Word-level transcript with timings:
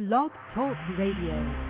Blog 0.00 0.30
Talk 0.54 0.78
Radio. 0.96 1.69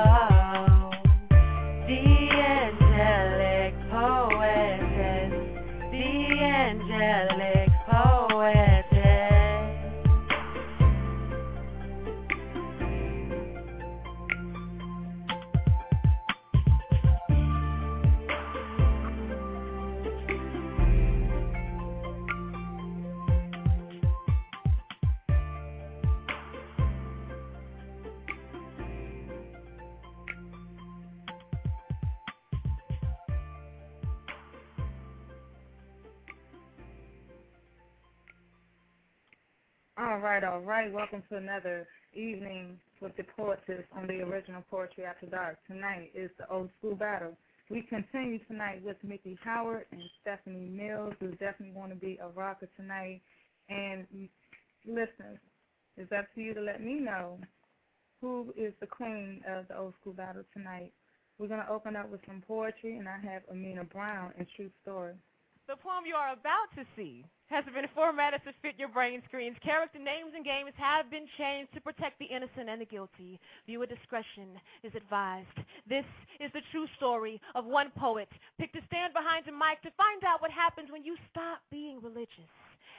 right, 40.31 40.43
all 40.45 40.61
right. 40.61 40.93
Welcome 40.93 41.23
to 41.29 41.35
another 41.35 41.85
evening 42.13 42.79
with 43.01 43.13
the 43.17 43.23
poetess 43.35 43.83
on 43.93 44.07
the 44.07 44.21
original 44.21 44.63
Poetry 44.71 45.03
After 45.03 45.25
Dark. 45.25 45.57
Tonight 45.67 46.11
is 46.15 46.31
the 46.37 46.49
old 46.49 46.69
school 46.79 46.95
battle. 46.95 47.35
We 47.69 47.81
continue 47.81 48.39
tonight 48.47 48.81
with 48.81 48.95
Miki 49.03 49.37
Howard 49.43 49.87
and 49.91 50.01
Stephanie 50.21 50.69
Mills, 50.69 51.15
who 51.19 51.31
definitely 51.31 51.75
going 51.75 51.89
to 51.89 51.97
be 51.97 52.17
a 52.23 52.29
rocker 52.29 52.69
tonight. 52.77 53.19
And 53.67 54.07
listeners, 54.85 55.39
it's 55.97 56.13
up 56.13 56.33
to 56.35 56.41
you 56.41 56.53
to 56.53 56.61
let 56.61 56.81
me 56.81 56.93
know 56.93 57.37
who 58.21 58.53
is 58.55 58.71
the 58.79 58.87
queen 58.87 59.41
of 59.49 59.67
the 59.67 59.77
old 59.77 59.95
school 59.99 60.13
battle 60.13 60.43
tonight. 60.53 60.93
We're 61.39 61.49
going 61.49 61.65
to 61.65 61.69
open 61.69 61.97
up 61.97 62.09
with 62.09 62.21
some 62.25 62.41
poetry, 62.47 62.95
and 62.95 63.09
I 63.09 63.17
have 63.21 63.41
Amina 63.51 63.83
Brown 63.83 64.31
and 64.37 64.47
True 64.55 64.69
Story. 64.81 65.15
The 65.71 65.79
poem 65.79 66.03
you 66.03 66.19
are 66.19 66.35
about 66.35 66.67
to 66.75 66.83
see 66.99 67.23
has 67.47 67.63
been 67.63 67.87
formatted 67.95 68.43
to 68.43 68.51
fit 68.61 68.75
your 68.75 68.91
brain 68.91 69.23
screens. 69.23 69.55
Character 69.63 69.99
names 70.03 70.35
and 70.35 70.43
games 70.43 70.75
have 70.75 71.07
been 71.07 71.23
changed 71.39 71.71
to 71.71 71.79
protect 71.79 72.19
the 72.19 72.27
innocent 72.27 72.67
and 72.67 72.81
the 72.81 72.85
guilty. 72.85 73.39
Viewer 73.65 73.85
discretion 73.85 74.59
is 74.83 74.91
advised. 74.99 75.55
This 75.87 76.03
is 76.43 76.51
the 76.51 76.59
true 76.75 76.91
story 76.97 77.39
of 77.55 77.63
one 77.63 77.87
poet 77.95 78.27
picked 78.59 78.75
to 78.75 78.83
stand 78.91 79.13
behind 79.15 79.47
a 79.47 79.55
mic 79.55 79.79
to 79.87 79.95
find 79.95 80.19
out 80.27 80.41
what 80.41 80.51
happens 80.51 80.91
when 80.91 81.07
you 81.07 81.15
stop 81.31 81.63
being 81.71 82.03
religious 82.03 82.51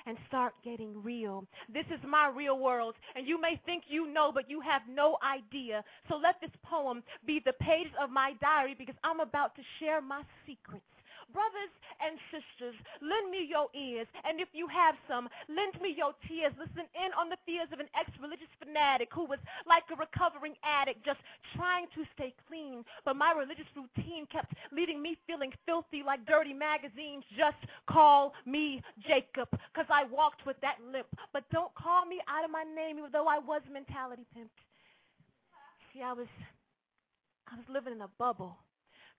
and 0.06 0.16
start 0.26 0.54
getting 0.64 0.96
real. 1.02 1.44
This 1.68 1.84
is 1.92 2.00
my 2.08 2.32
real 2.34 2.58
world, 2.58 2.94
and 3.14 3.28
you 3.28 3.38
may 3.38 3.60
think 3.66 3.84
you 3.92 4.08
know, 4.08 4.32
but 4.32 4.48
you 4.48 4.62
have 4.62 4.80
no 4.88 5.18
idea. 5.20 5.84
So 6.08 6.16
let 6.16 6.40
this 6.40 6.56
poem 6.64 7.02
be 7.26 7.38
the 7.44 7.52
pages 7.60 7.92
of 8.00 8.08
my 8.08 8.32
diary 8.40 8.74
because 8.78 8.96
I'm 9.04 9.20
about 9.20 9.54
to 9.56 9.62
share 9.78 10.00
my 10.00 10.22
secrets. 10.46 10.88
Brothers 11.32 11.72
and 11.98 12.20
sisters, 12.28 12.76
lend 13.00 13.32
me 13.32 13.48
your 13.48 13.72
ears, 13.72 14.06
and 14.28 14.36
if 14.36 14.52
you 14.52 14.68
have 14.68 14.94
some, 15.08 15.32
lend 15.48 15.80
me 15.80 15.96
your 15.96 16.12
tears. 16.28 16.52
Listen 16.60 16.84
in 16.92 17.10
on 17.16 17.32
the 17.32 17.40
fears 17.48 17.72
of 17.72 17.80
an 17.80 17.88
ex 17.96 18.12
religious 18.20 18.52
fanatic 18.60 19.08
who 19.12 19.24
was 19.24 19.40
like 19.64 19.88
a 19.88 19.96
recovering 19.96 20.52
addict, 20.60 21.00
just 21.04 21.20
trying 21.56 21.88
to 21.96 22.04
stay 22.12 22.36
clean. 22.48 22.84
But 23.08 23.16
my 23.16 23.32
religious 23.32 23.68
routine 23.72 24.28
kept 24.28 24.52
leaving 24.76 25.00
me 25.00 25.16
feeling 25.24 25.52
filthy 25.64 26.04
like 26.04 26.20
dirty 26.28 26.52
magazines. 26.52 27.24
Just 27.32 27.60
call 27.88 28.36
me 28.44 28.84
Jacob, 29.08 29.48
because 29.72 29.88
I 29.88 30.04
walked 30.12 30.44
with 30.44 30.60
that 30.60 30.76
limp. 30.84 31.08
But 31.32 31.48
don't 31.48 31.72
call 31.74 32.04
me 32.04 32.20
out 32.28 32.44
of 32.44 32.52
my 32.52 32.64
name, 32.68 33.00
even 33.00 33.08
though 33.08 33.26
I 33.26 33.40
was 33.40 33.64
mentality 33.72 34.28
pimped. 34.36 34.52
See, 35.92 36.04
I 36.04 36.12
was, 36.12 36.28
I 37.48 37.56
was 37.56 37.66
living 37.72 37.96
in 37.96 38.04
a 38.04 38.12
bubble 38.20 38.56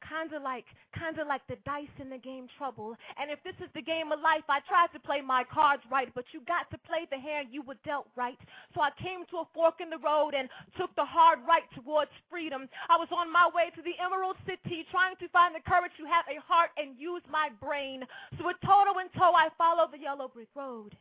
kinda 0.08 0.40
like 0.40 0.66
kinda 0.94 1.24
like 1.25 1.46
the 1.47 1.56
dice 1.66 1.91
in 2.00 2.09
the 2.09 2.18
game 2.18 2.47
trouble. 2.58 2.96
And 3.18 3.31
if 3.31 3.41
this 3.44 3.56
is 3.59 3.72
the 3.74 3.81
game 3.81 4.12
of 4.12 4.19
life, 4.19 4.44
I 4.50 4.59
tried 4.62 4.91
to 4.94 5.00
play 5.00 5.22
my 5.22 5.44
cards 5.44 5.84
right, 5.90 6.14
but 6.14 6.25
you 6.34 6.41
got 6.41 6.69
to 6.72 6.78
play 6.78 7.08
the 7.09 7.18
hand 7.18 7.50
you 7.52 7.62
were 7.62 7.78
dealt 7.84 8.08
right. 8.16 8.40
So 8.74 8.81
I 8.81 8.91
came 9.02 9.25
to 9.31 9.38
a 9.38 9.47
fork 9.53 9.81
in 9.81 9.90
the 9.90 9.97
road 9.97 10.34
and 10.34 10.50
took 10.78 10.94
the 10.96 11.06
hard 11.06 11.40
right 11.47 11.69
towards 11.74 12.12
freedom. 12.30 12.69
I 12.90 12.97
was 12.97 13.08
on 13.12 13.31
my 13.31 13.50
way 13.53 13.69
to 13.75 13.81
the 13.81 13.97
Emerald 14.00 14.38
City, 14.46 14.86
trying 14.91 15.16
to 15.18 15.28
find 15.30 15.56
the 15.56 15.62
courage 15.62 15.94
to 15.97 16.06
have 16.06 16.25
a 16.28 16.40
heart 16.41 16.72
and 16.78 16.97
use 16.97 17.24
my 17.30 17.50
brain. 17.59 18.06
So 18.38 18.46
with 18.46 18.58
Toto 18.62 19.00
and 19.00 19.12
toe, 19.14 19.34
I 19.34 19.50
followed 19.58 19.91
the 19.91 20.00
yellow 20.00 20.28
brick 20.28 20.50
road 20.56 20.96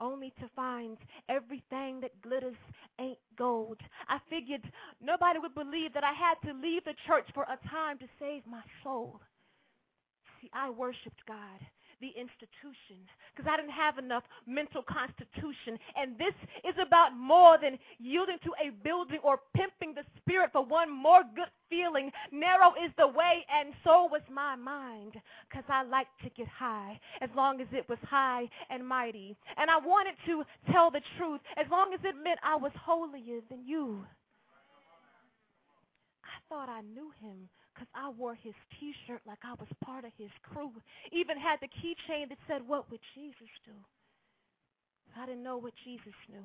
only 0.00 0.32
to 0.40 0.48
find 0.56 0.96
everything 1.28 2.00
that 2.00 2.20
glitters 2.22 2.56
ain't 2.98 3.18
gold. 3.36 3.78
I 4.08 4.18
figured 4.28 4.62
nobody 5.00 5.38
would 5.38 5.54
believe 5.54 5.92
that 5.94 6.04
I 6.04 6.12
had 6.12 6.34
to 6.46 6.58
leave 6.58 6.84
the 6.84 6.94
church 7.06 7.26
for 7.34 7.44
a 7.44 7.58
time 7.68 7.98
to 7.98 8.06
save 8.18 8.42
my 8.46 8.62
soul. 8.82 9.20
See, 10.40 10.50
I 10.52 10.70
worshiped 10.70 11.20
God, 11.26 11.60
the 12.00 12.08
institution, 12.18 12.96
because 13.34 13.50
I 13.50 13.56
didn't 13.56 13.76
have 13.76 13.98
enough 13.98 14.24
mental 14.46 14.82
constitution. 14.82 15.78
And 15.96 16.16
this 16.18 16.34
is 16.64 16.74
about 16.80 17.16
more 17.16 17.58
than 17.60 17.78
yielding 17.98 18.38
to 18.44 18.52
a 18.56 18.70
building 18.82 19.20
or 19.22 19.40
pimping 19.54 19.94
the 19.94 20.04
spirit 20.18 20.50
for 20.52 20.64
one 20.64 20.90
more 20.90 21.22
good 21.36 21.52
feeling. 21.68 22.10
Narrow 22.32 22.72
is 22.82 22.90
the 22.96 23.06
way, 23.06 23.44
and 23.52 23.74
so 23.84 24.08
was 24.10 24.22
my 24.32 24.56
mind, 24.56 25.20
because 25.48 25.64
I 25.68 25.82
liked 25.84 26.16
to 26.24 26.30
get 26.30 26.48
high, 26.48 26.98
as 27.20 27.30
long 27.36 27.60
as 27.60 27.68
it 27.72 27.88
was 27.88 27.98
high 28.08 28.48
and 28.70 28.86
mighty. 28.86 29.36
And 29.56 29.70
I 29.70 29.78
wanted 29.78 30.14
to 30.26 30.42
tell 30.72 30.90
the 30.90 31.02
truth, 31.18 31.40
as 31.56 31.66
long 31.70 31.92
as 31.92 32.00
it 32.04 32.16
meant 32.22 32.40
I 32.42 32.56
was 32.56 32.72
holier 32.74 33.40
than 33.48 33.66
you. 33.66 34.04
I 36.24 36.38
thought 36.48 36.68
I 36.68 36.80
knew 36.80 37.12
him 37.20 37.48
because 37.80 37.92
I 37.94 38.10
wore 38.10 38.34
his 38.34 38.52
t 38.78 38.92
shirt 39.06 39.22
like 39.26 39.38
I 39.42 39.52
was 39.52 39.68
part 39.82 40.04
of 40.04 40.12
his 40.18 40.30
crew. 40.42 40.70
Even 41.12 41.38
had 41.38 41.56
the 41.60 41.68
keychain 41.68 42.28
that 42.28 42.38
said, 42.46 42.60
What 42.66 42.90
would 42.90 43.00
Jesus 43.14 43.48
do? 43.64 43.72
I 45.16 45.26
didn't 45.26 45.42
know 45.42 45.56
what 45.56 45.72
Jesus 45.84 46.14
knew. 46.28 46.44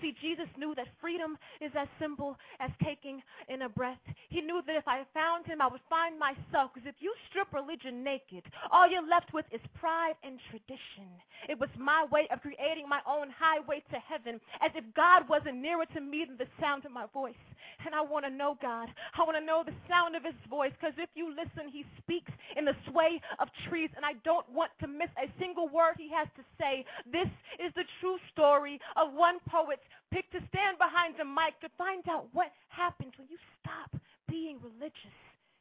See, 0.00 0.14
Jesus 0.20 0.48
knew 0.58 0.74
that 0.74 0.88
freedom 1.00 1.38
is 1.60 1.70
as 1.78 1.88
simple 1.98 2.36
as 2.60 2.70
taking 2.82 3.22
in 3.48 3.62
a 3.62 3.68
breath. 3.68 4.00
He 4.28 4.40
knew 4.40 4.60
that 4.66 4.76
if 4.76 4.86
I 4.86 5.02
found 5.14 5.46
him, 5.46 5.60
I 5.62 5.68
would 5.68 5.80
find 5.88 6.18
myself. 6.18 6.72
Because 6.74 6.88
if 6.88 6.96
you 6.98 7.14
strip 7.30 7.52
religion 7.52 8.02
naked, 8.02 8.44
all 8.70 8.88
you're 8.90 9.06
left 9.06 9.32
with 9.32 9.46
is 9.52 9.60
pride 9.78 10.14
and 10.22 10.38
tradition. 10.50 11.08
It 11.48 11.58
was 11.58 11.70
my 11.78 12.04
way 12.10 12.28
of 12.32 12.42
creating 12.42 12.88
my 12.88 13.00
own 13.06 13.28
highway 13.30 13.82
to 13.92 13.98
heaven, 14.00 14.40
as 14.60 14.72
if 14.74 14.84
God 14.94 15.28
wasn't 15.28 15.62
nearer 15.62 15.86
to 15.94 16.00
me 16.00 16.24
than 16.26 16.36
the 16.36 16.50
sound 16.60 16.84
of 16.84 16.92
my 16.92 17.06
voice. 17.12 17.38
And 17.86 17.94
I 17.94 18.00
want 18.00 18.24
to 18.24 18.30
know 18.30 18.56
God. 18.60 18.88
I 19.14 19.22
want 19.24 19.36
to 19.36 19.44
know 19.44 19.62
the 19.64 19.76
sound 19.88 20.16
of 20.16 20.24
his 20.24 20.34
voice, 20.48 20.72
because 20.80 20.96
if 20.96 21.10
you 21.14 21.30
listen, 21.30 21.70
he 21.70 21.84
speaks 22.02 22.32
in 22.56 22.64
the 22.64 22.76
sway 22.88 23.20
of 23.38 23.48
trees, 23.68 23.90
and 23.96 24.04
I 24.04 24.14
don't 24.24 24.48
want 24.50 24.70
to 24.80 24.86
miss 24.86 25.10
a 25.20 25.30
single 25.38 25.68
word 25.68 25.94
he 25.98 26.08
has 26.10 26.28
to 26.36 26.42
say. 26.58 26.84
This 27.12 27.28
is 27.60 27.72
the 27.76 27.84
true 28.00 28.16
story 28.32 28.80
of 28.96 29.12
one 29.12 29.36
poet 29.48 29.80
picked 30.12 30.32
to 30.32 30.38
stand 30.48 30.78
behind 30.78 31.14
the 31.18 31.24
mic 31.24 31.58
to 31.60 31.68
find 31.76 32.02
out 32.08 32.28
what 32.32 32.52
happens 32.68 33.12
when 33.18 33.26
you 33.28 33.38
stop 33.60 33.90
being 34.28 34.58
religious 34.62 35.18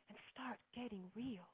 and 0.10 0.18
start 0.34 0.58
getting 0.76 1.04
real. 1.16 1.48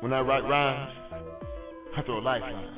When 0.00 0.12
I 0.12 0.20
write 0.20 0.44
rhymes, 0.44 0.92
I 1.96 2.02
throw 2.02 2.18
lifelines. 2.18 2.75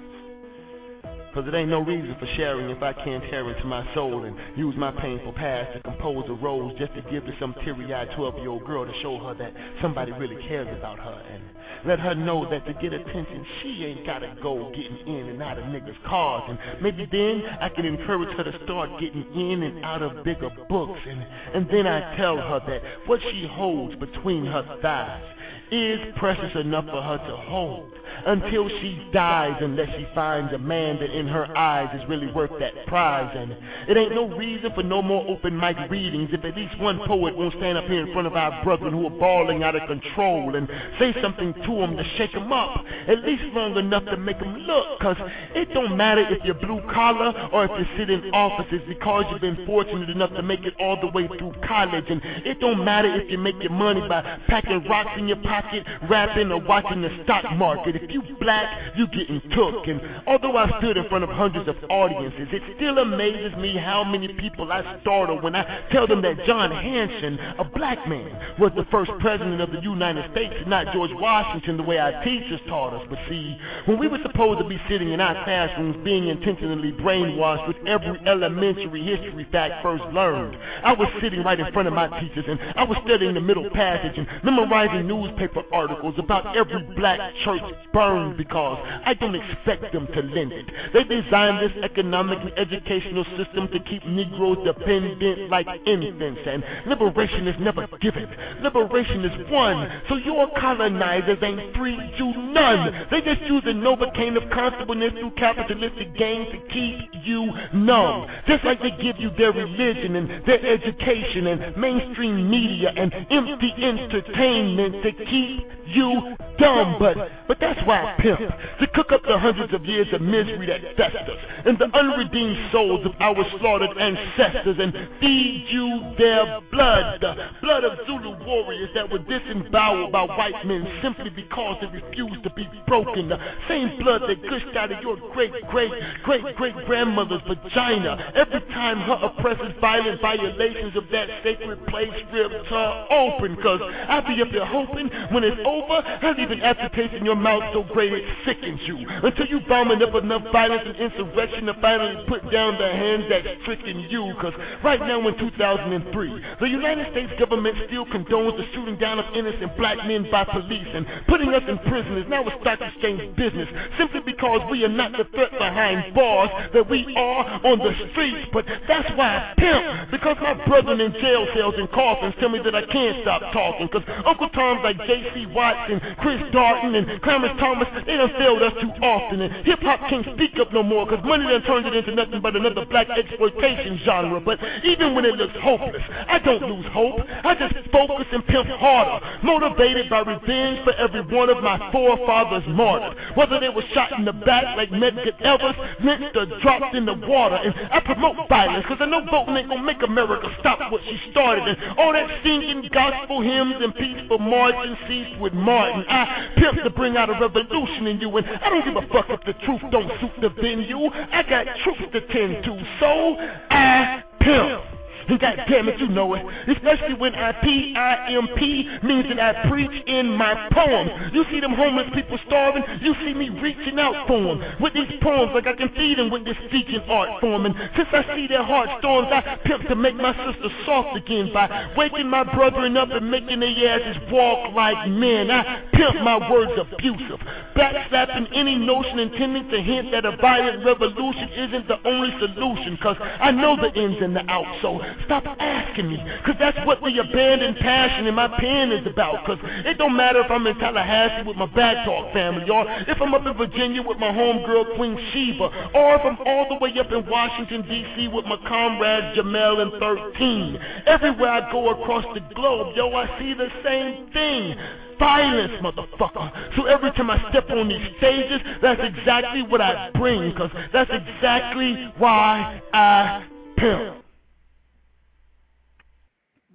Cause 1.39 1.47
it 1.47 1.55
ain't 1.55 1.71
no 1.71 1.85
reason 1.85 2.17
for 2.19 2.27
sharing 2.35 2.69
if 2.69 2.83
I 2.83 2.93
can't 2.93 3.23
tear 3.31 3.49
into 3.49 3.65
my 3.65 3.87
soul 3.95 4.25
and 4.25 4.37
use 4.57 4.75
my 4.77 4.91
painful 4.91 5.33
past 5.35 5.73
to 5.73 5.81
compose 5.83 6.25
a 6.29 6.33
rose 6.33 6.77
just 6.81 6.93
to 6.97 7.03
give 7.13 7.25
to 7.27 7.33
some 7.39 7.55
teary-eyed 7.65 8.09
12-year-old 8.19 8.65
girl 8.65 8.85
to 8.85 8.93
show 9.03 9.19
her 9.19 9.35
that 9.35 9.55
somebody 9.81 10.11
really 10.11 10.35
cares 10.49 10.67
about 10.77 10.99
her 10.99 11.23
and 11.33 11.45
let 11.87 12.01
her 12.01 12.17
know 12.17 12.51
that 12.51 12.67
to 12.67 12.73
get 12.83 12.93
attention 12.93 13.47
she 13.63 13.85
ain't 13.85 14.05
gotta 14.05 14.35
go 14.43 14.73
getting 14.75 14.99
in 15.07 15.29
and 15.29 15.41
out 15.41 15.59
of 15.59 15.65
niggas' 15.67 16.03
cars. 16.09 16.43
And 16.49 16.83
maybe 16.83 17.07
then 17.09 17.45
I 17.61 17.69
can 17.69 17.87
encourage 17.87 18.37
her 18.37 18.43
to 18.43 18.65
start 18.65 18.99
getting 18.99 19.25
in 19.33 19.63
and 19.63 19.85
out 19.85 20.03
of 20.03 20.25
bigger 20.25 20.51
books. 20.69 20.99
And, 21.07 21.25
and 21.55 21.71
then 21.71 21.87
I 21.87 22.17
tell 22.17 22.37
her 22.39 22.61
that 22.67 23.09
what 23.09 23.21
she 23.31 23.47
holds 23.49 23.95
between 23.95 24.45
her 24.45 24.79
thighs 24.83 25.23
is 25.71 26.01
precious 26.17 26.57
enough 26.57 26.87
for 26.87 27.01
her 27.01 27.19
to 27.19 27.37
hold 27.37 27.93
until 28.27 28.69
she 28.69 29.09
dies 29.13 29.57
unless 29.61 29.89
she 29.97 30.07
finds 30.15 30.53
a 30.53 30.59
man 30.59 30.99
that 31.01 31.11
in 31.11 31.27
her 31.27 31.47
eyes 31.57 31.89
is 31.95 32.09
really 32.09 32.31
worth 32.33 32.51
that 32.61 32.87
prize. 32.87 33.35
And 33.37 33.53
it 33.89 33.97
ain't 33.97 34.15
no 34.15 34.29
reason 34.37 34.71
for 34.75 34.83
no 34.83 35.03
more 35.03 35.27
open 35.29 35.59
mic 35.59 35.77
readings 35.91 36.31
if 36.33 36.45
at 36.45 36.57
least 36.57 36.79
one 36.79 37.01
poet 37.07 37.37
won't 37.37 37.55
stand 37.55 37.79
up 37.79 37.85
here 37.85 38.07
in 38.07 38.13
front 38.13 38.27
of 38.27 38.35
our 38.35 38.63
brethren 38.65 38.93
who 38.93 39.07
are 39.07 39.19
bawling 39.19 39.63
out 39.63 39.75
of 39.75 39.87
control 39.89 40.55
and 40.57 40.69
say 40.99 41.15
something 41.23 41.55
to 41.55 41.75
them 41.77 41.97
to 41.97 42.05
shake 42.17 42.33
them 42.33 42.53
up 42.53 42.85
at 43.07 43.19
least 43.25 43.43
long 43.55 43.77
enough 43.77 44.05
to 44.05 44.17
make 44.17 44.39
them 44.39 44.57
look. 44.59 45.01
Cause 45.01 45.17
it 45.55 45.73
don't 45.73 45.97
matter 45.97 46.25
if 46.29 46.45
you're 46.45 46.55
blue 46.55 46.81
collar 46.93 47.33
or 47.53 47.65
if 47.65 47.71
you 47.79 47.87
sit 47.97 48.11
in 48.11 48.31
offices 48.33 48.81
because 48.89 49.25
you've 49.31 49.41
been 49.41 49.65
fortunate 49.67 50.11
enough 50.11 50.31
to 50.31 50.43
make 50.43 50.65
it 50.65 50.75
all 50.81 51.01
the 51.01 51.09
way 51.09 51.27
through 51.27 51.55
college. 51.67 52.05
And 52.09 52.21
it 52.45 52.61
don't 52.61 52.85
matter 52.85 53.15
if 53.21 53.31
you 53.31 53.39
make 53.39 53.57
your 53.61 53.73
money 53.73 54.01
by 54.09 54.23
packing 54.49 54.85
rocks 54.89 55.11
in 55.17 55.29
your 55.29 55.41
pocket 55.43 55.85
rapping 56.09 56.51
or 56.53 56.61
watching 56.61 57.03
the 57.03 57.11
stock 57.25 57.45
market. 57.57 57.97
If 57.97 58.08
you 58.11 58.23
black, 58.41 58.97
you 58.97 59.07
getting 59.09 59.41
took. 59.55 59.87
And 59.87 60.01
although 60.27 60.57
I 60.57 60.79
stood 60.79 60.97
in 60.97 61.09
front 61.09 61.25
of 61.25 61.31
hundreds 61.31 61.69
of 61.69 61.77
audiences, 61.91 62.49
it 62.53 62.63
still 62.77 62.99
amazes 62.99 63.57
me 63.59 63.77
how 63.77 64.05
many 64.05 64.29
people 64.35 64.71
I 64.73 65.01
startle 65.01 65.41
when 65.41 65.55
I 65.55 65.89
tell 65.91 66.07
them 66.07 66.23
that 66.23 66.45
John 66.47 66.71
Hanson, 66.71 67.39
a 67.59 67.65
black 67.65 68.07
man, 68.09 68.31
was 68.59 68.73
the 68.77 68.85
first 68.91 69.11
president 69.21 69.61
of 69.61 69.71
the 69.71 69.81
United 69.81 70.31
States, 70.33 70.55
not 70.67 70.93
George 70.93 71.11
Washington 71.15 71.77
the 71.77 71.83
way 71.83 71.99
our 71.99 72.25
teachers 72.25 72.61
taught 72.69 72.95
us. 72.95 73.07
But 73.09 73.19
see, 73.29 73.57
when 73.87 73.99
we 73.99 74.09
were 74.09 74.21
supposed 74.23 74.61
to 74.61 74.69
be 74.69 74.81
sitting 74.89 75.13
in 75.13 75.21
our 75.21 75.45
classrooms 75.45 75.97
being 76.05 76.29
intentionally 76.29 76.93
brainwashed 76.93 77.67
with 77.69 77.77
every 77.87 78.19
elementary 78.27 79.05
history 79.05 79.47
fact 79.51 79.83
first 79.83 80.05
learned, 80.13 80.57
I 80.85 80.93
was 80.93 81.09
sitting 81.21 81.43
right 81.43 81.59
in 81.59 81.73
front 81.73 81.89
of 81.89 81.95
my 81.95 82.09
teachers 82.21 82.45
and 82.49 82.59
I 82.77 82.85
was 82.85 82.99
studying 83.05 83.35
the 83.35 83.41
middle 83.41 83.69
passage 83.71 84.17
and 84.17 84.27
memorizing 84.43 85.07
newspaper 85.07 85.63
articles 85.73 86.15
about 86.19 86.57
every 86.57 86.83
black 86.97 87.19
church 87.45 87.63
burned 87.99 88.37
because 88.37 88.79
I 89.05 89.15
don't 89.15 89.35
expect 89.35 89.93
them 89.93 90.07
to 90.07 90.21
lend 90.23 90.53
it. 90.53 90.67
They 90.93 91.03
designed 91.03 91.59
this 91.61 91.77
economic 91.83 92.39
and 92.41 92.53
educational 92.57 93.25
system 93.37 93.69
to 93.73 93.81
keep 93.81 94.07
Negroes 94.07 94.59
dependent 94.65 95.51
like 95.51 95.67
infants, 95.85 96.41
and 96.47 96.63
liberation 96.87 97.49
is 97.49 97.57
never 97.59 97.89
given. 98.01 98.29
Liberation 98.63 99.25
is 99.25 99.51
won, 99.51 99.91
so 100.09 100.15
your 100.17 100.49
colonizers 100.59 101.39
ain't 101.43 101.77
freed 101.77 102.13
you 102.19 102.33
none. 102.53 103.07
They 103.11 103.21
just 103.21 103.43
use 103.43 103.65
a 103.67 103.75
novocaine 103.75 104.37
of 104.41 104.49
comfortableness 104.51 105.13
through 105.19 105.33
capitalistic 105.33 106.17
gains 106.17 106.49
to 106.53 106.59
keep 106.73 106.99
you 107.25 107.51
numb. 107.75 108.29
Just 108.47 108.65
like 108.65 108.81
they 108.81 108.93
give 109.03 109.19
you 109.19 109.31
their 109.37 109.53
religion 109.53 110.15
and 110.15 110.47
their 110.47 110.65
education 110.65 111.49
and 111.49 111.77
mainstream 111.77 112.49
media 112.49 112.93
and 112.97 113.13
empty 113.31 113.73
entertainment 113.77 115.03
to 115.03 115.13
keep 115.25 115.67
you 115.87 116.37
dumb. 116.59 116.97
But 116.99 117.17
but 117.49 117.59
that's 117.61 117.81
to 117.89 118.87
cook 118.95 119.13
up 119.13 119.23
the 119.23 119.39
hundreds 119.39 119.73
of 119.73 119.85
years 119.85 120.07
of 120.13 120.21
misery 120.21 120.67
that 120.67 120.97
festers 120.97 121.39
and 121.65 121.79
the 121.79 121.87
unredeemed 121.97 122.71
souls 122.71 123.05
of 123.05 123.13
our 123.21 123.37
slaughtered 123.59 123.97
ancestors 123.99 124.77
and 124.79 124.93
feed 125.21 125.67
you 125.71 126.15
their 126.19 126.61
blood, 126.71 127.21
the 127.21 127.35
blood 127.63 127.85
of 127.85 127.99
Zulu 128.07 128.45
warriors 128.45 128.91
that 128.95 129.11
were 129.11 129.19
disemboweled 129.19 130.13
by 130.13 130.25
white 130.25 130.67
men 130.67 130.87
simply 131.03 131.31
because 131.31 131.77
they 131.81 131.87
refused 131.87 132.43
to 132.43 132.51
be 132.51 132.69
broken. 132.87 133.29
The 133.29 133.39
same 133.69 133.99
blood 133.99 134.23
that 134.29 134.43
gushed 134.43 134.77
out 134.77 134.93
of 134.93 135.03
your 135.03 135.17
great 135.33 135.53
great 135.69 135.91
great 136.25 136.57
great 136.57 136.75
grandmother's 136.87 137.43
vagina 137.47 138.33
every 138.35 138.61
time 138.73 138.99
her 139.01 139.19
oppressors 139.23 139.75
violent 139.81 140.21
violations 140.21 140.97
of 140.97 141.05
that 141.11 141.29
sacred 141.43 141.87
place 141.87 142.13
ripped 142.33 142.67
her 142.67 143.07
open. 143.11 143.57
Cause 143.63 143.81
I 143.83 144.21
be 144.21 144.43
up 144.43 144.49
there 144.53 144.67
hoping 144.67 145.09
when 145.33 145.45
it's 145.45 145.61
over, 145.65 146.03
I'll 146.23 146.35
leave 146.35 146.51
an 146.51 146.61
aftertaste 146.61 147.15
in 147.15 147.25
your 147.25 147.37
mouth 147.37 147.68
so 147.73 147.83
great 147.83 148.13
it 148.13 148.25
sickens 148.45 148.81
you. 148.87 148.97
Until 149.09 149.47
you 149.47 149.61
vomit 149.69 150.03
up 150.03 150.15
enough 150.15 150.43
violence 150.53 150.83
and 150.87 150.97
insurrection 150.97 151.67
to 151.67 151.75
finally 151.81 152.25
put 152.29 152.51
down 152.51 152.79
the 152.79 152.89
hand 152.89 153.25
that's 153.31 153.47
tricking 153.65 154.01
you. 154.11 154.35
Cause 154.41 154.55
right 154.85 155.01
now 155.01 155.27
in 155.27 155.39
2003, 155.39 156.45
the 156.61 156.69
United 156.69 157.11
States 157.13 157.33
government 157.39 157.77
still 157.87 158.07
condones 158.07 158.57
the 158.57 158.65
shooting 158.75 158.97
down 158.99 159.19
of 159.19 159.27
innocent 159.35 159.77
black 159.77 159.99
men 160.07 160.29
by 160.31 160.45
police 160.45 160.89
and 160.95 161.07
putting 161.29 161.53
us 161.55 161.63
in 161.69 161.79
prison 161.91 162.17
is 162.19 162.29
now 162.29 162.47
a 162.47 162.61
stock 162.61 162.81
exchange 162.81 163.37
business 163.37 163.69
simply 163.99 164.21
because 164.21 164.61
we 164.71 164.85
are 164.85 164.89
not 164.89 165.13
the 165.13 165.25
threat 165.35 165.51
behind 165.53 166.15
bars 166.15 166.51
that 166.73 166.89
we 166.89 167.05
are 167.17 167.45
on 167.67 167.79
the 167.79 167.93
streets. 168.13 168.49
But 168.53 168.65
that's 168.87 169.09
why 169.17 169.29
I 169.29 169.55
pimp, 169.57 170.11
because 170.11 170.37
my 170.41 170.55
brethren 170.67 171.01
in 171.01 171.13
jail 171.15 171.47
cells 171.55 171.75
and 171.77 171.91
coffins 171.91 172.35
tell 172.41 172.49
me 172.49 172.61
that 172.65 172.75
I 172.75 172.85
can't 172.87 173.23
stop 173.23 173.43
talking. 173.53 173.89
Cause 173.89 174.03
Uncle 174.27 174.49
Tom's 174.51 174.81
like 174.85 174.99
J.C. 175.07 175.47
Watts 175.47 175.91
and 175.91 176.01
Chris 176.19 176.41
Darden 176.53 176.97
and 176.97 177.23
Clarence 177.23 177.58
Thomas, 177.59 177.89
they 178.07 178.17
done 178.17 178.33
failed 178.39 178.63
us 178.63 178.73
too 178.81 178.91
often. 179.03 179.41
And 179.41 179.67
hip 179.67 179.81
hop 179.81 180.01
can't 180.09 180.27
speak 180.35 180.59
up 180.61 180.73
no 180.73 180.83
more 180.83 181.07
because 181.07 181.25
money 181.25 181.45
done 181.45 181.63
turned 181.63 181.87
it 181.87 181.95
into 181.95 182.15
nothing 182.15 182.41
but 182.41 182.57
another 182.57 182.85
black 182.87 183.09
exploitation 183.11 184.01
genre. 184.05 184.41
But 184.41 184.59
even 184.85 185.15
when 185.15 185.25
it 185.25 185.35
looks 185.35 185.55
hopeless, 185.61 186.03
I 186.29 186.39
don't 186.39 186.63
lose 186.63 186.87
hope. 186.93 187.21
I 187.45 187.55
just 187.55 187.75
focus 187.91 188.27
and 188.33 188.47
pimp 188.47 188.69
harder, 188.69 189.25
motivated 189.43 190.09
by 190.11 190.21
revenge 190.21 190.85
for 190.85 190.93
every 190.95 191.23
one 191.23 191.51
of 191.51 191.63
my 191.63 191.91
forefathers 191.93 192.65
martyred. 192.69 193.17
Whether 193.37 193.61
they 193.61 193.69
were 193.69 193.85
shot 193.95 194.13
in 194.19 194.25
the 194.25 194.33
back 194.33 194.77
like 194.77 194.91
Medgar 194.91 195.41
Evers, 195.41 195.75
lynched 196.03 196.37
or 196.37 196.47
dropped 196.61 196.95
in 196.95 197.07
the 197.07 197.15
water. 197.15 197.57
And 197.57 197.75
I 197.93 198.01
promote 198.01 198.49
violence 198.49 198.85
because 198.89 199.03
I 199.03 199.07
know 199.07 199.25
voting 199.31 199.57
ain't 199.57 199.69
gonna 199.69 199.83
make 199.83 200.03
America 200.03 200.49
stop 200.61 200.93
what 200.93 201.01
she 201.05 201.19
started. 201.31 201.69
And 201.69 201.99
all 201.99 202.13
that 202.13 202.29
singing 202.43 202.89
gospel 202.93 203.43
hymns 203.43 203.77
and 203.81 203.95
peaceful 203.95 204.39
marching 204.39 204.97
ceased 205.09 205.41
with 205.41 205.53
Martin. 205.53 206.05
I 206.09 206.53
pimp 206.57 206.83
to 206.83 206.91
bring 206.91 207.17
out 207.17 207.31
a 207.31 207.39
revolution 207.49 208.07
in 208.07 208.21
you, 208.21 208.37
and 208.37 208.47
I 208.47 208.71
don't 208.71 208.85
give 208.85 208.97
a 208.97 209.07
fuck 209.09 209.27
if 209.31 209.41
the 209.45 209.55
truth 209.65 209.83
don't 209.91 210.11
suit 210.21 210.33
the 210.41 210.51
venue. 210.51 211.11
I 211.33 211.43
got 211.43 211.67
truth 211.85 212.13
to 212.13 212.21
tend 212.29 212.65
to, 212.65 212.85
so 213.01 213.37
I 213.71 214.23
pimp. 214.41 214.98
And 215.29 215.39
goddamn 215.39 215.89
it, 215.89 216.01
you 216.01 216.09
know 216.09 216.35
it. 216.35 216.45
Especially 216.69 217.15
when 217.15 217.35
I 217.35 217.53
P-I-M-P 217.63 218.89
means 219.03 219.29
that 219.29 219.41
I 219.41 219.69
preach 219.69 220.03
in 220.07 220.33
my 220.33 220.69
poems. 220.73 221.11
You 221.33 221.45
see 221.51 221.61
them 221.61 221.75
homeless 221.75 222.09
people 222.15 222.39
starving, 222.47 222.83
you 223.01 223.15
see 223.25 223.35
me 223.35 223.51
reaching 223.51 223.99
out 223.99 224.27
for 224.27 224.41
them. 224.41 224.63
With 224.81 224.95
these 224.95 225.13
poems, 225.23 225.53
like 225.55 225.67
I 225.67 225.75
can 225.75 225.91
feed 225.91 226.19
them 226.19 226.31
with 226.31 226.45
this 226.45 226.57
speaking 226.69 227.01
art 227.09 227.41
form. 227.41 227.67
And 227.67 227.75
since 227.97 228.09
I 228.13 228.25
see 228.35 228.47
their 228.47 228.65
heart 228.65 228.89
storms, 229.01 229.29
I 229.31 229.59
pimp 229.65 229.87
to 229.89 229.95
make 229.95 230.17
my 230.17 230.33
sister 230.33 230.69
soft 230.87 231.17
again 231.17 231.53
by 231.53 231.93
waking 231.97 232.29
my 232.29 232.45
brethren 232.45 232.97
up 232.97 233.11
and 233.11 233.31
making 233.31 233.61
their 233.61 234.01
asses 234.01 234.17
walk 234.31 234.75
like 234.75 235.09
men. 235.09 235.51
I 235.51 235.85
pimp 235.93 236.23
my 236.23 236.51
words 236.51 236.73
abusive, 236.79 237.41
backslapping 237.77 238.49
any 238.55 238.77
notion 238.77 239.19
intending 239.19 239.69
to 239.71 239.83
hint 239.83 240.11
that 240.13 240.25
a 240.25 240.37
violent 240.37 240.85
revolution 240.85 241.49
isn't 241.51 241.89
the 241.89 241.99
only 242.09 242.31
solution. 242.39 242.99
Cause 243.03 243.17
I 243.21 243.51
know 243.51 243.77
the 243.77 243.93
ins 243.93 244.17
and 244.23 244.35
the 244.35 244.49
outs, 244.51 244.79
so 244.81 245.01
stop 245.25 245.45
asking 245.59 246.09
me. 246.09 246.19
Cause 246.45 246.55
that's 246.59 246.79
what 246.87 247.01
the 247.01 247.19
abandoned 247.19 247.77
passion 247.79 248.27
in 248.27 248.35
my 248.35 248.49
pen 248.59 248.93
is 248.93 249.07
about. 249.07 249.45
Cause 249.47 249.59
it 249.85 249.99
don't 249.99 250.17
matter 250.17 250.41
if 250.41 250.51
I'm 250.51 250.67
in 250.67 250.77
Tallahassee 250.79 251.47
with 251.47 251.57
my 251.57 251.67
bad 251.67 252.05
talk 252.05 252.33
family, 252.33 252.69
or 252.69 252.85
if 253.07 253.21
I'm 253.21 253.35
up 253.35 253.47
in 253.47 253.55
Virginia 253.57 254.03
with 254.03 254.19
my 254.19 254.31
homegirl 254.31 254.97
Queen 254.97 255.17
Sheba, 255.33 255.93
or 255.95 256.15
if 256.17 256.23
I'm 256.25 256.39
all 256.47 256.69
the 256.69 256.77
way 256.77 256.93
up 256.99 257.11
in 257.13 257.29
Washington, 257.29 257.83
D.C. 257.83 258.29
with 258.29 258.45
my 258.45 258.57
comrades 258.69 259.39
Jamel 259.39 259.81
and 259.81 259.93
13. 259.99 260.79
Everywhere 261.07 261.51
I 261.51 261.73
go 261.73 261.91
across 261.91 262.25
the 262.35 262.41
globe, 262.55 262.95
yo, 262.97 263.13
I 263.15 263.39
see 263.39 263.55
the 263.55 263.69
same 263.85 264.31
thing 264.33 264.77
violence, 265.19 265.73
motherfucker. 265.83 266.77
So 266.77 266.85
every 266.85 267.11
time 267.13 267.31
I 267.31 267.39
step 267.51 267.69
on 267.71 267.89
these 267.89 268.07
stages, 268.19 268.61
that's 268.81 269.01
exactly 269.03 269.63
what 269.63 269.81
I 269.81 270.11
bring, 270.15 270.55
cause 270.55 270.71
that's 270.93 271.11
exactly 271.11 272.13
why 272.19 272.81
I 272.93 273.47
pimp. 273.77 274.28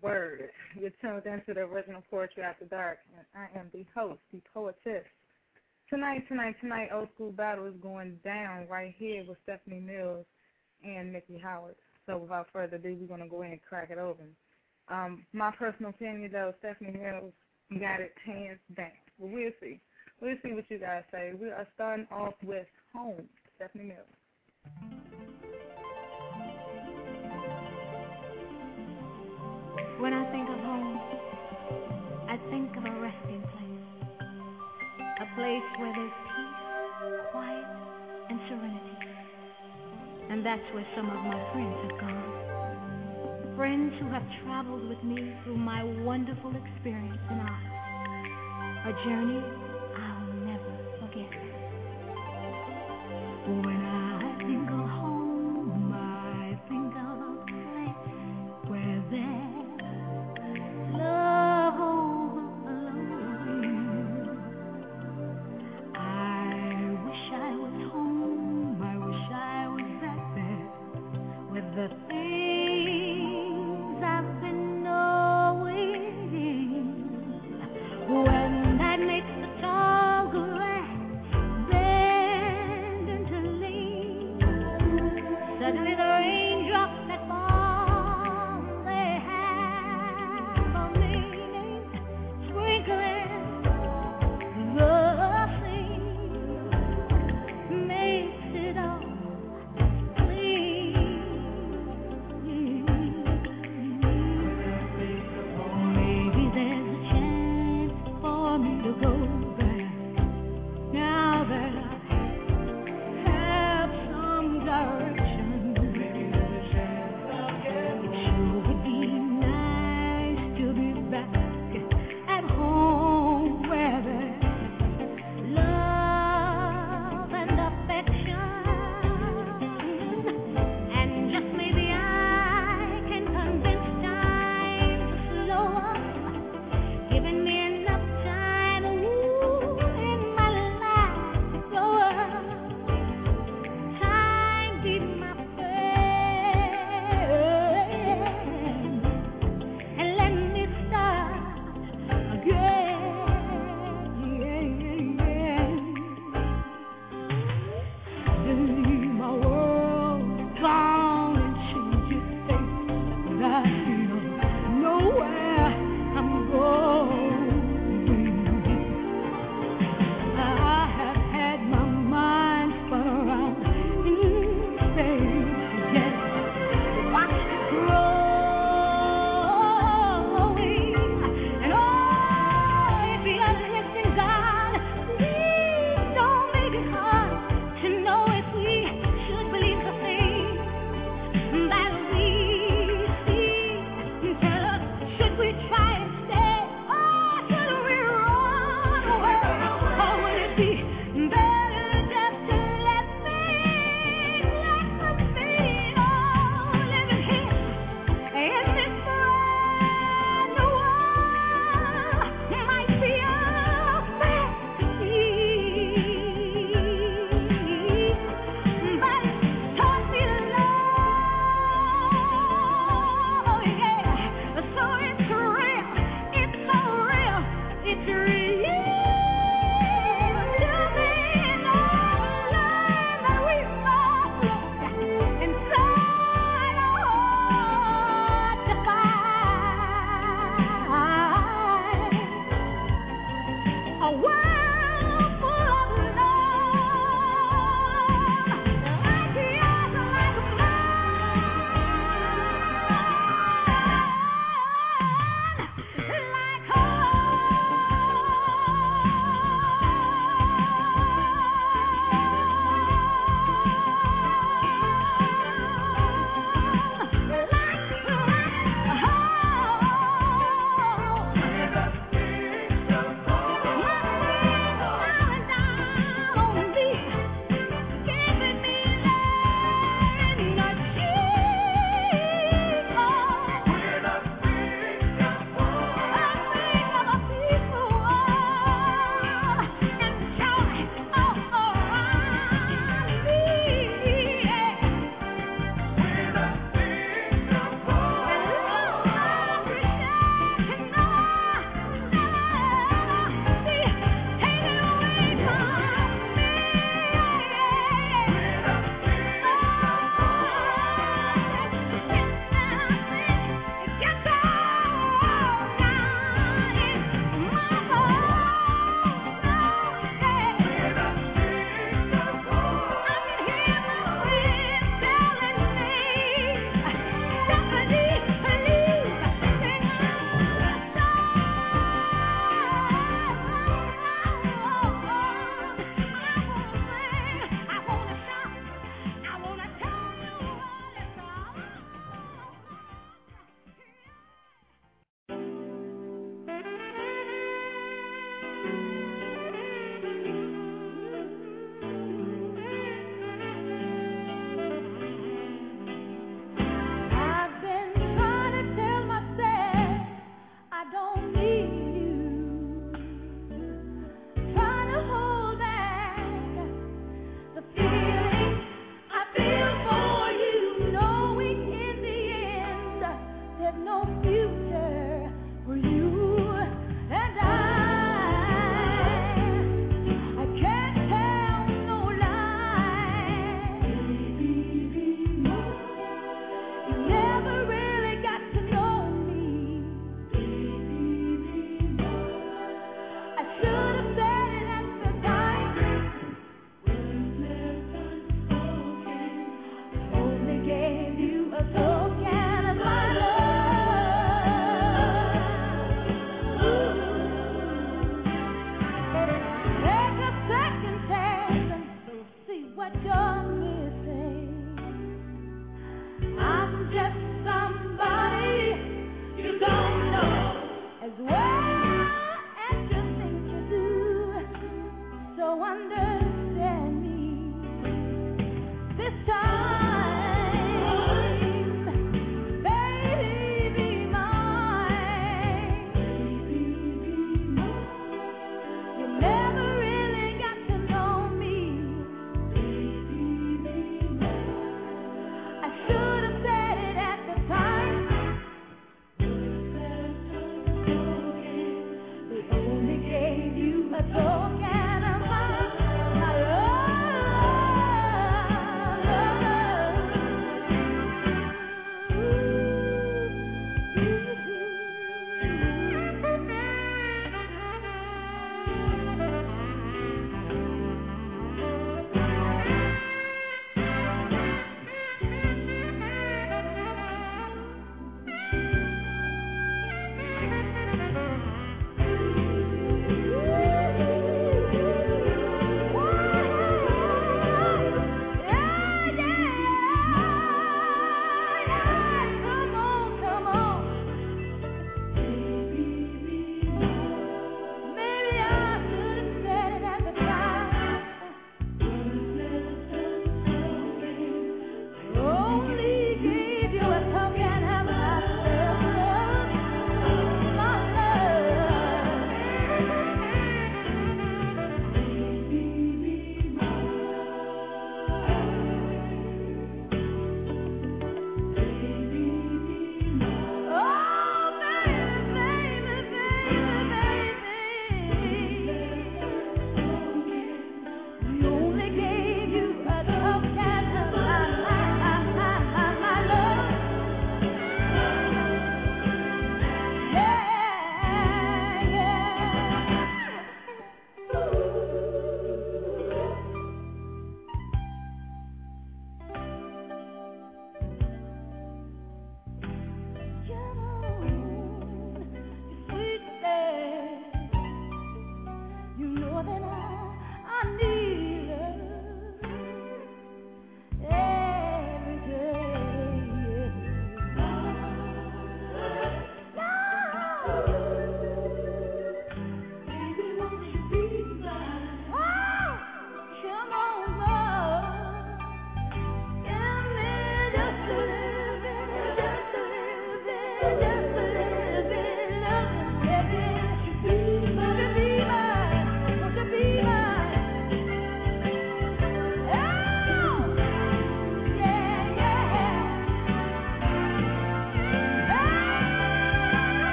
Word. 0.00 0.50
You're 0.78 0.90
tuned 1.00 1.26
into 1.26 1.54
the 1.54 1.60
original 1.60 2.02
Poetry 2.10 2.42
After 2.42 2.64
Dark, 2.66 2.98
and 3.16 3.26
I 3.34 3.58
am 3.58 3.70
the 3.72 3.84
host, 3.94 4.20
the 4.32 4.40
poetess. 4.52 5.04
Tonight, 5.90 6.24
tonight, 6.28 6.56
tonight, 6.60 6.90
Old 6.92 7.08
School 7.14 7.32
Battle 7.32 7.66
is 7.66 7.74
going 7.80 8.18
down 8.24 8.66
right 8.68 8.94
here 8.98 9.24
with 9.26 9.38
Stephanie 9.44 9.80
Mills 9.80 10.26
and 10.84 11.12
Miki 11.12 11.38
Howard. 11.38 11.76
So 12.06 12.18
without 12.18 12.48
further 12.52 12.76
ado, 12.76 12.96
we're 13.00 13.06
going 13.06 13.22
to 13.22 13.28
go 13.28 13.42
ahead 13.42 13.52
and 13.52 13.62
crack 13.62 13.90
it 13.90 13.98
open. 13.98 14.28
Um, 14.88 15.26
my 15.32 15.50
personal 15.50 15.90
opinion, 15.90 16.30
though, 16.32 16.54
Stephanie 16.58 16.98
Mills 16.98 17.32
got 17.80 18.00
it 18.00 18.12
hands 18.24 18.58
down. 18.76 18.90
But 19.18 19.28
we'll 19.30 19.50
see. 19.60 19.80
We'll 20.20 20.36
see 20.42 20.52
what 20.52 20.64
you 20.68 20.78
guys 20.78 21.04
say. 21.12 21.32
We 21.40 21.48
are 21.48 21.66
starting 21.74 22.06
off 22.10 22.34
with 22.42 22.66
Home, 22.94 23.28
Stephanie 23.56 23.84
Mills. 23.84 24.06
When 29.98 30.12
I 30.12 30.24
think 30.32 30.48
of 30.48 30.58
home, 30.58 30.98
I 32.28 32.36
think 32.50 32.76
of 32.76 32.84
a 32.84 32.94
resting 33.00 33.42
place. 33.42 33.86
A 34.18 35.26
place 35.38 35.68
where 35.78 35.92
there's 35.94 36.18
peace, 36.34 36.62
quiet, 37.30 37.66
and 38.30 38.38
serenity. 38.48 38.98
And 40.30 40.44
that's 40.44 40.66
where 40.74 40.86
some 40.96 41.06
of 41.06 41.20
my 41.22 41.38
friends 41.52 41.78
have 41.86 42.00
gone. 42.00 43.54
Friends 43.56 43.94
who 44.00 44.10
have 44.10 44.26
traveled 44.44 44.88
with 44.88 45.02
me 45.04 45.34
through 45.44 45.58
my 45.58 45.84
wonderful 46.02 46.52
experience 46.54 47.22
in 47.30 47.38
art. 47.38 47.66
A 48.86 48.92
journey 49.06 49.42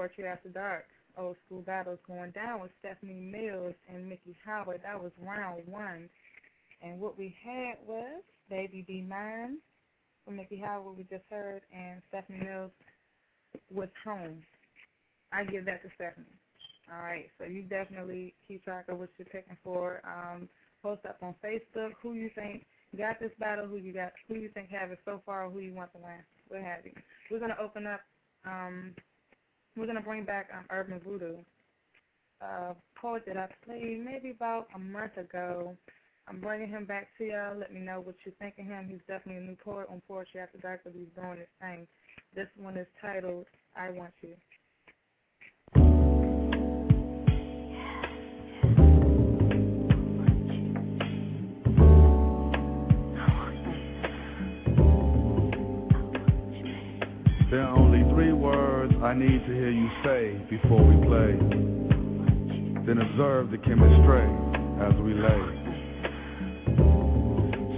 Poetry 0.00 0.24
After 0.26 0.48
Dark. 0.48 0.86
Old 1.18 1.36
school 1.44 1.60
battles 1.60 1.98
going 2.06 2.30
down 2.30 2.62
with 2.62 2.70
Stephanie 2.78 3.20
Mills 3.20 3.74
and 3.92 4.08
Miki 4.08 4.34
Howard. 4.46 4.80
That 4.82 5.02
was 5.02 5.12
round 5.20 5.60
one. 5.66 6.08
And 6.80 6.98
what 6.98 7.18
we 7.18 7.36
had 7.44 7.74
was 7.86 8.22
Baby 8.48 8.82
Be 8.86 9.02
Mine 9.02 9.58
from 10.24 10.36
Miki 10.36 10.56
Howard, 10.56 10.96
we 10.96 11.02
just 11.02 11.24
heard, 11.28 11.60
and 11.76 12.00
Stephanie 12.08 12.40
Mills 12.42 12.70
was 13.70 13.90
Home. 14.04 14.42
I 15.32 15.44
give 15.44 15.66
that 15.66 15.82
to 15.82 15.90
Stephanie. 15.96 16.24
All 16.90 17.02
right, 17.02 17.26
so 17.38 17.44
you 17.44 17.62
definitely 17.64 18.32
keep 18.48 18.64
track 18.64 18.86
of 18.88 18.98
what 18.98 19.10
you're 19.18 19.26
picking 19.26 19.58
for. 19.62 20.00
Um, 20.06 20.48
post 20.82 21.04
up 21.04 21.18
on 21.20 21.34
Facebook 21.44 21.90
who 22.02 22.14
you 22.14 22.30
think 22.34 22.64
got 22.96 23.20
this 23.20 23.32
battle, 23.38 23.66
who 23.66 23.76
you 23.76 23.92
got, 23.92 24.12
who 24.28 24.36
you 24.36 24.48
think 24.54 24.70
have 24.70 24.92
it 24.92 24.98
so 25.04 25.20
far, 25.26 25.50
who 25.50 25.58
you 25.58 25.74
want 25.74 25.92
to 25.92 25.98
win. 25.98 26.24
What 26.48 26.62
have 26.62 26.86
you. 26.86 26.92
We're 27.30 27.40
gonna 27.40 27.58
open 27.62 27.86
up 27.86 28.00
um, 28.46 28.94
we're 29.76 29.86
gonna 29.86 30.00
bring 30.00 30.24
back 30.24 30.48
um, 30.56 30.64
Urban 30.70 31.00
Voodoo, 31.04 31.36
a 32.40 32.74
poet 33.00 33.22
that 33.26 33.36
I 33.36 33.48
played 33.64 34.04
maybe 34.04 34.30
about 34.30 34.68
a 34.74 34.78
month 34.78 35.16
ago. 35.16 35.76
I'm 36.28 36.40
bringing 36.40 36.68
him 36.68 36.84
back 36.84 37.08
to 37.18 37.24
y'all. 37.24 37.58
Let 37.58 37.72
me 37.72 37.80
know 37.80 38.00
what 38.00 38.14
you 38.24 38.32
think 38.38 38.54
of 38.58 38.66
him. 38.66 38.88
He's 38.88 39.00
definitely 39.08 39.42
a 39.42 39.46
new 39.46 39.56
poet 39.64 39.86
on 39.90 40.00
Poetry 40.06 40.40
After 40.40 40.58
Dark, 40.58 40.82
but 40.84 40.92
he's 40.92 41.08
doing 41.16 41.38
his 41.38 41.48
thing. 41.60 41.86
This 42.34 42.46
one 42.56 42.76
is 42.76 42.86
titled 43.00 43.46
"I 43.76 43.90
Want 43.90 44.12
You." 44.22 44.34
There 57.50 57.62
are 57.62 57.76
only 57.76 58.08
three 58.14 58.32
words 58.32 58.69
I 58.80 59.12
need 59.12 59.44
to 59.46 59.52
hear 59.52 59.70
you 59.70 59.88
say 60.02 60.40
before 60.48 60.82
we 60.82 60.96
play. 61.06 61.36
Then 62.86 62.96
observe 62.96 63.50
the 63.50 63.58
chemistry 63.58 64.24
as 64.80 64.94
we 65.04 65.12
lay. 65.12 65.60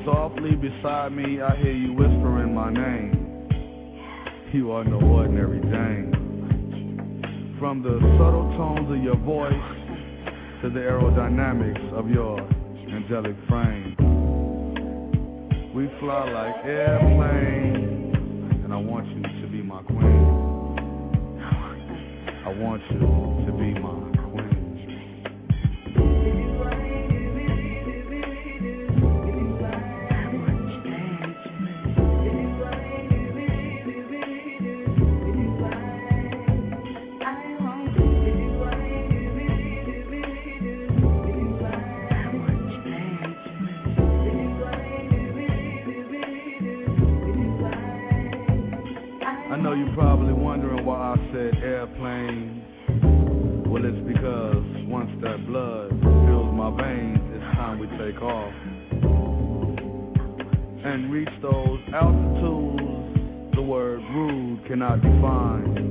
Softly 0.05 0.55
beside 0.55 1.11
me, 1.11 1.43
I 1.43 1.57
hear 1.57 1.73
you 1.73 1.93
whispering 1.95 2.55
my 2.55 2.73
name. 2.73 3.19
You 4.53 4.71
are 4.71 4.85
no 4.85 5.01
ordinary 5.01 5.61
dame. 5.61 6.13
From 7.59 7.83
the 7.83 7.99
subtle 8.17 8.55
tones 8.57 8.89
of 8.89 9.03
your 9.03 9.17
voice 9.17 9.53
to 10.63 10.71
the 10.71 10.79
aerodynamics 10.79 11.93
of 11.99 12.09
your 12.11 12.39
angelic 12.39 13.35
frame. 13.49 13.97
We 15.75 15.89
fly 15.99 16.31
like 16.31 16.65
airplanes, 16.65 18.15
and 18.63 18.73
I 18.73 18.77
want 18.77 19.09
you 19.09 19.23
to 19.23 19.49
be 19.51 19.63
my 19.63 19.83
queen. 19.83 20.22
I 22.45 22.49
want 22.51 22.83
you 22.91 22.99
to 23.47 23.53
be 23.53 24.22
my 49.75 49.95
probably 49.95 50.35
wondering 50.35 50.85
why 50.85 51.15
I 51.15 51.17
said 51.33 51.63
airplane. 51.63 52.63
Well, 53.67 53.83
it's 53.87 54.07
because 54.07 54.65
once 54.87 55.11
that 55.23 55.47
blood 55.47 55.89
fills 56.29 56.53
my 56.53 56.69
veins, 56.77 57.19
it's 57.33 57.57
time 57.57 57.79
we 57.79 57.87
take 57.97 58.21
off 58.21 58.53
and 60.85 61.11
reach 61.11 61.31
those 61.41 61.81
altitudes 61.95 63.55
the 63.55 63.63
word 63.63 64.01
rude 64.13 64.61
cannot 64.69 65.01
define. 65.01 65.89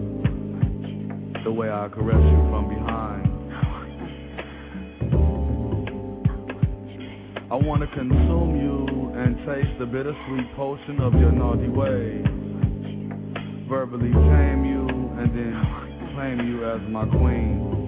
The 1.44 1.52
way 1.52 1.72
I 1.72 1.89
caress 1.89 2.22
you 2.22 2.38
from 2.52 2.70
behind. 2.70 3.28
I 7.52 7.56
wanna 7.56 7.88
consume 7.88 8.62
you 8.62 8.86
and 9.20 9.38
taste 9.38 9.80
the 9.80 9.88
bittersweet 9.88 10.56
potion 10.56 11.02
of 11.02 11.15
your 11.15 11.32
naughty 11.32 11.67
ways 11.67 12.40
verbally 13.72 14.12
tame 14.12 14.66
you 14.66 14.84
and 15.16 15.32
then 15.32 15.56
claim 16.12 16.44
you 16.46 16.60
as 16.68 16.82
my 16.92 17.06
queen. 17.08 17.88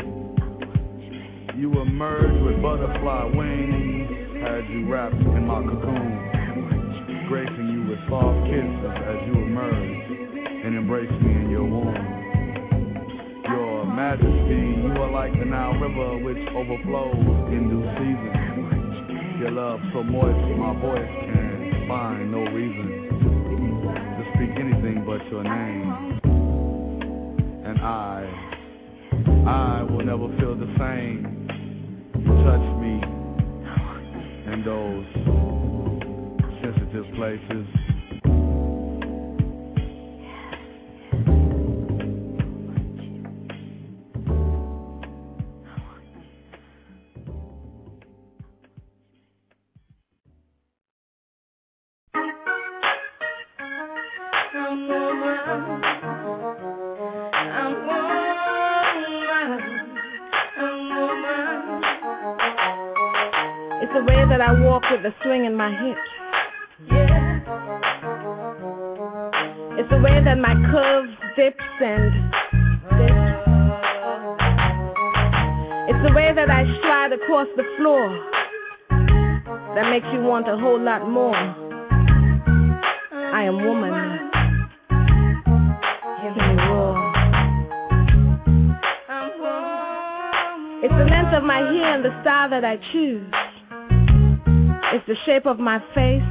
You 1.60 1.74
emerge 1.82 2.40
with 2.42 2.64
butterfly 2.64 3.26
wings, 3.36 4.08
had 4.40 4.64
you 4.72 4.88
wrapped 4.88 5.20
in 5.20 5.46
my 5.46 5.60
cocoon, 5.60 7.28
gracing 7.28 7.68
you 7.68 7.84
with 7.92 8.00
soft 8.08 8.48
kisses 8.48 8.96
as 8.96 9.28
you 9.28 9.44
emerge 9.44 10.08
and 10.64 10.74
embrace 10.78 11.12
me 11.22 11.32
in 11.36 11.50
your 11.50 11.66
womb. 11.66 13.44
Your 13.52 13.86
majesty, 13.86 14.88
you 14.88 14.96
are 15.04 15.12
like 15.12 15.38
the 15.38 15.44
Nile 15.44 15.74
River 15.74 16.24
which 16.24 16.48
overflows 16.56 17.52
in 17.52 17.68
due 17.68 17.84
season. 18.00 19.38
Your 19.42 19.52
love 19.52 19.82
so 19.92 20.02
moist, 20.02 20.48
my 20.58 20.80
voice 20.80 21.12
can 21.28 21.86
find 21.90 22.32
no 22.32 22.40
reason 22.40 23.03
but 25.02 25.26
your 25.32 25.44
name. 25.44 26.20
And 27.66 27.80
I, 27.80 28.28
I 29.48 29.84
will 29.84 30.06
never 30.06 30.28
feel 30.38 30.56
the 30.56 30.68
same. 30.78 31.48
Touch 32.46 32.68
me 32.82 33.02
in 34.54 34.64
those 34.64 35.06
sensitive 36.62 37.06
places. 37.16 37.83
My 65.64 65.72
hips. 65.82 66.00
Yeah. 66.92 67.40
It's 69.80 69.90
the 69.90 70.00
way 70.00 70.22
that 70.22 70.38
my 70.38 70.56
curves 70.70 71.14
dips 71.38 71.64
and 71.80 72.12
dips. 73.00 73.34
It's 75.88 76.04
the 76.06 76.14
way 76.14 76.34
that 76.36 76.50
I 76.50 76.66
slide 76.82 77.14
across 77.14 77.48
the 77.56 77.64
floor 77.78 78.10
that 79.76 79.90
makes 79.90 80.06
you 80.12 80.22
want 80.22 80.50
a 80.50 80.58
whole 80.58 80.82
lot 80.82 81.08
more. 81.10 81.38
I 83.34 83.44
am 83.46 83.64
woman. 83.64 83.94
It's 90.84 90.94
the 90.94 91.06
length 91.06 91.34
of 91.34 91.44
my 91.44 91.60
hair 91.60 91.96
and 91.96 92.04
the 92.04 92.12
style 92.22 92.50
that 92.50 92.66
I 92.66 92.76
choose. 92.92 93.32
It's 94.94 95.08
the 95.08 95.16
shape 95.26 95.48
of 95.48 95.58
my 95.58 95.80
face. 95.96 96.22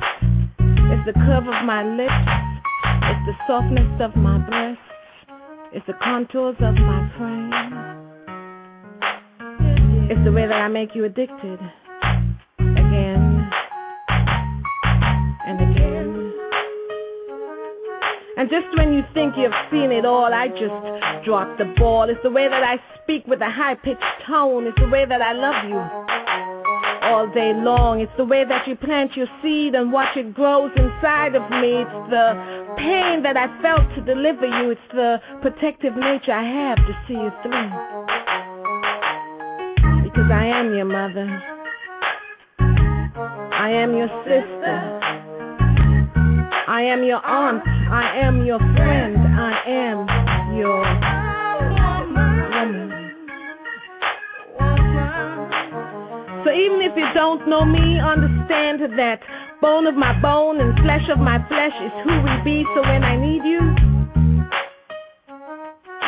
It's 0.60 1.04
the 1.04 1.14
curve 1.14 1.48
of 1.48 1.64
my 1.64 1.82
lips. 1.82 2.14
It's 3.10 3.26
the 3.26 3.34
softness 3.44 4.00
of 4.00 4.14
my 4.14 4.38
breasts. 4.38 4.80
It's 5.72 5.84
the 5.88 5.94
contours 5.94 6.54
of 6.60 6.74
my 6.76 7.10
frame. 7.18 7.50
It's 10.08 10.24
the 10.24 10.30
way 10.30 10.46
that 10.46 10.62
I 10.62 10.68
make 10.68 10.94
you 10.94 11.04
addicted. 11.06 11.58
Again 12.60 13.50
and 15.44 15.60
again. 15.60 16.32
And 18.36 18.48
just 18.48 18.68
when 18.78 18.92
you 18.92 19.02
think 19.12 19.34
you've 19.36 19.50
seen 19.72 19.90
it 19.90 20.04
all, 20.04 20.32
I 20.32 20.46
just 20.46 21.24
drop 21.24 21.58
the 21.58 21.64
ball. 21.76 22.08
It's 22.08 22.22
the 22.22 22.30
way 22.30 22.46
that 22.46 22.62
I 22.62 22.78
speak 23.02 23.26
with 23.26 23.40
a 23.40 23.50
high 23.50 23.74
pitched 23.74 24.04
tone. 24.24 24.68
It's 24.68 24.78
the 24.78 24.88
way 24.88 25.04
that 25.04 25.20
I 25.20 25.32
love 25.32 25.64
you 25.68 26.11
all 27.02 27.26
day 27.32 27.52
long. 27.54 28.00
It's 28.00 28.12
the 28.16 28.24
way 28.24 28.44
that 28.44 28.66
you 28.66 28.76
plant 28.76 29.16
your 29.16 29.26
seed 29.42 29.74
and 29.74 29.92
watch 29.92 30.16
it 30.16 30.34
grows 30.34 30.70
inside 30.76 31.34
of 31.34 31.42
me. 31.50 31.82
It's 31.82 32.10
the 32.10 32.74
pain 32.78 33.22
that 33.22 33.36
I 33.36 33.48
felt 33.60 33.82
to 33.94 34.00
deliver 34.02 34.46
you. 34.46 34.70
It's 34.70 34.80
the 34.92 35.20
protective 35.40 35.96
nature 35.96 36.32
I 36.32 36.44
have 36.44 36.78
to 36.78 36.94
see 37.06 37.14
you 37.14 37.32
through. 37.42 37.70
Because 40.04 40.30
I 40.30 40.46
am 40.46 40.74
your 40.74 40.84
mother. 40.84 41.42
I 43.52 43.70
am 43.70 43.96
your 43.96 44.08
sister. 44.24 45.00
I 46.68 46.82
am 46.82 47.04
your 47.04 47.24
aunt. 47.24 47.62
I 47.66 48.18
am 48.18 48.44
your 48.46 48.58
friend. 48.58 48.81
If 56.92 56.98
you 56.98 57.08
don't 57.14 57.48
know 57.48 57.64
me, 57.64 57.98
understand 57.98 58.82
that 58.98 59.20
bone 59.62 59.86
of 59.86 59.94
my 59.94 60.12
bone 60.20 60.60
and 60.60 60.78
flesh 60.80 61.08
of 61.08 61.18
my 61.18 61.38
flesh 61.48 61.72
is 61.80 61.92
who 62.04 62.20
we 62.20 62.42
be. 62.44 62.64
So 62.74 62.82
when 62.82 63.02
I 63.02 63.16
need 63.16 63.42
you, 63.44 63.60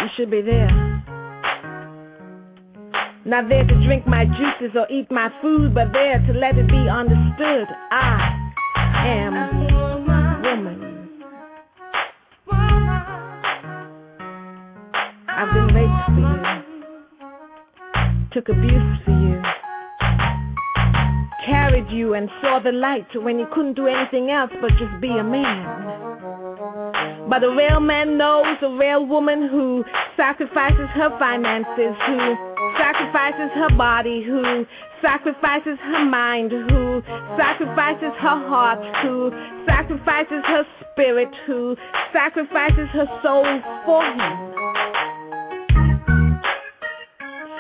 you 0.03 0.09
should 0.15 0.31
be 0.31 0.43
there. 0.43 0.69
Not 3.25 3.49
there 3.49 3.65
to 3.65 3.85
drink 3.87 4.07
my 4.07 4.27
juices 4.27 4.77
or 4.77 4.87
eat 4.91 5.11
my 5.11 5.33
food, 5.41 5.75
but 5.75 5.91
there 5.95 6.19
to 6.19 6.33
let 6.35 6.59
it 6.59 6.69
be 6.69 6.87
understood. 6.87 7.67
I 7.91 8.53
am 9.07 9.33
woman. 10.43 11.09
I've 15.29 15.55
been 15.55 15.75
raped 15.75 16.05
for 16.13 16.21
you, 16.21 16.37
took 18.33 18.51
abuse 18.51 18.99
for 19.07 19.13
you 19.13 19.64
carried 21.75 21.91
you 21.91 22.15
and 22.15 22.29
saw 22.41 22.61
the 22.61 22.71
light 22.71 23.07
when 23.15 23.39
you 23.39 23.47
couldn't 23.53 23.75
do 23.75 23.87
anything 23.87 24.31
else 24.31 24.51
but 24.61 24.71
just 24.79 25.01
be 25.01 25.09
a 25.09 25.25
man. 25.25 25.67
But 27.29 27.43
a 27.43 27.51
real 27.51 27.81
man 27.81 28.17
knows 28.17 28.57
a 28.63 28.71
real 28.71 29.05
woman 29.07 29.49
who 29.49 29.85
sacrifices 30.17 30.89
her 30.95 31.11
finances, 31.19 31.97
who 32.07 32.37
sacrifices 32.79 33.51
her 33.55 33.77
body, 33.77 34.23
who 34.23 34.65
sacrifices 35.03 35.79
her 35.83 36.05
mind, 36.05 36.53
who 36.53 37.03
sacrifices 37.37 38.13
her 38.21 38.39
heart, 38.49 38.79
who 39.03 39.33
sacrifices 39.67 40.45
her 40.47 40.65
spirit, 40.93 41.29
who 41.47 41.77
sacrifices 42.13 42.89
her 42.93 43.07
soul 43.23 43.45
for 43.85 44.05
him. 44.05 44.55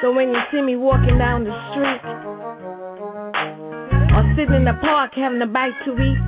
So 0.00 0.12
when 0.12 0.28
you 0.28 0.40
see 0.52 0.60
me 0.60 0.76
walking 0.76 1.18
down 1.18 1.44
the 1.44 1.54
street, 1.72 2.33
sitting 4.36 4.54
in 4.54 4.64
the 4.64 4.74
park 4.80 5.12
having 5.14 5.40
a 5.42 5.46
bite 5.46 5.74
to 5.84 5.92
eat, 5.92 6.18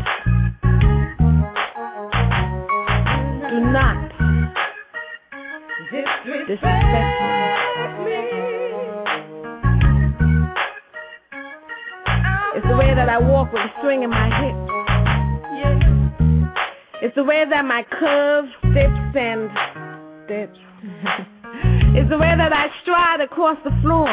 do 3.50 3.60
not 3.72 3.96
disrespect 6.46 6.70
me. 8.04 8.14
It's 12.54 12.66
the 12.68 12.76
way 12.76 12.94
that 12.94 13.08
I 13.08 13.18
walk 13.18 13.52
with 13.52 13.62
a 13.62 13.72
string 13.78 14.02
in 14.02 14.10
my 14.10 14.28
hip. 14.40 14.56
It's 17.02 17.14
the 17.14 17.24
way 17.24 17.44
that 17.48 17.64
my 17.64 17.84
curves, 17.90 18.50
dips, 18.74 19.16
and 19.16 19.50
dips. 20.26 20.58
it's 21.96 22.08
the 22.08 22.18
way 22.18 22.34
that 22.36 22.52
I 22.52 22.68
stride 22.82 23.20
across 23.20 23.58
the 23.64 23.70
floor 23.82 24.06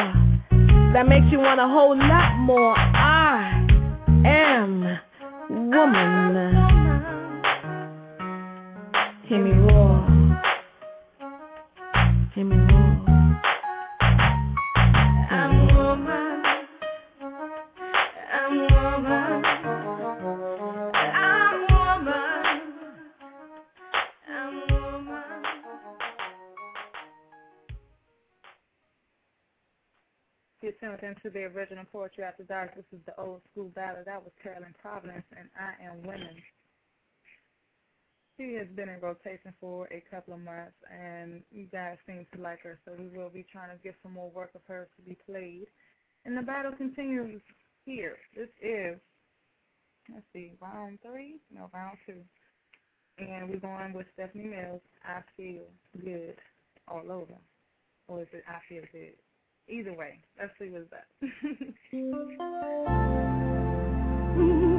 that 0.94 1.08
makes 1.08 1.26
you 1.32 1.38
want 1.38 1.60
a 1.60 1.66
whole 1.66 1.96
lot 1.96 2.36
more. 2.38 2.76
Am 4.24 4.98
woman. 5.50 6.54
Hear 9.28 9.44
me 9.44 9.50
roar. 9.72 10.23
The 31.34 31.50
original 31.50 31.84
Poetry 31.92 32.22
After 32.22 32.44
Dark. 32.44 32.76
This 32.76 32.84
is 32.92 33.00
the 33.06 33.20
old 33.20 33.42
school 33.50 33.70
ballad. 33.74 34.06
That 34.06 34.22
was 34.22 34.30
Carolyn 34.40 34.74
Providence, 34.80 35.26
and 35.36 35.48
I 35.58 35.84
Am 35.84 36.06
Women. 36.06 36.36
She 38.38 38.54
has 38.54 38.68
been 38.74 38.88
in 38.88 39.00
rotation 39.00 39.52
for 39.60 39.86
a 39.92 40.02
couple 40.10 40.34
of 40.34 40.40
months, 40.40 40.78
and 40.90 41.42
you 41.50 41.66
guys 41.66 41.98
seem 42.06 42.24
to 42.34 42.40
like 42.40 42.62
her, 42.62 42.78
so 42.84 42.92
we 42.96 43.08
will 43.08 43.30
be 43.30 43.44
trying 43.50 43.76
to 43.76 43.82
get 43.82 43.96
some 44.02 44.12
more 44.12 44.30
work 44.30 44.50
of 44.54 44.60
hers 44.66 44.88
to 44.96 45.02
be 45.02 45.16
played. 45.26 45.66
And 46.24 46.38
the 46.38 46.42
battle 46.42 46.72
continues 46.72 47.42
here. 47.84 48.16
This 48.36 48.48
is, 48.62 48.96
let's 50.12 50.24
see, 50.32 50.52
round 50.60 51.00
three? 51.02 51.36
No, 51.52 51.68
round 51.74 51.98
two. 52.06 52.22
And 53.18 53.50
we're 53.50 53.58
going 53.58 53.92
with 53.92 54.06
Stephanie 54.14 54.44
Mills, 54.44 54.80
I 55.04 55.20
Feel 55.36 55.66
Good 56.00 56.36
All 56.86 57.10
Over. 57.10 57.38
Or 58.06 58.22
is 58.22 58.28
it 58.32 58.44
I 58.48 58.58
Feel 58.68 58.82
Good? 58.92 59.14
Either 59.68 59.94
way, 59.94 60.20
let's 60.38 60.52
see 60.58 60.68
what's 60.68 60.90
that. 60.90 61.06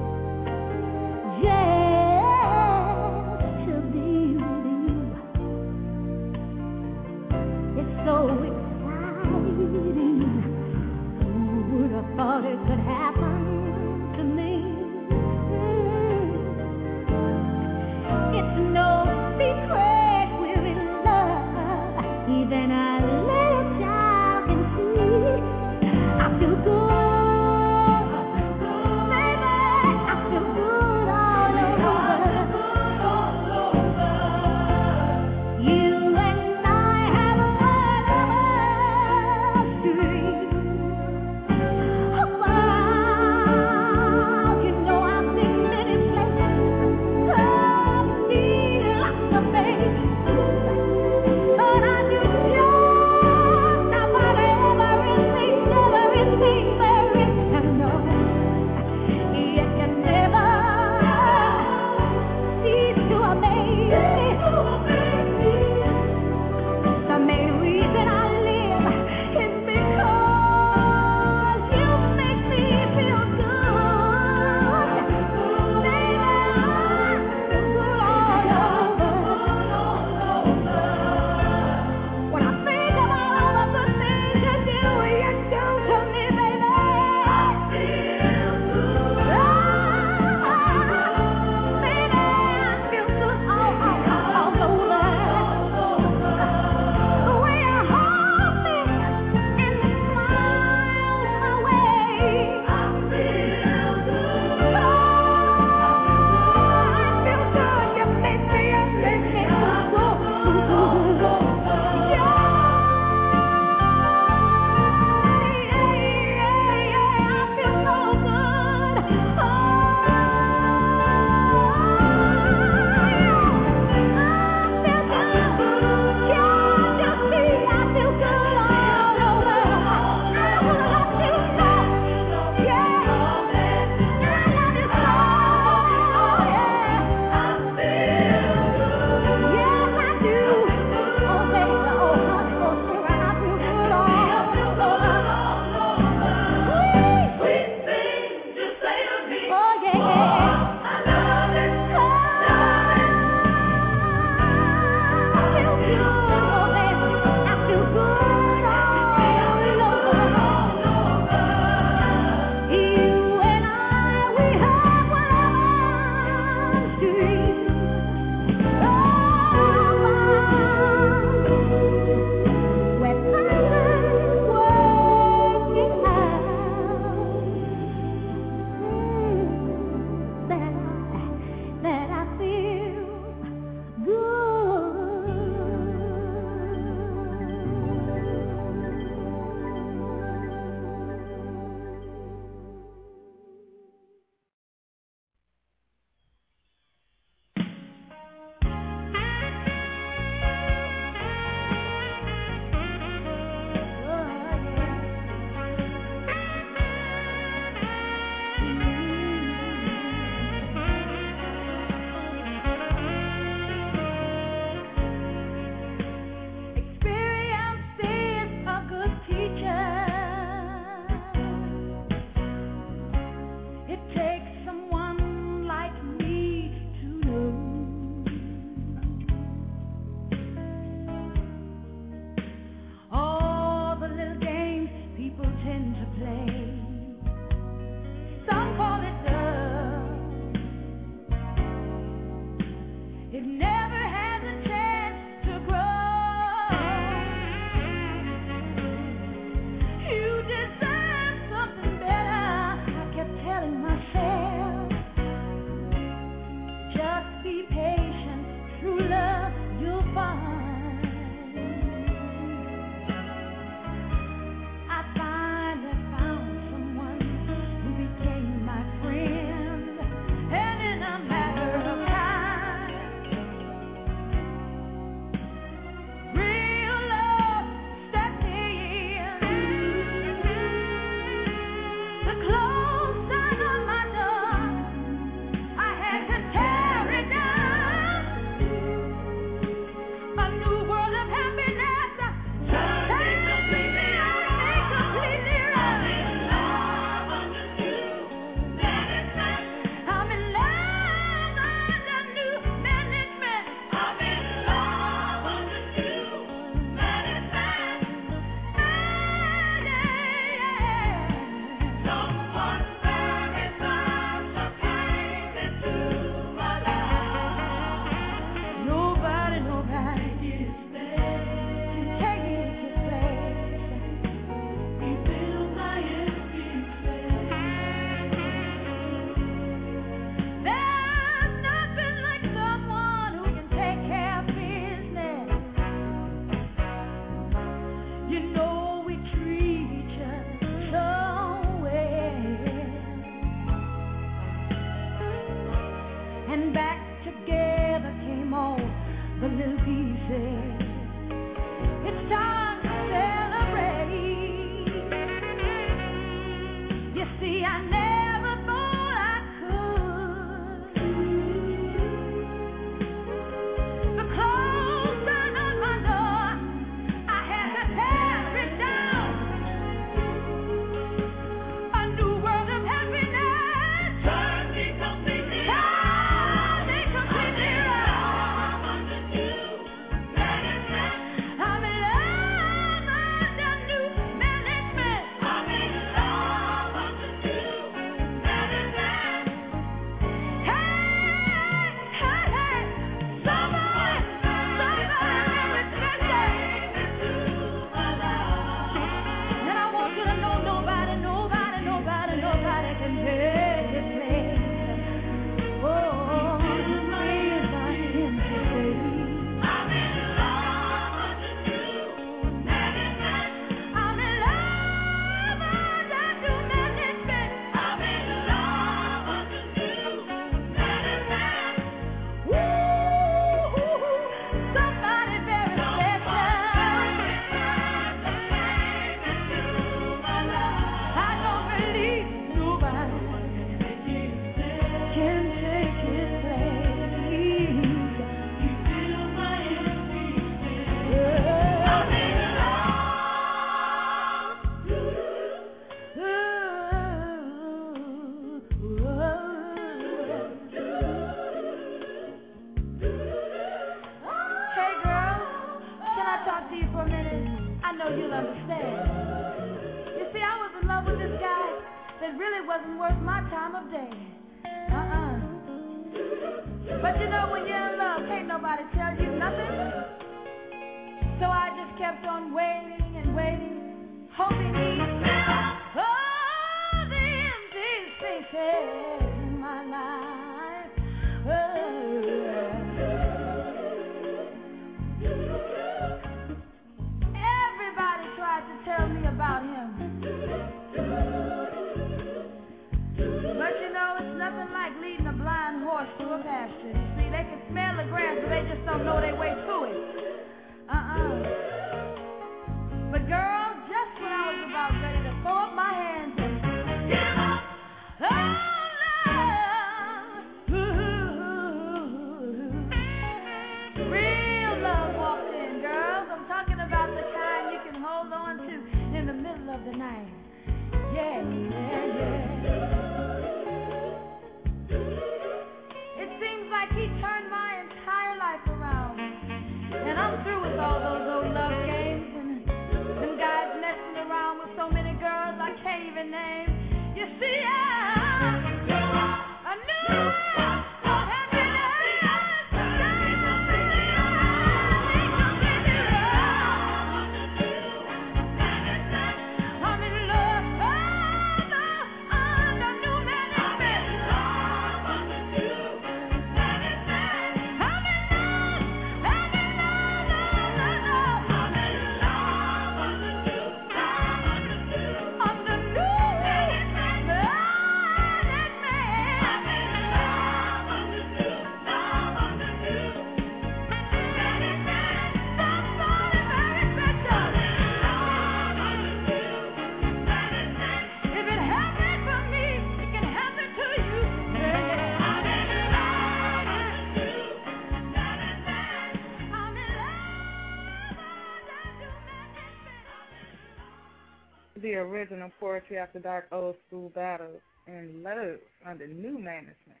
original 595.46 595.52
Poetry 595.60 595.98
After 595.98 596.18
Dark 596.18 596.46
Old 596.52 596.76
School 596.86 597.10
Battles 597.14 597.60
in 597.86 598.22
Love 598.22 598.58
under 598.84 599.06
new 599.06 599.38
management. 599.38 600.00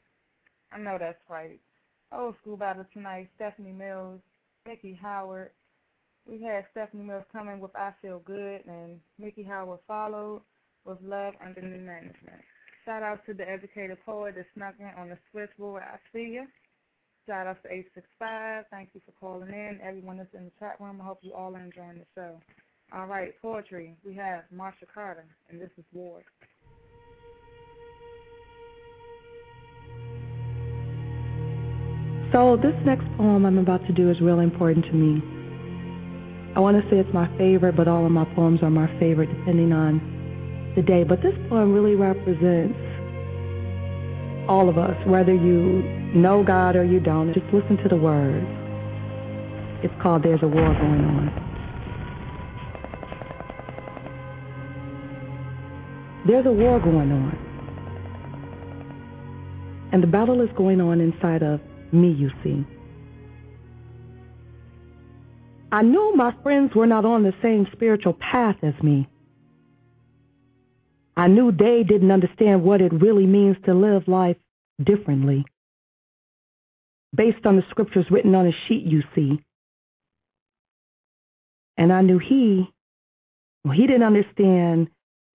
I 0.72 0.78
know 0.78 0.96
that's 0.98 1.18
right. 1.28 1.60
Old 2.12 2.34
School 2.42 2.56
Battle 2.56 2.84
tonight, 2.92 3.28
Stephanie 3.36 3.72
Mills, 3.72 4.20
Miki 4.66 4.98
Howard. 5.00 5.50
We 6.26 6.42
had 6.42 6.64
Stephanie 6.72 7.04
Mills 7.04 7.24
coming 7.32 7.60
with 7.60 7.74
I 7.76 7.92
Feel 8.02 8.20
Good, 8.20 8.62
and 8.66 9.00
Miki 9.18 9.42
Howard 9.44 9.80
followed 9.86 10.42
with 10.84 10.98
Love 11.02 11.34
under 11.44 11.62
new 11.62 11.80
management. 11.84 12.42
Shout 12.84 13.02
out 13.02 13.24
to 13.26 13.34
the 13.34 13.48
educated 13.48 13.98
poet 14.04 14.34
that 14.36 14.46
snuck 14.54 14.74
in 14.78 14.90
on 14.98 15.08
the 15.08 15.18
switchboard. 15.30 15.82
I 15.82 15.98
see 16.12 16.30
you. 16.34 16.46
Shout 17.26 17.46
out 17.46 17.62
to 17.62 17.68
865. 17.68 18.64
Thank 18.70 18.90
you 18.94 19.00
for 19.04 19.12
calling 19.18 19.50
in. 19.50 19.80
Everyone 19.82 20.18
that's 20.18 20.34
in 20.34 20.44
the 20.44 20.52
chat 20.60 20.80
room, 20.80 21.00
I 21.00 21.04
hope 21.04 21.18
you 21.22 21.34
all 21.34 21.54
are 21.54 21.60
enjoying 21.60 21.98
the 21.98 22.06
show. 22.14 22.40
All 22.92 23.06
right, 23.06 23.32
poetry. 23.42 23.96
We 24.04 24.14
have 24.14 24.44
Marsha 24.54 24.86
Carter, 24.92 25.26
and 25.50 25.60
this 25.60 25.70
is 25.76 25.84
Ward. 25.92 26.24
So, 32.32 32.56
this 32.56 32.74
next 32.84 33.04
poem 33.16 33.44
I'm 33.44 33.58
about 33.58 33.86
to 33.86 33.92
do 33.92 34.10
is 34.10 34.20
really 34.20 34.44
important 34.44 34.84
to 34.86 34.92
me. 34.92 35.22
I 36.54 36.60
want 36.60 36.82
to 36.82 36.90
say 36.90 36.98
it's 36.98 37.12
my 37.12 37.26
favorite, 37.36 37.76
but 37.76 37.88
all 37.88 38.06
of 38.06 38.12
my 38.12 38.24
poems 38.34 38.62
are 38.62 38.70
my 38.70 38.86
favorite 38.98 39.26
depending 39.26 39.72
on 39.72 40.72
the 40.76 40.82
day. 40.82 41.02
But 41.02 41.22
this 41.22 41.34
poem 41.48 41.72
really 41.72 41.94
represents 41.94 42.78
all 44.48 44.68
of 44.68 44.78
us, 44.78 44.96
whether 45.06 45.34
you 45.34 45.82
know 46.14 46.44
God 46.44 46.76
or 46.76 46.84
you 46.84 47.00
don't. 47.00 47.34
Just 47.34 47.46
listen 47.52 47.76
to 47.78 47.88
the 47.88 47.96
words. 47.96 48.46
It's 49.84 49.94
called 50.02 50.22
There's 50.22 50.42
a 50.42 50.48
War 50.48 50.72
Going 50.72 51.04
On. 51.04 51.55
There's 56.26 56.44
a 56.44 56.50
war 56.50 56.80
going 56.80 57.12
on. 57.12 57.38
And 59.92 60.02
the 60.02 60.08
battle 60.08 60.40
is 60.40 60.50
going 60.56 60.80
on 60.80 61.00
inside 61.00 61.44
of 61.44 61.60
me, 61.92 62.10
you 62.10 62.30
see. 62.42 62.66
I 65.70 65.82
knew 65.82 66.16
my 66.16 66.34
friends 66.42 66.74
were 66.74 66.86
not 66.86 67.04
on 67.04 67.22
the 67.22 67.32
same 67.42 67.68
spiritual 67.72 68.14
path 68.14 68.56
as 68.62 68.74
me. 68.82 69.08
I 71.16 71.28
knew 71.28 71.52
they 71.52 71.84
didn't 71.86 72.10
understand 72.10 72.62
what 72.64 72.80
it 72.80 72.92
really 72.92 73.26
means 73.26 73.56
to 73.64 73.74
live 73.74 74.08
life 74.08 74.36
differently. 74.82 75.44
Based 77.14 77.46
on 77.46 77.56
the 77.56 77.64
scriptures 77.70 78.06
written 78.10 78.34
on 78.34 78.46
a 78.48 78.52
sheet, 78.66 78.84
you 78.84 79.02
see. 79.14 79.38
And 81.78 81.92
I 81.92 82.02
knew 82.02 82.18
he, 82.18 82.68
well, 83.64 83.74
he 83.74 83.86
didn't 83.86 84.02
understand 84.02 84.88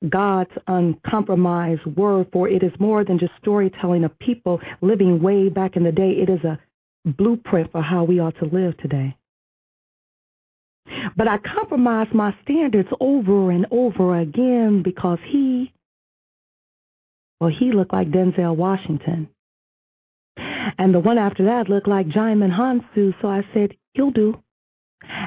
God's 0.09 0.51
uncompromised 0.67 1.85
word, 1.85 2.27
for 2.33 2.49
it 2.49 2.63
is 2.63 2.71
more 2.79 3.03
than 3.03 3.19
just 3.19 3.33
storytelling 3.39 4.03
of 4.03 4.17
people 4.19 4.59
living 4.81 5.21
way 5.21 5.49
back 5.49 5.75
in 5.75 5.83
the 5.83 5.91
day. 5.91 6.11
It 6.11 6.29
is 6.29 6.43
a 6.43 6.59
blueprint 7.05 7.71
for 7.71 7.81
how 7.81 8.03
we 8.03 8.19
ought 8.19 8.37
to 8.39 8.45
live 8.45 8.77
today. 8.77 9.15
But 11.15 11.27
I 11.27 11.37
compromised 11.37 12.13
my 12.13 12.35
standards 12.43 12.89
over 12.99 13.51
and 13.51 13.65
over 13.71 14.17
again 14.19 14.81
because 14.83 15.19
he, 15.27 15.71
well, 17.39 17.51
he 17.51 17.71
looked 17.71 17.93
like 17.93 18.09
Denzel 18.09 18.55
Washington. 18.55 19.29
And 20.77 20.93
the 20.93 20.99
one 20.99 21.17
after 21.17 21.45
that 21.45 21.69
looked 21.69 21.87
like 21.87 22.07
Djimon 22.07 22.51
Hounsou, 22.51 23.13
so 23.21 23.27
I 23.27 23.43
said, 23.53 23.75
he'll 23.93 24.11
do. 24.11 24.41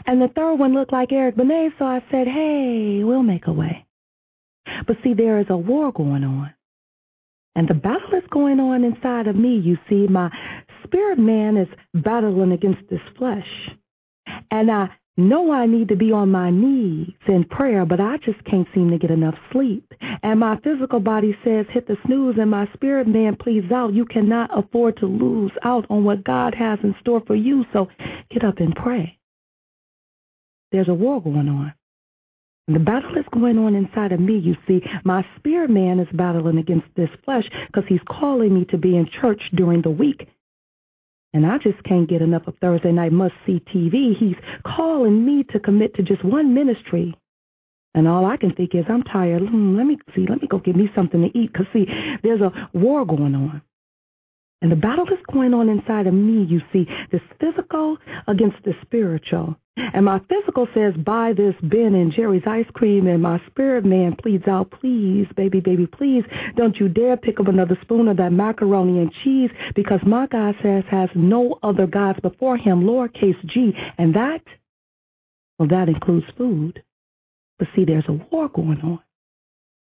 And 0.07 0.21
the 0.21 0.29
third 0.29 0.57
one 0.57 0.75
looked 0.75 0.93
like 0.93 1.13
Eric 1.13 1.37
Benet, 1.37 1.71
so 1.79 1.85
I 1.85 2.03
said, 2.11 2.27
hey, 2.27 3.03
we'll 3.05 3.23
make 3.23 3.47
a 3.47 3.53
way. 3.53 3.84
But 4.87 4.97
see, 5.03 5.15
there 5.15 5.39
is 5.39 5.47
a 5.49 5.57
war 5.57 5.93
going 5.93 6.25
on. 6.25 6.53
And 7.57 7.69
the 7.69 7.75
battle 7.75 8.15
is 8.15 8.25
going 8.31 8.59
on 8.59 8.83
inside 8.83 9.29
of 9.29 9.37
me. 9.37 9.59
You 9.59 9.79
see, 9.89 10.07
my 10.09 10.31
spirit 10.85 11.19
man 11.19 11.57
is 11.57 11.69
battling 11.95 12.53
against 12.53 12.83
this 12.91 13.01
flesh. 13.17 13.49
And 14.51 14.71
I 14.71 14.91
know 15.17 15.53
I 15.53 15.67
need 15.67 15.89
to 15.89 15.97
be 15.97 16.11
on 16.11 16.31
my 16.31 16.51
knees 16.51 17.13
in 17.29 17.45
prayer, 17.45 17.87
but 17.87 18.01
I 18.01 18.17
just 18.19 18.43
can't 18.45 18.67
seem 18.75 18.91
to 18.91 18.99
get 18.99 19.13
enough 19.13 19.37
sleep. 19.53 19.87
And 20.23 20.41
my 20.41 20.59
physical 20.65 20.99
body 20.99 21.37
says, 21.45 21.67
hit 21.71 21.87
the 21.87 21.97
snooze, 22.05 22.37
and 22.39 22.51
my 22.51 22.69
spirit 22.75 23.07
man 23.07 23.37
pleads 23.37 23.71
out, 23.71 23.95
you 23.95 24.05
cannot 24.05 24.51
afford 24.57 24.97
to 24.97 25.07
lose 25.07 25.53
out 25.63 25.87
on 25.91 26.03
what 26.03 26.25
God 26.25 26.55
has 26.55 26.81
in 26.83 26.97
store 27.01 27.23
for 27.27 27.37
you. 27.37 27.65
So 27.73 27.89
get 28.31 28.45
up 28.45 28.59
and 28.59 28.75
pray. 28.75 29.19
There's 30.73 30.89
a 30.89 30.95
war 30.95 31.23
going 31.23 31.49
on. 31.49 31.73
The 32.67 32.79
battle 32.79 33.19
is 33.19 33.27
going 33.31 33.59
on 33.59 33.75
inside 33.75 34.13
of 34.13 34.21
me, 34.21 34.39
you 34.39 34.57
see. 34.67 34.83
My 35.05 35.27
spirit 35.37 35.69
man 35.69 36.01
is 36.01 36.09
battling 36.15 36.57
against 36.57 36.87
this 36.97 37.11
flesh 37.25 37.45
because 37.67 37.85
he's 37.87 38.01
calling 38.09 38.55
me 38.55 38.65
to 38.67 38.79
be 38.79 38.97
in 38.97 39.07
church 39.21 39.43
during 39.55 39.83
the 39.83 39.91
week. 39.91 40.29
And 41.35 41.45
I 41.45 41.59
just 41.59 41.83
can't 41.85 42.09
get 42.09 42.23
enough 42.23 42.47
of 42.47 42.55
Thursday 42.63 42.93
night 42.93 43.13
must 43.13 43.35
see 43.45 43.61
TV. 43.75 44.17
He's 44.17 44.37
calling 44.65 45.27
me 45.27 45.43
to 45.51 45.61
commit 45.61 45.95
to 45.97 46.03
just 46.03 46.25
one 46.25 46.55
ministry. 46.55 47.15
And 47.95 48.09
all 48.09 48.25
I 48.25 48.37
can 48.39 48.55
think 48.55 48.75
is, 48.75 48.85
I'm 48.89 49.03
tired. 49.03 49.43
Hmm, 49.43 49.77
let 49.77 49.87
me 49.87 49.99
see. 50.15 50.27
Let 50.27 50.41
me 50.41 50.49
go 50.49 50.59
get 50.59 50.75
me 50.75 50.89
something 50.95 51.21
to 51.21 51.39
eat. 51.39 51.53
Because, 51.53 51.67
see, 51.73 51.87
there's 52.23 52.41
a 52.41 52.71
war 52.73 53.05
going 53.05 53.35
on. 53.35 53.63
And 54.65 54.73
the 54.73 54.77
battle 54.77 55.05
is 55.09 55.19
going 55.31 55.53
on 55.53 55.69
inside 55.69 56.07
of 56.07 56.15
me, 56.15 56.43
you 56.43 56.63
see, 56.73 56.87
this 57.13 57.21
physical 57.39 57.99
against 58.27 58.57
the 58.65 58.73
spiritual. 58.81 59.57
And 59.77 60.07
my 60.07 60.23
physical 60.27 60.67
says, 60.73 60.95
buy 61.05 61.35
this 61.37 61.55
Ben 61.61 61.95
and 61.95 62.11
Jerry's 62.11 62.45
ice 62.47 62.65
cream. 62.73 63.07
And 63.07 63.21
my 63.21 63.43
spirit 63.47 63.85
man 63.85 64.17
pleads 64.17 64.49
out, 64.49 64.71
please, 64.71 65.27
baby, 65.37 65.61
baby, 65.61 65.87
please, 65.87 66.25
don't 66.57 66.79
you 66.79 66.89
dare 66.89 67.19
pick 67.19 67.41
up 67.41 67.49
another 67.49 67.77
spoon 67.83 68.09
of 68.09 68.17
that 68.17 68.33
macaroni 68.33 69.01
and 69.01 69.13
cheese 69.23 69.51
because 69.75 70.01
my 70.07 70.27
God 70.29 70.55
says 70.63 70.85
has 70.91 71.11
no 71.15 71.59
other 71.63 71.87
gods 71.87 72.21
before 72.21 72.57
him, 72.57 72.85
lowercase 72.85 73.45
g. 73.45 73.75
And 73.99 74.15
that, 74.15 74.41
well, 75.59 75.69
that 75.69 75.91
includes 75.91 76.25
food. 76.39 76.83
But 77.59 77.69
see, 77.77 77.85
there's 77.85 78.09
a 78.09 78.15
war 78.15 78.49
going 78.49 78.81
on. 78.81 79.01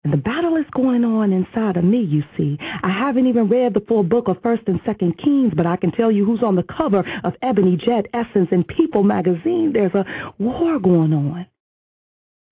And 0.05 0.13
the 0.13 0.19
battle 0.19 0.57
is 0.57 0.67
going 0.73 1.03
on 1.03 1.33
inside 1.33 1.79
of 1.79 1.85
me, 1.85 2.03
you 2.03 2.23
see. 2.37 2.59
I 2.61 2.91
haven't 2.91 3.27
even 3.27 3.49
read 3.49 3.73
the 3.73 3.81
full 3.81 4.03
book 4.03 4.29
of 4.29 4.37
1st 4.43 4.69
and 4.69 4.83
2nd 4.83 5.19
Kings, 5.19 5.55
but 5.57 5.67
I 5.67 5.77
can 5.77 5.93
tell 5.93 6.13
you 6.13 6.27
who's 6.27 6.43
on 6.43 6.57
the 6.57 6.63
cover 6.63 7.03
of 7.25 7.33
Ebony 7.41 7.79
Jet, 7.79 8.07
Essence, 8.13 8.49
and 8.53 8.69
People 8.69 9.03
magazine. 9.03 9.73
There's 9.73 9.95
a 9.95 10.05
war 10.39 10.79
going 10.79 11.15
on. 11.15 11.47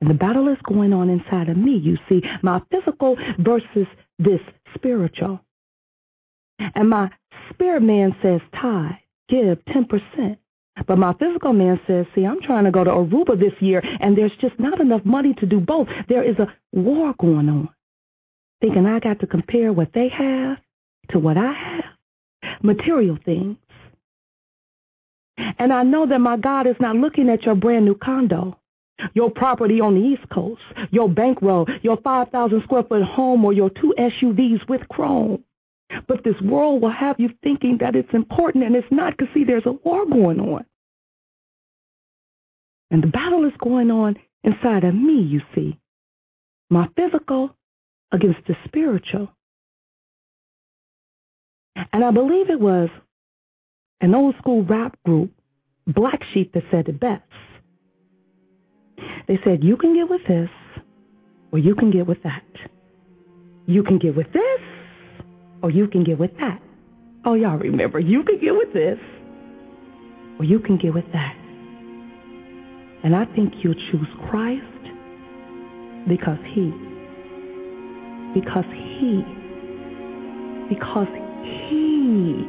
And 0.00 0.08
the 0.08 0.14
battle 0.14 0.48
is 0.48 0.58
going 0.64 0.94
on 0.94 1.10
inside 1.10 1.50
of 1.50 1.56
me, 1.58 1.76
you 1.76 1.98
see. 2.08 2.22
My 2.42 2.60
physical 2.70 3.16
versus 3.38 3.86
this 4.18 4.40
spiritual. 4.74 5.40
And 6.58 6.88
my 6.88 7.10
spirit 7.50 7.82
man 7.82 8.16
says, 8.22 8.40
tithe, 8.60 8.92
give 9.28 9.58
10%. 9.66 10.38
But 10.86 10.98
my 10.98 11.12
physical 11.14 11.52
man 11.52 11.80
says, 11.86 12.06
see, 12.14 12.24
I'm 12.24 12.40
trying 12.40 12.64
to 12.64 12.70
go 12.70 12.82
to 12.82 12.90
Aruba 12.90 13.38
this 13.38 13.52
year, 13.60 13.82
and 14.00 14.16
there's 14.16 14.32
just 14.40 14.58
not 14.58 14.80
enough 14.80 15.04
money 15.04 15.34
to 15.34 15.46
do 15.46 15.60
both. 15.60 15.88
There 16.08 16.22
is 16.22 16.38
a 16.38 16.48
war 16.72 17.14
going 17.20 17.48
on. 17.48 17.68
Thinking 18.60 18.86
I 18.86 19.00
got 19.00 19.20
to 19.20 19.26
compare 19.26 19.72
what 19.72 19.92
they 19.92 20.08
have 20.08 20.58
to 21.10 21.18
what 21.18 21.36
I 21.36 21.52
have. 21.52 21.84
Material 22.62 23.18
things. 23.24 23.56
And 25.58 25.72
I 25.72 25.82
know 25.82 26.06
that 26.06 26.20
my 26.20 26.36
God 26.36 26.66
is 26.66 26.76
not 26.80 26.96
looking 26.96 27.28
at 27.28 27.42
your 27.42 27.54
brand 27.54 27.84
new 27.84 27.94
condo, 27.94 28.58
your 29.14 29.30
property 29.30 29.80
on 29.80 29.94
the 29.94 30.00
East 30.00 30.28
Coast, 30.30 30.62
your 30.90 31.08
bankroll, 31.08 31.66
your 31.82 31.96
5,000 31.98 32.62
square 32.62 32.84
foot 32.84 33.02
home, 33.02 33.44
or 33.44 33.52
your 33.52 33.70
two 33.70 33.94
SUVs 33.98 34.68
with 34.68 34.88
chrome. 34.88 35.42
But 36.08 36.24
this 36.24 36.40
world 36.42 36.82
will 36.82 36.90
have 36.90 37.18
you 37.18 37.30
thinking 37.42 37.78
that 37.80 37.96
it's 37.96 38.12
important, 38.12 38.64
and 38.64 38.74
it's 38.74 38.90
not 38.90 39.16
because, 39.16 39.32
see, 39.34 39.44
there's 39.44 39.66
a 39.66 39.72
war 39.72 40.06
going 40.06 40.40
on. 40.40 40.64
And 42.90 43.02
the 43.02 43.08
battle 43.08 43.44
is 43.46 43.52
going 43.58 43.90
on 43.90 44.16
inside 44.44 44.84
of 44.84 44.94
me, 44.94 45.22
you 45.22 45.40
see. 45.54 45.78
My 46.70 46.88
physical 46.96 47.56
against 48.12 48.40
the 48.46 48.54
spiritual. 48.64 49.30
And 51.92 52.04
I 52.04 52.10
believe 52.10 52.50
it 52.50 52.60
was 52.60 52.88
an 54.00 54.14
old 54.14 54.34
school 54.38 54.62
rap 54.64 54.98
group, 55.04 55.32
Black 55.86 56.20
Sheep, 56.32 56.52
that 56.52 56.64
said 56.70 56.88
it 56.88 57.00
best. 57.00 57.22
They 59.26 59.38
said, 59.44 59.64
You 59.64 59.76
can 59.76 59.94
get 59.94 60.10
with 60.10 60.26
this, 60.28 60.50
or 61.50 61.58
you 61.58 61.74
can 61.74 61.90
get 61.90 62.06
with 62.06 62.22
that. 62.24 62.42
You 63.66 63.82
can 63.82 63.98
get 63.98 64.16
with 64.16 64.30
this, 64.32 64.60
or 65.62 65.70
you 65.70 65.86
can 65.86 66.04
get 66.04 66.18
with 66.18 66.36
that. 66.38 66.60
Oh, 67.24 67.34
y'all 67.34 67.56
remember, 67.56 68.00
you 68.00 68.22
can 68.24 68.40
get 68.40 68.54
with 68.54 68.72
this, 68.72 68.98
or 70.38 70.44
you 70.44 70.58
can 70.58 70.76
get 70.76 70.92
with 70.92 71.10
that. 71.12 71.36
And 73.04 73.14
I 73.16 73.24
think 73.34 73.54
you'll 73.62 73.74
choose 73.74 74.08
Christ 74.28 74.62
because 76.08 76.38
He, 76.52 76.72
because 78.34 78.64
He, 78.72 79.24
because 80.68 81.08
He 81.68 82.44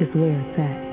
is 0.00 0.14
where 0.14 0.38
it's 0.38 0.58
at. 0.58 0.91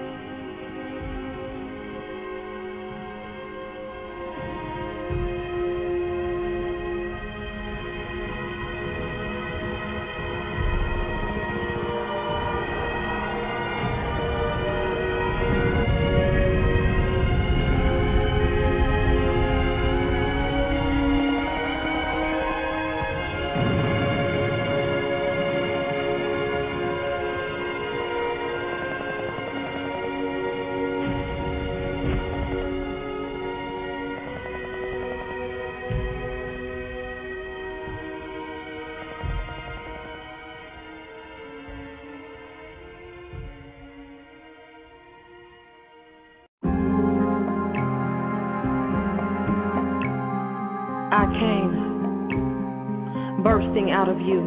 Of 54.20 54.28
you. 54.28 54.44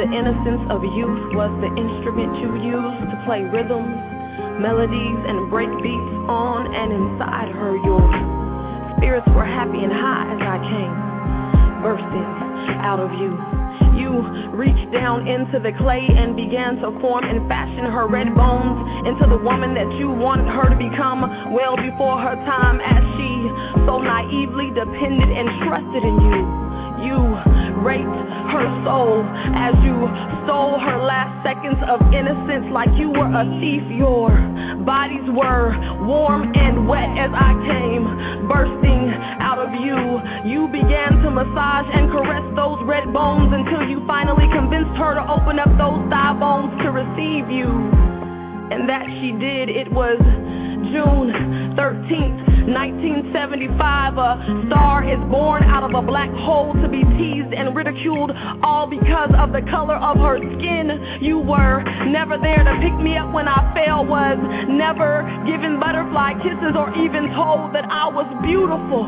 The 0.00 0.08
innocence 0.08 0.64
of 0.72 0.80
youth 0.96 1.36
was 1.36 1.52
the 1.60 1.68
instrument 1.76 2.40
you 2.40 2.56
used 2.64 3.04
to 3.12 3.16
play 3.28 3.44
rhythms, 3.44 3.92
melodies, 4.56 5.20
and 5.28 5.52
break 5.52 5.68
beats 5.84 6.14
on 6.24 6.72
and 6.72 6.88
inside 6.88 7.52
her. 7.52 7.76
Your 7.84 8.00
spirits 8.96 9.28
were 9.36 9.44
happy 9.44 9.84
and 9.84 9.92
high 9.92 10.24
as 10.32 10.40
I 10.40 10.56
came, 10.64 10.96
bursting 11.84 12.30
out 12.80 12.96
of 12.98 13.12
you. 13.20 13.36
You 13.92 14.24
reached 14.56 14.90
down 14.90 15.28
into 15.28 15.60
the 15.60 15.70
clay 15.78 16.02
and 16.02 16.34
began 16.34 16.80
to 16.80 16.90
form 16.98 17.22
and 17.28 17.46
fashion 17.46 17.84
her 17.84 18.08
red 18.08 18.34
bones 18.34 19.06
into 19.06 19.28
the 19.28 19.38
woman 19.38 19.74
that 19.76 19.86
you 20.00 20.10
wanted 20.10 20.48
her 20.48 20.66
to 20.72 20.78
become 20.80 21.52
well 21.52 21.76
before 21.76 22.18
her 22.18 22.34
time 22.48 22.80
as 22.80 23.04
she 23.14 23.30
so 23.86 24.00
naively 24.00 24.72
depended 24.72 25.28
and 25.28 25.46
trusted 25.62 26.02
in 26.02 26.16
you. 26.26 26.40
You 27.06 27.20
raped 27.84 28.33
her 28.54 28.70
soul 28.86 29.26
as 29.58 29.74
you 29.82 29.98
stole 30.46 30.78
her 30.78 31.02
last 31.02 31.34
seconds 31.42 31.78
of 31.90 31.98
innocence 32.14 32.70
like 32.70 32.88
you 32.94 33.10
were 33.10 33.26
a 33.26 33.42
thief. 33.58 33.82
Your 33.90 34.30
bodies 34.86 35.26
were 35.34 35.74
warm 36.06 36.54
and 36.54 36.86
wet 36.86 37.10
as 37.18 37.34
I 37.34 37.50
came 37.66 38.46
bursting 38.46 39.10
out 39.42 39.58
of 39.58 39.74
you. 39.82 39.98
You 40.46 40.70
began 40.70 41.18
to 41.26 41.34
massage 41.34 41.90
and 41.98 42.06
caress 42.14 42.46
those 42.54 42.78
red 42.86 43.10
bones 43.12 43.50
until 43.50 43.90
you 43.90 44.06
finally 44.06 44.46
convinced 44.54 44.94
her 45.02 45.18
to 45.18 45.24
open 45.26 45.58
up 45.58 45.74
those 45.74 45.98
thigh 46.06 46.38
bones 46.38 46.70
to 46.86 46.94
receive 46.94 47.50
you. 47.50 47.66
And 48.70 48.88
that 48.88 49.02
she 49.18 49.34
did. 49.34 49.66
It 49.66 49.90
was 49.90 50.22
June 50.94 51.74
13th. 51.74 52.53
1975, 52.66 54.16
a 54.16 54.64
star 54.66 55.04
is 55.04 55.20
born 55.30 55.62
out 55.64 55.84
of 55.84 55.92
a 55.94 56.00
black 56.00 56.30
hole 56.30 56.72
to 56.72 56.88
be 56.88 57.04
teased 57.20 57.52
and 57.52 57.76
ridiculed, 57.76 58.32
all 58.62 58.86
because 58.86 59.30
of 59.36 59.52
the 59.52 59.60
color 59.70 59.96
of 59.96 60.16
her 60.16 60.38
skin. 60.56 61.20
You 61.20 61.38
were 61.38 61.82
never 62.06 62.38
there 62.38 62.64
to 62.64 62.74
pick 62.80 62.96
me 62.96 63.16
up 63.16 63.32
when 63.32 63.48
I 63.48 63.60
fell, 63.76 64.04
was 64.04 64.38
never 64.68 65.28
given 65.44 65.78
butterfly 65.78 66.40
kisses 66.40 66.72
or 66.76 66.88
even 66.96 67.28
told 67.36 67.74
that 67.74 67.84
I 67.84 68.08
was 68.08 68.26
beautiful. 68.40 69.04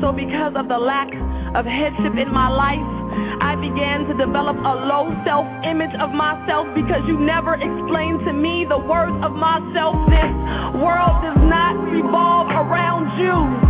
So, 0.00 0.12
because 0.12 0.52
of 0.54 0.68
the 0.68 0.76
lack 0.76 1.08
of 1.56 1.64
headship 1.64 2.20
in 2.20 2.28
my 2.28 2.48
life, 2.52 2.84
I 3.40 3.56
began 3.56 4.04
to 4.06 4.14
develop 4.14 4.56
a 4.56 4.74
low 4.86 5.12
self 5.24 5.46
image 5.64 5.94
of 6.00 6.10
myself 6.10 6.66
because 6.74 7.02
you 7.06 7.18
never 7.18 7.54
explained 7.54 8.24
to 8.26 8.32
me 8.32 8.64
the 8.68 8.78
worth 8.78 9.16
of 9.22 9.32
myself. 9.32 9.96
This 10.08 10.32
world 10.80 11.22
does 11.22 11.40
not 11.48 11.74
revolve 11.90 12.48
around 12.48 13.18
you. 13.18 13.65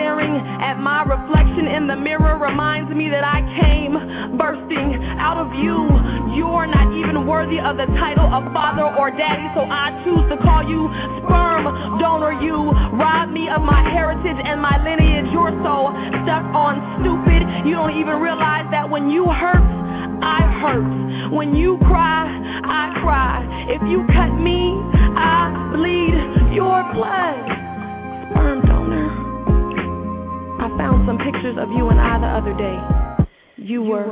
Staring 0.00 0.40
at 0.64 0.80
my 0.80 1.04
reflection 1.04 1.68
in 1.68 1.84
the 1.86 1.94
mirror 1.94 2.40
reminds 2.40 2.88
me 2.96 3.12
that 3.12 3.20
I 3.20 3.44
came 3.60 3.92
bursting 4.40 4.96
out 5.20 5.36
of 5.36 5.52
you. 5.60 5.84
You're 6.32 6.64
not 6.64 6.88
even 6.96 7.28
worthy 7.28 7.60
of 7.60 7.76
the 7.76 7.84
title 8.00 8.24
of 8.24 8.48
father 8.56 8.88
or 8.96 9.12
daddy, 9.12 9.44
so 9.52 9.60
I 9.68 9.92
choose 10.00 10.24
to 10.32 10.40
call 10.40 10.64
you 10.64 10.88
sperm 11.20 11.68
donor. 12.00 12.32
You 12.40 12.72
rob 12.96 13.28
me 13.28 13.52
of 13.52 13.60
my 13.60 13.84
heritage 13.92 14.40
and 14.40 14.56
my 14.56 14.80
lineage. 14.80 15.28
You're 15.36 15.52
so 15.60 15.92
stuck 16.24 16.48
on 16.56 16.80
stupid, 17.04 17.44
you 17.68 17.76
don't 17.76 17.92
even 18.00 18.24
realize 18.24 18.64
that 18.72 18.88
when 18.88 19.10
you 19.12 19.28
hurt, 19.28 19.60
I 20.24 20.40
hurt. 20.64 21.28
When 21.28 21.54
you 21.54 21.76
cry, 21.84 22.24
I 22.64 22.96
cry. 23.04 23.44
If 23.68 23.84
you 23.84 24.08
cut 24.16 24.32
me, 24.32 24.80
I 25.12 25.52
bleed 25.76 26.56
your 26.56 26.88
blood. 26.96 27.69
Found 30.80 31.04
some 31.04 31.18
pictures 31.20 31.60
of 31.60 31.68
you 31.76 31.92
and 31.92 32.00
I 32.00 32.16
the 32.16 32.32
other 32.40 32.56
day. 32.56 32.78
You 33.60 33.82
were 33.82 34.08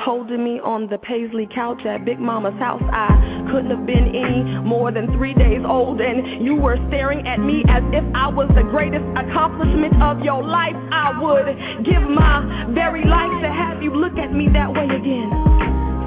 holding 0.00 0.42
me 0.42 0.58
on 0.64 0.88
the 0.88 0.96
Paisley 0.96 1.46
couch 1.52 1.84
at 1.84 2.06
Big 2.06 2.18
Mama's 2.18 2.56
house. 2.56 2.80
I 2.88 3.12
couldn't 3.52 3.68
have 3.68 3.84
been 3.84 4.16
any 4.16 4.40
more 4.64 4.90
than 4.90 5.12
three 5.12 5.34
days 5.34 5.60
old, 5.60 6.00
and 6.00 6.42
you 6.42 6.56
were 6.56 6.80
staring 6.88 7.28
at 7.28 7.36
me 7.36 7.60
as 7.68 7.84
if 7.92 8.04
I 8.16 8.28
was 8.32 8.48
the 8.56 8.64
greatest 8.64 9.04
accomplishment 9.12 10.00
of 10.00 10.24
your 10.24 10.40
life. 10.40 10.72
I 10.88 11.12
would 11.20 11.84
give 11.84 12.00
my 12.08 12.64
very 12.72 13.04
life 13.04 13.36
to 13.44 13.52
have 13.52 13.82
you 13.82 13.92
look 13.92 14.16
at 14.16 14.32
me 14.32 14.48
that 14.56 14.72
way 14.72 14.88
again. 14.88 15.28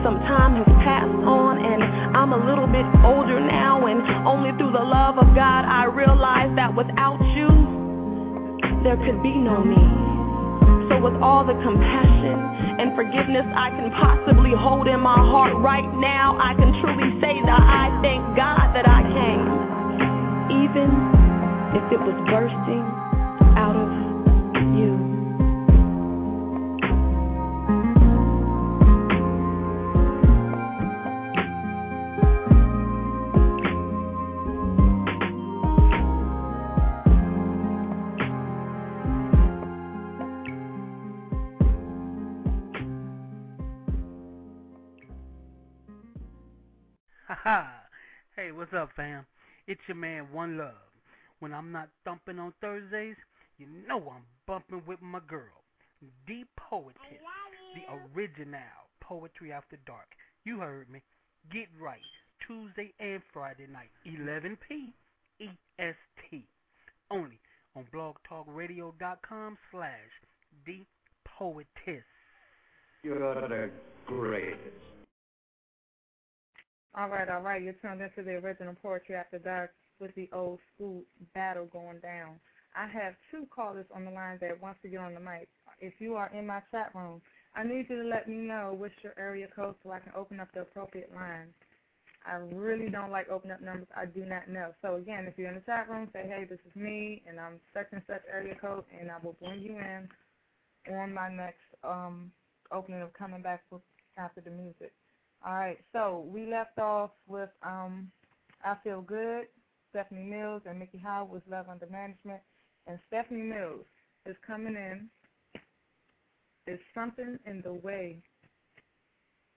Some 0.01 0.17
time 0.25 0.57
has 0.57 0.69
passed 0.81 1.21
on, 1.21 1.61
and 1.61 2.17
I'm 2.17 2.33
a 2.33 2.41
little 2.49 2.65
bit 2.65 2.87
older 3.05 3.37
now, 3.37 3.85
and 3.85 4.01
only 4.25 4.57
through 4.57 4.73
the 4.73 4.81
love 4.81 5.21
of 5.21 5.35
God 5.37 5.69
I 5.69 5.85
realize 5.85 6.49
that 6.55 6.73
without 6.73 7.21
you, 7.37 7.78
there 8.83 8.97
could 8.97 9.21
be 9.21 9.35
no 9.35 9.63
me. 9.63 9.81
So, 10.89 10.99
with 11.01 11.15
all 11.21 11.45
the 11.45 11.53
compassion 11.61 12.79
and 12.79 12.95
forgiveness 12.95 13.45
I 13.53 13.69
can 13.69 13.91
possibly 13.91 14.55
hold 14.55 14.87
in 14.87 14.99
my 14.99 15.19
heart 15.19 15.53
right 15.57 15.89
now, 15.99 16.37
I 16.39 16.55
can 16.55 16.71
truly 16.81 17.19
say 17.19 17.41
that 17.45 17.61
I 17.61 17.91
thank 18.01 18.23
God 18.35 18.73
that 18.73 18.87
I 18.87 19.03
came. 19.03 19.45
Even 20.63 20.89
if 21.75 21.85
it 21.91 21.99
was 21.99 22.15
bursting 22.31 22.87
out 23.59 23.75
of 23.75 23.98
It's 49.69 49.81
your 49.87 49.97
man, 49.97 50.25
One 50.31 50.57
Love. 50.57 50.73
When 51.41 51.53
I'm 51.53 51.71
not 51.71 51.89
thumping 52.03 52.39
on 52.39 52.53
Thursdays, 52.59 53.15
you 53.59 53.67
know 53.87 53.97
I'm 54.15 54.23
bumping 54.47 54.81
with 54.87 54.99
my 54.99 55.19
girl, 55.27 55.61
Deep 56.25 56.47
Poetess, 56.57 56.97
the 57.75 58.17
original 58.17 58.59
Poetry 58.99 59.51
After 59.51 59.77
Dark. 59.85 60.07
You 60.43 60.57
heard 60.57 60.89
me. 60.89 61.03
Get 61.53 61.67
right. 61.79 62.01
Tuesday 62.47 62.91
and 62.99 63.21
Friday 63.31 63.67
night, 63.71 63.91
11 64.05 64.57
p. 64.67 64.91
EST. 65.39 66.45
Only 67.11 67.39
on 67.75 67.85
blogtalkradio.com 67.93 69.57
slash 69.71 69.91
Deep 70.65 70.87
Poetess. 71.37 72.03
You're 73.03 73.47
the 73.47 73.69
greatest. 74.07 74.98
All 76.95 77.09
right, 77.09 77.29
all 77.29 77.41
right. 77.41 77.61
You're 77.61 77.75
tuned 77.75 78.01
into 78.01 78.23
the 78.23 78.37
original 78.37 78.75
Poetry 78.81 79.15
After 79.15 79.39
Dark 79.39 79.71
with 79.99 80.15
the 80.15 80.29
old 80.33 80.59
school 80.73 81.03
battle 81.35 81.67
going 81.67 81.99
down. 81.99 82.39
I 82.75 82.87
have 82.87 83.15
two 83.31 83.47
callers 83.53 83.85
on 83.93 84.05
the 84.05 84.11
line 84.11 84.39
that 84.41 84.61
wants 84.61 84.81
to 84.83 84.89
get 84.89 84.99
on 84.99 85.13
the 85.13 85.19
mic. 85.19 85.49
If 85.79 85.95
you 85.99 86.15
are 86.15 86.33
in 86.33 86.47
my 86.47 86.61
chat 86.71 86.93
room, 86.95 87.21
I 87.55 87.63
need 87.63 87.87
you 87.89 88.03
to 88.03 88.09
let 88.09 88.27
me 88.27 88.37
know 88.37 88.75
what's 88.77 88.93
your 89.03 89.13
area 89.19 89.47
code 89.55 89.75
so 89.83 89.91
I 89.91 89.99
can 89.99 90.13
open 90.15 90.39
up 90.39 90.49
the 90.53 90.61
appropriate 90.61 91.13
line. 91.13 91.53
I 92.25 92.35
really 92.35 92.89
don't 92.89 93.11
like 93.11 93.29
opening 93.29 93.53
up 93.53 93.61
numbers 93.61 93.87
I 93.95 94.05
do 94.05 94.25
not 94.25 94.49
know. 94.49 94.73
So 94.81 94.95
again, 94.95 95.25
if 95.27 95.37
you're 95.37 95.49
in 95.49 95.55
the 95.55 95.61
chat 95.61 95.89
room, 95.89 96.09
say, 96.13 96.27
hey, 96.27 96.45
this 96.49 96.59
is 96.67 96.75
me, 96.75 97.23
and 97.27 97.39
I'm 97.39 97.59
such 97.73 97.87
and 97.91 98.03
such 98.07 98.23
area 98.31 98.55
code, 98.59 98.85
and 98.99 99.11
I 99.11 99.17
will 99.23 99.37
bring 99.41 99.61
you 99.61 99.77
in 99.77 100.09
on 100.95 101.13
my 101.13 101.29
next 101.29 101.61
um, 101.83 102.31
opening 102.71 103.01
of 103.01 103.13
coming 103.13 103.41
back 103.41 103.63
after 104.17 104.41
the 104.41 104.51
music. 104.51 104.93
All 105.45 105.53
right, 105.53 105.77
so 105.93 106.27
we 106.31 106.45
left 106.47 106.77
off 106.79 107.11
with 107.27 107.49
um, 107.63 108.11
I 108.63 108.75
Feel 108.83 109.01
Good, 109.01 109.45
Stephanie 109.89 110.23
Mills, 110.23 110.63
and 110.65 110.77
Miki 110.77 110.97
Howard 110.97 111.31
was 111.31 111.41
Love 111.49 111.67
Under 111.69 111.87
Management. 111.87 112.41
And 112.87 112.99
Stephanie 113.07 113.43
Mills 113.43 113.85
is 114.25 114.35
coming 114.45 114.75
in. 114.75 115.09
There's 116.65 116.79
something 116.93 117.39
in 117.45 117.61
the 117.61 117.73
way 117.73 118.21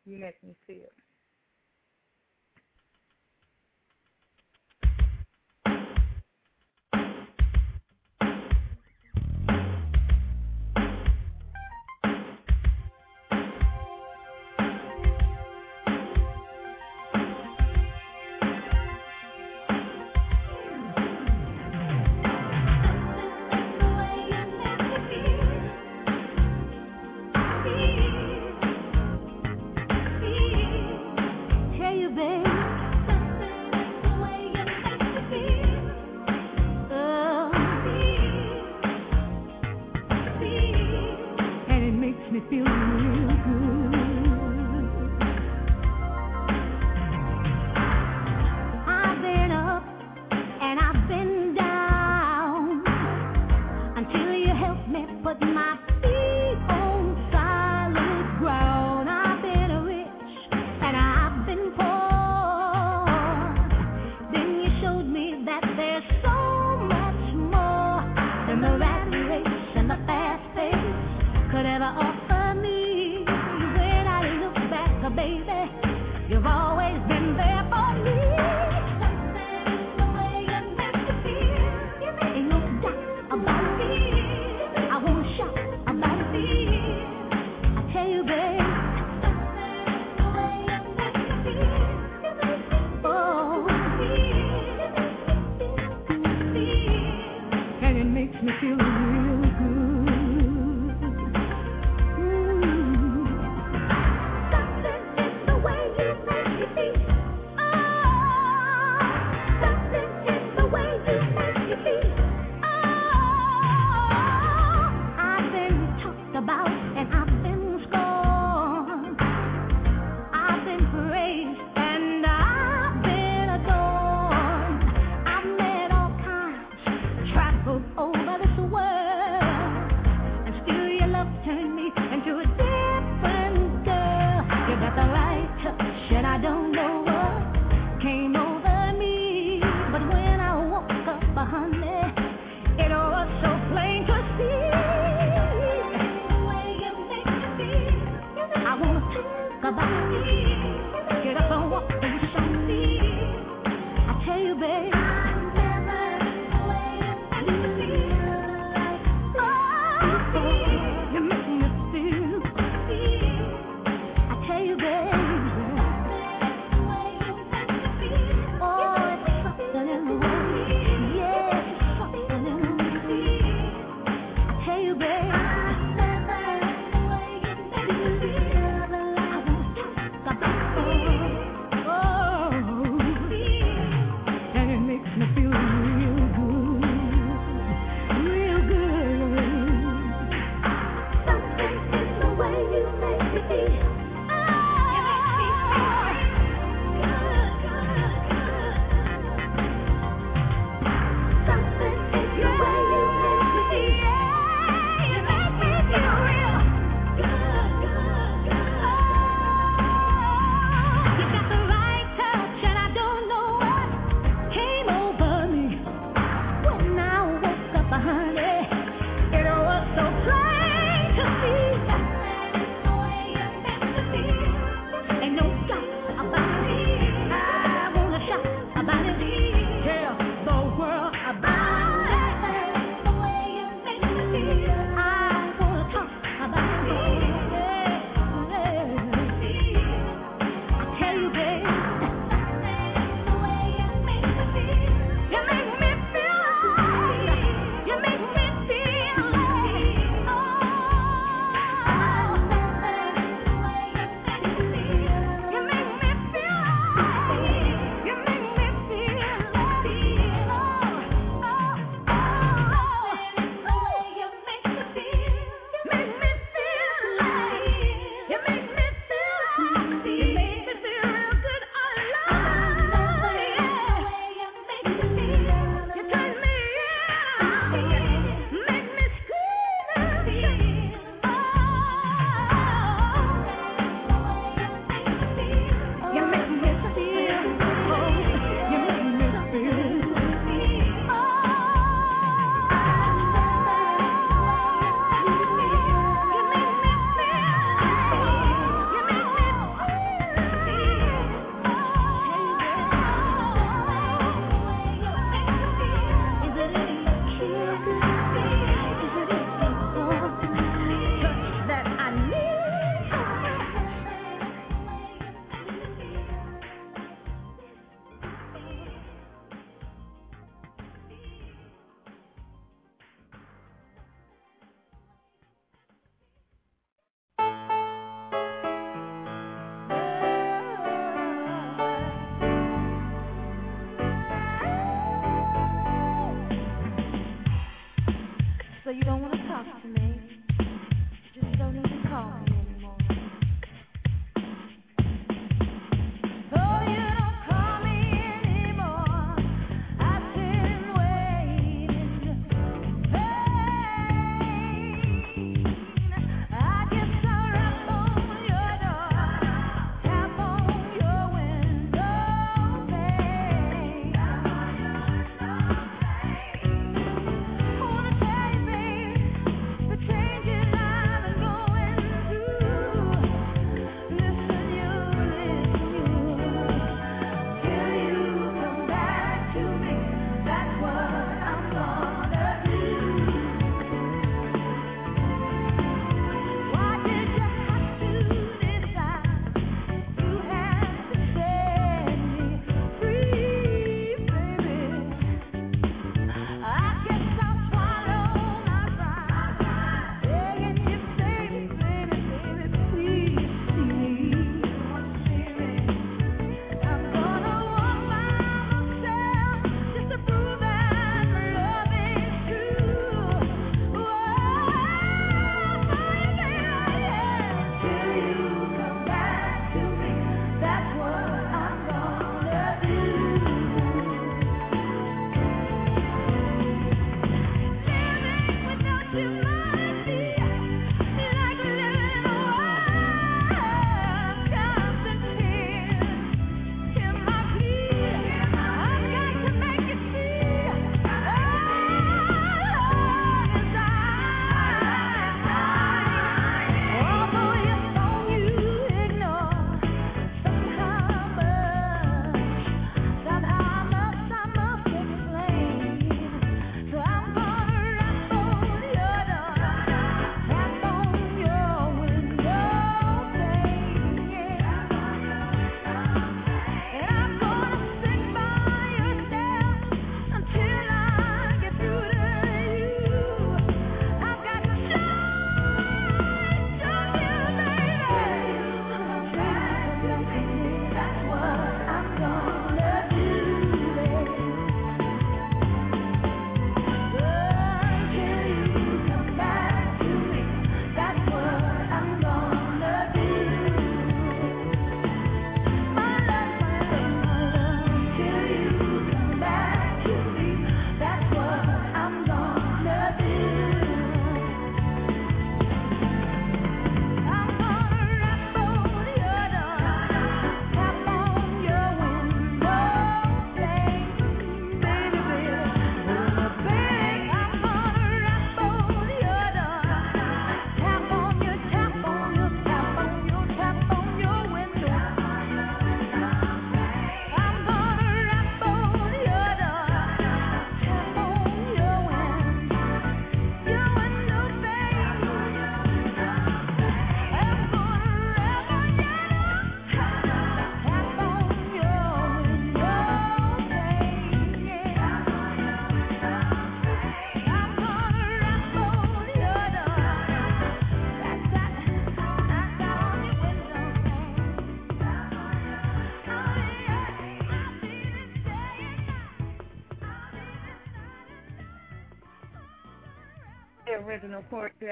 you 0.07 0.19
make 0.19 0.43
me 0.43 0.55
feel. 0.67 0.89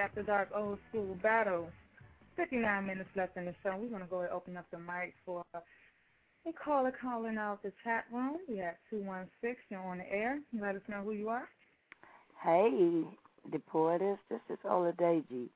After 0.01 0.23
Dark 0.23 0.49
Old 0.57 0.79
School 0.89 1.17
Battle. 1.23 1.69
59 2.37 2.87
minutes 2.87 3.11
left 3.17 3.37
in 3.37 3.45
the 3.45 3.55
show. 3.63 3.77
We're 3.77 3.89
going 3.89 4.01
to 4.01 4.09
go 4.09 4.21
ahead 4.21 4.31
and 4.31 4.37
open 4.37 4.57
up 4.57 4.65
the 4.71 4.79
mic 4.79 5.15
for 5.27 5.45
a 5.55 6.53
caller 6.65 6.93
calling 7.03 7.37
out 7.37 7.63
the 7.63 7.73
chat 7.85 8.05
room. 8.11 8.39
We 8.49 8.57
have 8.59 8.77
216. 8.89 9.57
You're 9.69 9.81
on 9.81 9.99
the 9.99 10.11
air. 10.11 10.39
Let 10.59 10.77
us 10.77 10.83
know 10.89 11.03
who 11.03 11.13
you 11.13 11.29
are. 11.29 11.49
Hey, 12.43 13.03
the 13.53 13.59
poetess. 13.59 14.19
This 14.31 14.41
is 14.49 14.57
Oladeji, 14.65 15.49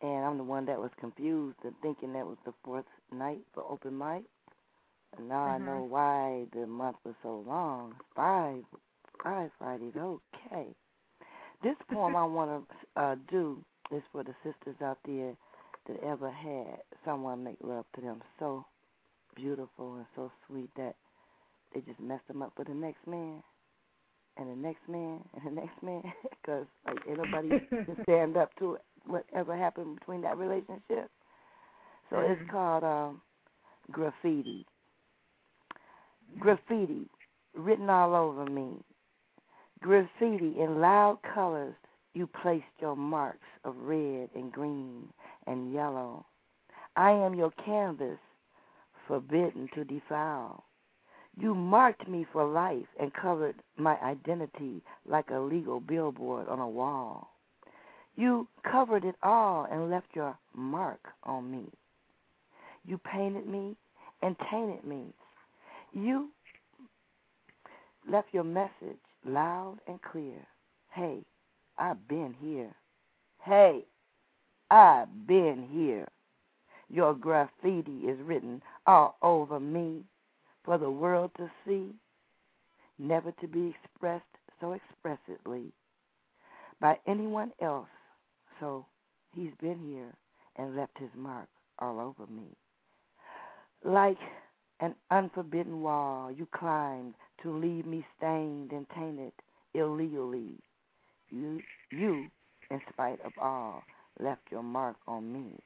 and 0.00 0.24
I'm 0.24 0.38
the 0.38 0.44
one 0.44 0.64
that 0.66 0.78
was 0.78 0.90
confused 0.98 1.58
and 1.62 1.74
thinking 1.82 2.14
that 2.14 2.26
was 2.26 2.38
the 2.46 2.54
fourth 2.64 2.86
night 3.12 3.40
for 3.52 3.62
open 3.70 3.98
mic. 3.98 4.22
And 5.18 5.28
now 5.28 5.44
I 5.44 5.56
uh-huh. 5.56 5.58
know 5.58 5.86
why 5.86 6.46
the 6.54 6.66
month 6.66 6.96
was 7.04 7.14
so 7.22 7.44
long. 7.46 7.94
Five, 8.14 8.62
five 9.22 9.50
Fridays. 9.58 9.92
Okay. 9.96 10.68
This 11.62 11.76
poem 11.92 12.16
I 12.16 12.24
want 12.24 12.50
to 12.96 13.00
uh, 13.00 13.16
do 13.30 13.64
is 13.90 14.02
for 14.12 14.22
the 14.22 14.34
sisters 14.44 14.80
out 14.82 14.98
there 15.06 15.34
that 15.88 16.02
ever 16.04 16.30
had 16.30 16.78
someone 17.04 17.44
make 17.44 17.56
love 17.62 17.84
to 17.94 18.00
them 18.00 18.20
so 18.38 18.64
beautiful 19.34 19.96
and 19.96 20.06
so 20.14 20.30
sweet 20.46 20.70
that 20.76 20.94
they 21.74 21.80
just 21.80 22.00
messed 22.00 22.26
them 22.28 22.42
up 22.42 22.52
for 22.56 22.64
the 22.64 22.74
next 22.74 23.06
man 23.06 23.42
and 24.36 24.50
the 24.50 24.56
next 24.56 24.88
man 24.88 25.20
and 25.34 25.46
the 25.46 25.60
next 25.60 25.82
man 25.82 26.02
because 26.42 26.66
like 26.86 26.98
anybody 27.08 27.48
can 27.68 27.96
stand 28.02 28.36
up 28.36 28.50
to 28.58 28.74
it, 28.74 28.82
whatever 29.06 29.56
happened 29.56 29.98
between 29.98 30.22
that 30.22 30.36
relationship. 30.36 31.10
So 32.10 32.20
it's 32.20 32.40
called 32.50 32.84
um, 32.84 33.20
graffiti. 33.90 34.64
Graffiti 36.38 37.08
written 37.54 37.90
all 37.90 38.14
over 38.14 38.44
me. 38.44 38.74
Graffiti 39.80 40.54
in 40.58 40.80
loud 40.80 41.18
colors. 41.34 41.74
You 42.14 42.26
placed 42.26 42.64
your 42.80 42.96
marks 42.96 43.46
of 43.64 43.76
red 43.76 44.30
and 44.34 44.50
green 44.50 45.08
and 45.46 45.72
yellow. 45.72 46.24
I 46.96 47.10
am 47.10 47.34
your 47.34 47.52
canvas, 47.64 48.18
forbidden 49.06 49.68
to 49.74 49.84
defile. 49.84 50.64
You 51.38 51.54
marked 51.54 52.08
me 52.08 52.26
for 52.32 52.44
life 52.46 52.86
and 52.98 53.12
covered 53.12 53.56
my 53.76 53.98
identity 54.00 54.82
like 55.06 55.28
a 55.30 55.38
legal 55.38 55.80
billboard 55.80 56.48
on 56.48 56.58
a 56.58 56.68
wall. 56.68 57.30
You 58.16 58.48
covered 58.70 59.04
it 59.04 59.16
all 59.22 59.68
and 59.70 59.90
left 59.90 60.08
your 60.14 60.38
mark 60.54 61.00
on 61.24 61.50
me. 61.50 61.66
You 62.86 62.96
painted 62.98 63.46
me 63.46 63.76
and 64.22 64.36
tainted 64.50 64.84
me. 64.84 65.12
You 65.92 66.30
left 68.08 68.28
your 68.32 68.44
message 68.44 69.05
loud 69.26 69.78
and 69.86 70.00
clear. 70.02 70.46
Hey, 70.90 71.20
I've 71.78 72.08
been 72.08 72.34
here. 72.40 72.74
Hey, 73.44 73.84
I've 74.70 75.26
been 75.26 75.68
here. 75.70 76.08
Your 76.88 77.14
graffiti 77.14 78.06
is 78.06 78.18
written 78.20 78.62
all 78.86 79.16
over 79.22 79.58
me 79.60 80.04
for 80.64 80.78
the 80.78 80.90
world 80.90 81.30
to 81.36 81.50
see, 81.66 81.94
never 82.98 83.32
to 83.40 83.48
be 83.48 83.74
expressed 83.84 84.24
so 84.60 84.72
expressively 84.72 85.72
by 86.80 86.98
anyone 87.06 87.52
else. 87.60 87.88
So 88.60 88.86
he's 89.34 89.52
been 89.60 89.78
here 89.78 90.14
and 90.56 90.76
left 90.76 90.96
his 90.98 91.10
mark 91.16 91.48
all 91.78 92.00
over 92.00 92.30
me. 92.30 92.56
Like 93.84 94.18
an 94.80 94.94
unforbidden 95.10 95.80
wall 95.80 96.30
you 96.30 96.46
climbed 96.52 97.14
to 97.42 97.56
leave 97.56 97.86
me 97.86 98.04
stained 98.16 98.72
and 98.72 98.86
tainted 98.94 99.32
illegally. 99.74 100.54
You, 101.30 101.60
you, 101.90 102.26
in 102.70 102.80
spite 102.92 103.20
of 103.24 103.32
all, 103.40 103.82
left 104.20 104.42
your 104.50 104.62
mark 104.62 104.96
on 105.06 105.32
me. 105.32 105.58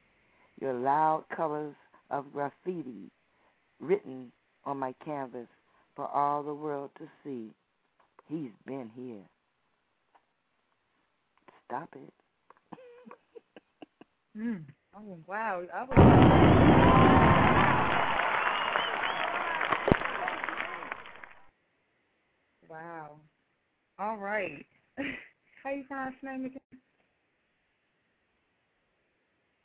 Your 0.61 0.75
loud 0.75 1.25
colors 1.35 1.75
of 2.11 2.33
graffiti 2.33 3.11
written 3.81 4.33
on 4.65 4.79
my 4.79 4.95
canvas 5.05 5.49
for 5.97 6.07
all 6.07 6.43
the 6.43 6.55
world 6.55 6.91
to 6.99 7.09
see. 7.25 7.51
He's 8.29 8.51
been 8.67 8.91
here. 8.95 9.23
Stop 11.67 11.89
it. 11.95 12.13
Mm. 14.39 14.63
Oh 14.97 15.19
wow! 15.27 15.63
I 15.75 15.83
was. 15.83 17.01
Wow. 22.71 23.17
All 23.99 24.17
right. 24.17 24.65
How 25.65 25.71
you 25.71 25.83
pronounce 25.89 26.15
your 26.23 26.33
name 26.33 26.47
again? 26.47 26.81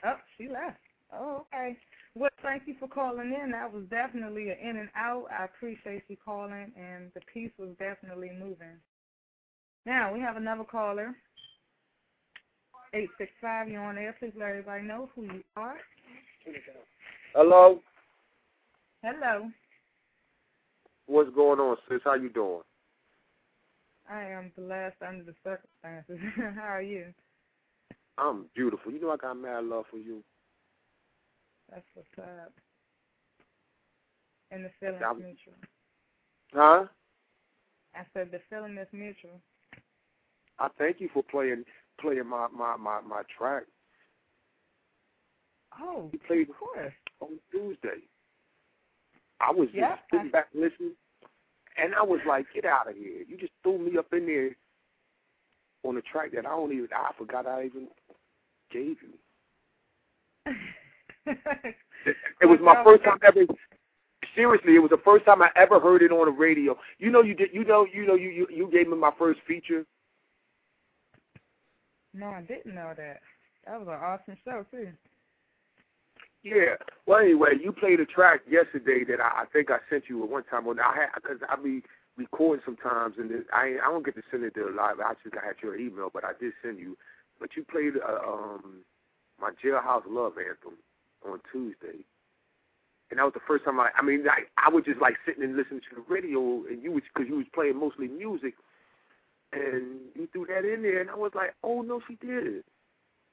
Oh, 0.04 0.16
she 0.38 0.48
left. 0.48 0.80
Oh, 1.14 1.46
okay. 1.54 1.78
Well, 2.16 2.32
thank 2.42 2.64
you 2.66 2.76
for 2.80 2.88
calling 2.88 3.38
in. 3.40 3.52
That 3.52 3.72
was 3.72 3.84
definitely 3.90 4.50
an 4.50 4.58
in 4.62 4.78
and 4.78 4.90
out. 4.96 5.26
I 5.32 5.46
appreciate 5.46 6.04
you 6.08 6.18
calling, 6.24 6.72
and 6.76 7.12
the 7.14 7.22
piece 7.32 7.52
was 7.60 7.70
definitely 7.78 8.32
moving. 8.40 8.80
Now 9.86 10.12
we 10.12 10.20
have 10.20 10.36
another 10.36 10.64
caller. 10.64 11.16
Eight 12.94 13.10
six 13.18 13.32
five. 13.40 13.70
You're 13.70 13.84
on 13.84 13.98
air. 13.98 14.16
Please 14.20 14.34
let 14.38 14.50
everybody 14.50 14.84
know 14.84 15.10
who 15.16 15.24
you 15.24 15.44
are. 15.56 15.76
Hello. 17.34 17.82
Hello. 19.04 19.50
What's 21.06 21.34
going 21.36 21.60
on, 21.60 21.78
sis? 21.88 22.02
How 22.04 22.16
you 22.16 22.30
doing? 22.30 22.62
I 24.10 24.24
am 24.24 24.52
blessed 24.58 25.02
under 25.08 25.24
the 25.24 25.34
circumstances. 25.44 26.20
How 26.56 26.64
are 26.68 26.82
you? 26.82 27.06
I'm 28.18 28.46
beautiful. 28.56 28.92
You 28.92 29.02
know 29.02 29.12
I 29.12 29.18
got 29.18 29.36
mad 29.38 29.66
love 29.66 29.86
for 29.92 29.98
you. 29.98 30.24
That's 31.72 31.86
what's 31.96 32.08
up. 32.20 32.54
And 34.52 34.64
the 34.64 34.70
feeling 34.80 34.96
is 35.02 35.18
mutual. 35.18 35.54
Huh? 36.54 36.86
I 37.96 38.04
said 38.14 38.30
the 38.32 38.40
feeling 38.50 38.78
is 38.78 38.88
mutual. 38.92 39.42
I 40.60 40.68
thank 40.78 41.02
you 41.02 41.10
for 41.14 41.24
playing 41.24 41.64
playing 42.00 42.28
my 42.28 42.48
my 42.56 42.76
my, 42.78 43.02
my 43.02 43.24
track. 43.38 43.64
Oh, 45.82 46.10
You 46.14 46.20
played 46.28 46.50
of 46.50 46.56
course. 46.58 46.94
on 47.20 47.40
Tuesday. 47.52 48.00
I 49.42 49.52
was 49.52 49.68
just 49.74 50.00
sitting 50.12 50.32
back 50.32 50.48
listening, 50.54 50.94
and 51.78 51.96
I 51.96 52.04
was 52.04 52.20
like, 52.28 52.46
"Get 52.54 52.66
out 52.66 52.90
of 52.90 52.96
here! 52.96 53.24
You 53.28 53.38
just 53.38 53.54
threw 53.64 53.78
me 53.78 53.98
up 53.98 54.14
in 54.14 54.26
there 54.26 54.56
on 55.84 55.98
a 55.98 56.02
track 56.02 56.32
that 56.34 56.46
I 56.46 56.50
don't 56.50 56.72
even 56.72 56.88
I 56.96 57.12
forgot 57.18 57.48
I 57.48 57.66
even 57.66 57.88
gave 58.72 58.98
you." 59.02 59.14
It 62.42 62.46
was 62.46 62.60
my 62.62 62.84
first 62.84 63.04
time 63.04 63.18
ever. 63.26 63.46
Seriously, 64.36 64.76
it 64.76 64.80
was 64.80 64.92
the 64.92 65.02
first 65.04 65.26
time 65.26 65.42
I 65.42 65.50
ever 65.56 65.80
heard 65.80 66.02
it 66.04 66.12
on 66.12 66.26
the 66.26 66.32
radio. 66.32 66.78
You 67.00 67.10
know, 67.10 67.24
you 67.24 67.34
did. 67.34 67.50
You 67.54 67.64
know, 67.64 67.88
you 67.92 68.06
know, 68.06 68.16
you 68.16 68.30
you, 68.30 68.48
you 68.52 68.70
gave 68.72 68.88
me 68.88 68.96
my 68.96 69.12
first 69.18 69.40
feature. 69.48 69.86
No, 72.14 72.28
I 72.28 72.42
didn't 72.42 72.76
know 72.76 72.94
that. 72.96 73.22
That 73.66 73.80
was 73.80 73.88
an 73.88 73.96
awesome 73.96 74.38
show 74.46 74.66
too. 74.72 74.90
Yeah. 76.46 76.78
Well, 77.08 77.20
anyway, 77.20 77.54
you 77.62 77.72
played 77.72 78.00
a 78.00 78.06
track 78.06 78.42
yesterday 78.48 79.04
that 79.06 79.20
I, 79.20 79.42
I 79.42 79.46
think 79.52 79.72
I 79.72 79.80
sent 79.90 80.04
you 80.08 80.24
at 80.24 80.30
one 80.30 80.44
time. 80.44 80.66
When 80.66 80.80
I 80.80 80.96
had 80.96 81.10
because 81.16 81.40
I 81.50 81.56
be 81.56 81.82
recording 82.18 82.62
sometimes, 82.64 83.16
and 83.18 83.32
I 83.52 83.78
I 83.84 83.88
don't 83.90 84.06
get 84.06 84.14
to 84.16 84.22
send 84.30 84.44
it 84.44 84.54
to 84.54 84.66
the 84.66 84.72
live. 84.72 85.00
I 85.00 85.16
just 85.24 85.34
got 85.34 85.44
your 85.64 85.76
email, 85.76 86.12
but 86.14 86.24
I 86.24 86.34
did 86.40 86.54
send 86.64 86.78
you. 86.78 86.96
But 87.40 87.58
you 87.58 87.64
played 87.66 87.94
uh, 87.98 88.20
um 88.32 88.82
my 89.42 89.52
Jailhouse 89.64 90.04
Love 90.08 90.34
anthem 90.38 90.78
on 91.28 91.40
Tuesday, 91.52 92.06
and 93.10 93.18
that 93.18 93.24
was 93.24 93.34
the 93.34 93.40
first 93.48 93.66
time 93.66 93.80
I. 93.80 93.90
I 93.98 94.04
mean, 94.04 94.26
I 94.30 94.42
I 94.64 94.70
was 94.70 94.86
just 94.86 95.02
like 95.02 95.16
sitting 95.26 95.44
and 95.44 95.58
listening 95.58 95.82
to 95.90 95.96
the 95.96 96.14
radio, 96.14 96.64
and 96.70 96.84
you 96.84 96.92
was 96.92 97.04
because 97.12 97.28
you 97.28 97.38
was 97.38 97.48
playing 97.56 97.80
mostly 97.80 98.08
music, 98.08 98.54
and 99.52 99.98
you 100.14 100.28
threw 100.32 100.46
that 100.46 100.64
in 100.64 100.84
there, 100.84 101.02
and 101.02 101.10
I 101.10 101.16
was 101.16 101.32
like, 101.34 101.56
oh 101.64 101.82
no, 101.82 102.02
she 102.08 102.16
did. 102.24 102.64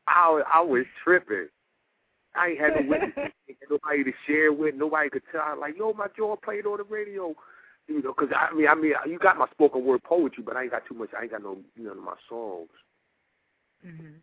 I 0.09 0.43
I 0.51 0.63
was 0.63 0.87
tripping. 1.05 1.49
I 2.35 2.49
ain't 2.49 2.61
had 2.61 2.75
no 2.77 2.89
witness, 2.89 3.13
nobody 3.71 4.05
to 4.05 4.13
share 4.27 4.53
with, 4.53 4.75
nobody 4.75 5.11
could 5.11 5.23
tell. 5.31 5.43
I 5.43 5.55
Like, 5.55 5.77
yo, 5.77 5.93
my 5.93 6.07
jaw 6.17 6.37
played 6.37 6.67
on 6.67 6.79
the 6.79 6.85
radio, 6.85 7.35
you 7.89 8.03
know. 8.03 8.15
Because 8.17 8.35
I 8.35 8.55
mean, 8.55 8.69
I 8.69 8.75
mean, 8.75 8.95
you 9.07 9.19
got 9.19 9.39
my 9.39 9.47
spoken 9.51 9.85
word 9.85 10.03
poetry, 10.03 10.43
but 10.43 10.57
I 10.57 10.63
ain't 10.63 10.71
got 10.71 10.87
too 10.87 10.95
much. 10.95 11.11
I 11.17 11.23
ain't 11.23 11.33
got 11.33 11.43
no 11.43 11.59
none 11.77 11.99
of 11.99 12.05
my 12.05 12.17
songs. 12.29 12.71
Mhm. 13.87 14.15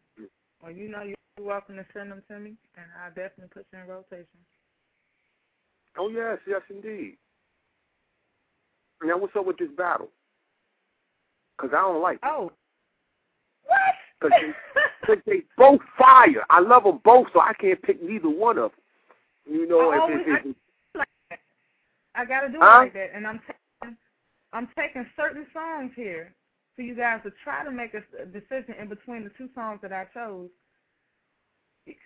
Well, 0.62 0.72
you 0.72 0.89
know 0.89 1.03
you're 1.03 1.16
welcome 1.39 1.76
to 1.76 1.86
send 1.93 2.12
them 2.12 2.24
to 2.30 2.39
me, 2.39 2.55
and 2.76 2.86
I'll 3.03 3.10
definitely 3.10 3.49
put 3.53 3.66
you 3.72 3.80
in 3.80 3.88
rotation. 3.88 4.26
Oh 5.97 6.10
yes, 6.10 6.39
yes 6.47 6.62
indeed. 6.70 7.18
Now 9.03 9.18
what's 9.18 9.36
up 9.36 9.45
with 9.45 9.57
this 9.57 9.72
battle? 9.78 10.10
Because 11.57 11.74
I 11.74 11.82
don't 11.82 12.01
like 12.01 12.18
it. 12.18 12.26
Oh. 12.26 12.51
Because 14.22 14.38
they, 14.41 14.51
'cause 15.16 15.24
they 15.26 15.41
both 15.57 15.82
fire. 15.97 16.45
I 16.49 16.60
love 16.60 16.84
them 16.84 16.99
both, 17.03 17.28
so 17.34 17.41
I 17.41 17.53
can't 17.53 17.82
pick 17.82 18.01
neither 18.01 18.30
one 18.30 18.57
of 18.57 18.72
them. 18.72 19.55
You 19.55 19.68
know, 19.68 19.91
I 19.91 19.97
always- 19.97 20.20
if, 20.28 20.45
if, 20.45 20.55
Like 20.95 21.07
that. 21.30 21.39
I 22.16 22.26
got 22.26 22.41
to 22.41 22.49
do 22.49 22.55
it 22.55 22.62
Huh? 22.62 22.78
like 22.80 22.93
that, 22.93 23.12
and 23.14 23.26
I'm 23.28 23.39
taking 23.39 23.97
I'm 24.51 24.68
taking 24.76 25.05
certain 25.16 25.45
songs 25.53 25.91
here 25.95 26.34
for 26.76 26.82
you 26.82 26.95
guys 26.95 27.22
to 27.24 27.32
try 27.43 27.64
to 27.64 27.70
make 27.72 27.93
a 27.93 28.01
decision 28.26 28.74
in 28.80 28.88
between 28.89 29.24
the 29.24 29.30
two 29.32 29.47
songs 29.53 29.80
that 29.84 29.93
I 29.93 30.05
chose. 30.14 30.49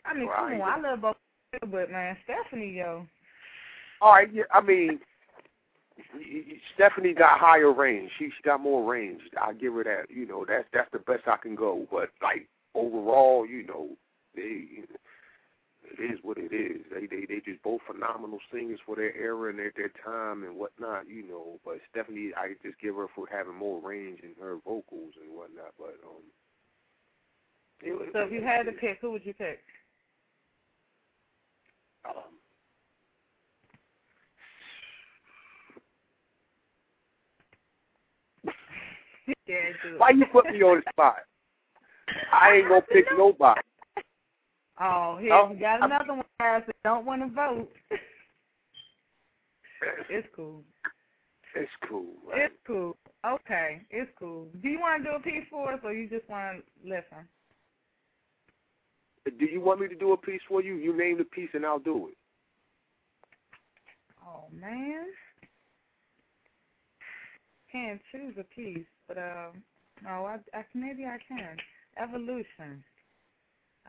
I 0.06 0.14
mean, 0.14 0.28
come 0.30 0.62
on, 0.62 0.62
I 0.62 0.78
love 0.80 1.02
both, 1.02 1.16
but 1.72 1.90
man, 1.90 2.18
Stephanie, 2.26 2.72
yo, 2.72 3.08
all 4.02 4.12
right, 4.14 4.32
yeah, 4.34 4.44
I 4.52 4.60
mean, 4.60 5.00
Stephanie 6.76 7.14
got 7.14 7.40
higher 7.40 7.72
range. 7.72 8.12
She, 8.18 8.26
she 8.26 8.44
got 8.44 8.60
more 8.60 8.90
range. 8.90 9.22
I 9.40 9.54
give 9.54 9.74
her 9.74 9.84
that. 9.86 10.10
You 10.10 10.26
know, 10.26 10.46
that's 10.46 10.66
that's 10.74 10.92
the 10.92 11.00
best 11.00 11.28
I 11.28 11.38
can 11.38 11.56
go. 11.56 11.88
But 11.92 12.10
like 12.22 12.48
overall, 12.76 13.46
you 13.46 13.66
know, 13.66 13.90
they 14.36 14.84
it 15.86 16.00
is 16.02 16.20
what 16.24 16.38
it 16.38 16.54
is. 16.54 16.82
They 16.92 17.06
they 17.06 17.26
they 17.26 17.42
just 17.46 17.62
both 17.64 17.82
phenomenal 17.86 18.40
singers 18.52 18.80
for 18.86 18.96
their 18.96 19.16
era 19.16 19.50
and 19.50 19.60
their 19.60 19.72
their 19.76 19.92
time 20.04 20.44
and 20.44 20.56
whatnot. 20.56 21.08
You 21.08 21.28
know, 21.28 21.60
but 21.66 21.80
Stephanie, 21.92 22.32
I 22.36 22.54
just 22.64 22.80
give 22.82 22.96
her 22.96 23.08
for 23.16 23.28
having 23.32 23.56
more 23.56 23.82
range 23.82 24.20
in 24.24 24.34
her 24.42 24.58
vocals 24.66 25.14
and 25.22 25.36
whatnot. 25.36 25.74
But 25.78 25.96
um, 26.06 26.24
it, 27.82 28.10
so 28.14 28.20
if 28.22 28.32
you 28.32 28.42
had 28.42 28.64
to 28.64 28.72
pick, 28.72 29.00
who 29.02 29.12
would 29.12 29.26
you 29.26 29.34
pick? 29.34 29.60
um, 32.06 32.14
Yeah, 39.48 39.58
why 39.98 40.12
you 40.12 40.26
put 40.32 40.46
me 40.46 40.62
on 40.62 40.78
the 40.78 40.92
spot? 40.92 41.18
I 42.34 42.56
ain't 42.56 42.68
gonna 42.70 42.82
pick 42.82 43.06
nobody. 43.18 43.62
Oh, 44.80 45.18
here 45.20 45.34
Oh, 45.34 45.56
got 45.60 45.84
another 45.84 46.16
one, 46.16 46.26
that 46.40 46.66
don't 46.84 47.06
want 47.06 47.22
to 47.22 47.28
vote. 47.28 47.70
it's 50.10 50.28
cool. 50.36 50.64
It's 51.56 51.72
cool. 51.88 52.08
Right? 52.28 52.46
It's 52.46 52.56
cool. 52.66 52.98
Okay, 53.26 53.82
it's 53.92 54.12
cool. 54.20 54.48
Do 54.62 54.68
you 54.68 54.80
want 54.80 55.04
to 55.04 55.12
do 55.12 55.16
a 55.16 55.20
piece 55.20 55.46
for 55.50 55.74
us, 55.74 55.80
or 55.84 55.94
you 55.94 56.10
just 56.10 56.28
want 56.28 56.58
to 56.58 56.90
listen? 56.90 57.28
Do 59.40 59.46
you 59.46 59.62
want 59.62 59.80
me 59.80 59.88
to 59.88 59.96
do 59.96 60.12
a 60.14 60.18
piece 60.18 60.42
for 60.50 60.62
you? 60.62 60.76
You 60.76 60.98
name 60.98 61.18
the 61.20 61.24
piece 61.24 61.50
and 61.54 61.66
I'll 61.66 61.80
do 61.80 62.10
it. 62.10 62.18
Oh 64.26 64.46
man, 64.52 65.06
can't 67.72 68.02
choose 68.12 68.36
a 68.40 68.44
piece, 68.44 68.86
but 69.08 69.18
um, 69.18 69.62
no, 70.04 70.26
I, 70.26 70.40
I 70.58 70.66
maybe 70.74 71.06
I 71.06 71.18
can. 71.28 71.58
Evolution. 72.02 72.84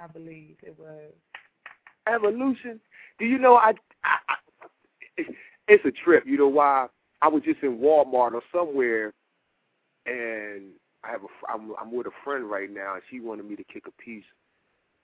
I 0.00 0.06
believe 0.06 0.56
it 0.62 0.76
was. 0.78 1.12
Evolution. 2.06 2.80
Do 3.18 3.24
you 3.24 3.38
know 3.38 3.56
I, 3.56 3.72
I, 4.04 4.16
I 4.28 4.34
it's 5.68 5.84
a 5.84 5.90
trip. 5.90 6.24
You 6.26 6.36
know 6.36 6.48
why? 6.48 6.86
I 7.22 7.28
was 7.28 7.42
just 7.42 7.62
in 7.62 7.78
Walmart 7.78 8.32
or 8.32 8.42
somewhere, 8.52 9.14
and 10.06 10.64
I 11.02 11.10
have 11.10 11.22
a 11.22 11.52
I'm 11.52 11.72
I'm 11.80 11.94
with 11.94 12.06
a 12.06 12.10
friend 12.24 12.50
right 12.50 12.70
now, 12.70 12.94
and 12.94 13.02
she 13.10 13.20
wanted 13.20 13.48
me 13.48 13.56
to 13.56 13.64
kick 13.64 13.84
a 13.86 14.02
piece 14.02 14.24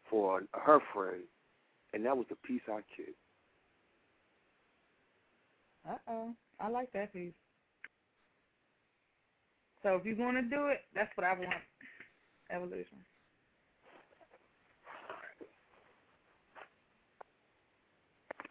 for 0.08 0.42
her 0.52 0.80
friend, 0.92 1.22
and 1.94 2.04
that 2.04 2.16
was 2.16 2.26
the 2.28 2.36
piece 2.36 2.62
I 2.68 2.80
kicked. 2.96 3.16
Uh 5.88 5.96
oh, 6.08 6.34
I 6.60 6.68
like 6.68 6.92
that 6.92 7.12
piece. 7.12 7.32
So 9.82 9.96
if 9.96 10.04
you're 10.04 10.16
gonna 10.16 10.42
do 10.42 10.66
it, 10.66 10.80
that's 10.94 11.10
what 11.16 11.26
I 11.26 11.32
want. 11.32 11.50
Evolution. 12.52 12.98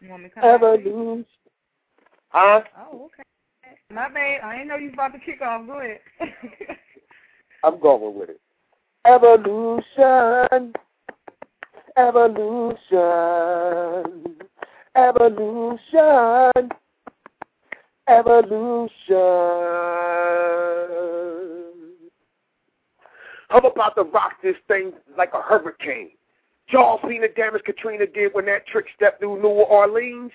You 0.00 0.08
want 0.08 0.22
me 0.22 0.28
to 0.30 0.34
come 0.34 0.44
Evolution. 0.44 1.26
Huh? 2.30 2.62
Oh, 2.78 3.06
okay. 3.06 3.22
My 3.92 4.08
bad. 4.08 4.40
I 4.42 4.52
didn't 4.56 4.68
know 4.68 4.76
you 4.76 4.86
was 4.86 4.94
about 4.94 5.12
to 5.12 5.18
kick 5.18 5.42
off. 5.42 5.66
Go 5.66 5.80
ahead. 5.80 6.00
I'm 7.64 7.78
going 7.80 8.18
with 8.18 8.30
it. 8.30 8.40
Evolution. 9.06 10.72
Evolution. 11.96 12.76
Evolution. 14.96 16.70
Evolution. 18.08 19.10
I'm 23.50 23.64
about 23.64 23.96
to 23.96 24.02
rock 24.04 24.34
this 24.42 24.56
thing 24.68 24.92
like 25.18 25.32
a 25.34 25.42
hurricane. 25.42 26.10
Y'all 26.68 27.00
seen 27.08 27.22
the 27.22 27.28
damage 27.28 27.62
Katrina 27.64 28.06
did 28.06 28.32
when 28.32 28.46
that 28.46 28.66
trick 28.66 28.86
stepped 28.94 29.20
through 29.20 29.42
New 29.42 29.48
Orleans? 29.48 30.30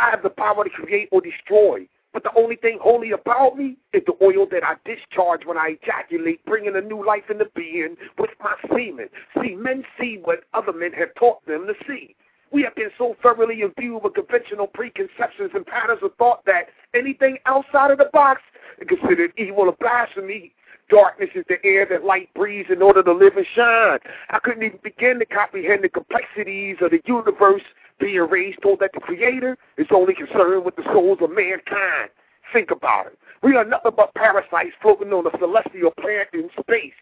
I 0.00 0.10
have 0.10 0.22
the 0.22 0.30
power 0.30 0.64
to 0.64 0.70
create 0.70 1.08
or 1.12 1.20
destroy. 1.20 1.86
But 2.12 2.24
the 2.24 2.32
only 2.34 2.56
thing 2.56 2.78
holy 2.80 3.12
about 3.12 3.56
me 3.56 3.76
is 3.92 4.02
the 4.06 4.16
oil 4.24 4.46
that 4.50 4.64
I 4.64 4.74
discharge 4.84 5.44
when 5.44 5.58
I 5.58 5.76
ejaculate, 5.80 6.44
bringing 6.46 6.74
a 6.74 6.80
new 6.80 7.04
life 7.06 7.24
into 7.30 7.44
being 7.54 7.94
with 8.18 8.30
my 8.42 8.54
semen. 8.68 9.08
See, 9.40 9.54
men 9.54 9.84
see 10.00 10.20
what 10.24 10.44
other 10.54 10.72
men 10.72 10.92
have 10.94 11.14
taught 11.14 11.44
them 11.46 11.66
to 11.66 11.74
see. 11.86 12.16
We 12.50 12.62
have 12.62 12.74
been 12.74 12.90
so 12.96 13.16
thoroughly 13.22 13.60
imbued 13.60 14.02
with 14.02 14.14
conventional 14.14 14.66
preconceptions 14.66 15.50
and 15.54 15.66
patterns 15.66 16.00
of 16.02 16.14
thought 16.16 16.44
that 16.46 16.68
anything 16.94 17.38
outside 17.44 17.90
of 17.90 17.98
the 17.98 18.08
box 18.12 18.40
is 18.80 18.88
considered 18.88 19.32
evil 19.36 19.68
or 19.68 19.76
blasphemy. 19.78 20.54
Darkness 20.88 21.30
is 21.34 21.44
the 21.48 21.56
air 21.64 21.84
that 21.90 22.04
light 22.04 22.32
breathes 22.34 22.70
in 22.70 22.80
order 22.80 23.02
to 23.02 23.12
live 23.12 23.36
and 23.36 23.46
shine. 23.54 23.98
I 24.30 24.38
couldn't 24.38 24.62
even 24.62 24.78
begin 24.82 25.18
to 25.18 25.26
comprehend 25.26 25.82
the 25.82 25.88
complexities 25.88 26.76
of 26.80 26.92
the 26.92 27.00
universe 27.06 27.62
being 27.98 28.20
raised 28.20 28.62
told 28.62 28.80
that 28.80 28.92
the 28.94 29.00
Creator 29.00 29.58
is 29.78 29.86
only 29.90 30.14
concerned 30.14 30.64
with 30.64 30.76
the 30.76 30.84
souls 30.92 31.18
of 31.20 31.30
mankind. 31.30 32.10
Think 32.52 32.70
about 32.70 33.06
it. 33.06 33.18
We 33.42 33.56
are 33.56 33.64
nothing 33.64 33.92
but 33.96 34.14
parasites 34.14 34.76
floating 34.80 35.12
on 35.12 35.26
a 35.26 35.38
celestial 35.38 35.90
planet 36.00 36.28
in 36.32 36.50
space. 36.60 36.92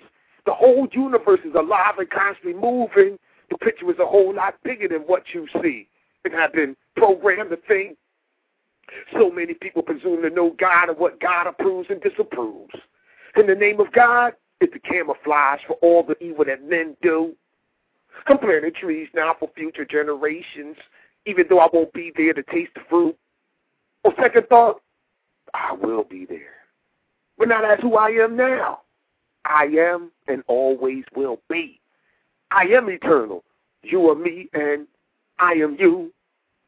The 0.46 0.54
whole 0.54 0.88
universe 0.92 1.40
is 1.44 1.54
alive 1.54 1.98
and 1.98 2.08
constantly 2.08 2.54
moving. 2.54 3.18
The 3.50 3.58
picture 3.58 3.90
is 3.90 3.98
a 3.98 4.06
whole 4.06 4.34
lot 4.34 4.54
bigger 4.62 4.88
than 4.88 5.00
what 5.00 5.24
you 5.34 5.46
see. 5.62 5.88
And 6.24 6.32
have 6.32 6.54
been 6.54 6.74
programmed 6.96 7.50
to 7.50 7.58
think. 7.68 7.98
So 9.12 9.30
many 9.30 9.54
people 9.54 9.82
presume 9.82 10.22
to 10.22 10.30
know 10.30 10.54
God 10.58 10.88
and 10.88 10.98
what 10.98 11.20
God 11.20 11.46
approves 11.46 11.88
and 11.90 12.00
disapproves. 12.00 12.74
In 13.36 13.46
the 13.46 13.54
name 13.54 13.80
of 13.80 13.92
God, 13.92 14.34
it's 14.60 14.74
a 14.74 14.78
camouflage 14.78 15.60
for 15.66 15.74
all 15.82 16.02
the 16.02 16.16
evil 16.22 16.44
that 16.44 16.68
men 16.68 16.96
do. 17.02 17.34
I'm 18.26 18.38
planting 18.38 18.72
trees 18.72 19.08
now 19.14 19.34
for 19.38 19.50
future 19.56 19.84
generations, 19.84 20.76
even 21.26 21.46
though 21.48 21.58
I 21.58 21.68
won't 21.72 21.92
be 21.92 22.12
there 22.16 22.32
to 22.32 22.42
taste 22.44 22.72
the 22.74 22.80
fruit. 22.88 23.16
On 24.04 24.12
second 24.20 24.46
thought, 24.48 24.80
I 25.52 25.72
will 25.72 26.04
be 26.04 26.24
there. 26.24 26.54
But 27.38 27.48
now 27.48 27.62
that's 27.62 27.82
who 27.82 27.96
I 27.96 28.10
am 28.10 28.36
now. 28.36 28.80
I 29.44 29.64
am 29.64 30.10
and 30.28 30.42
always 30.46 31.04
will 31.14 31.40
be. 31.50 31.80
I 32.50 32.64
am 32.66 32.88
eternal. 32.88 33.44
You 33.82 34.08
are 34.10 34.14
me 34.14 34.48
and 34.54 34.86
I 35.38 35.52
am 35.54 35.76
you. 35.78 36.12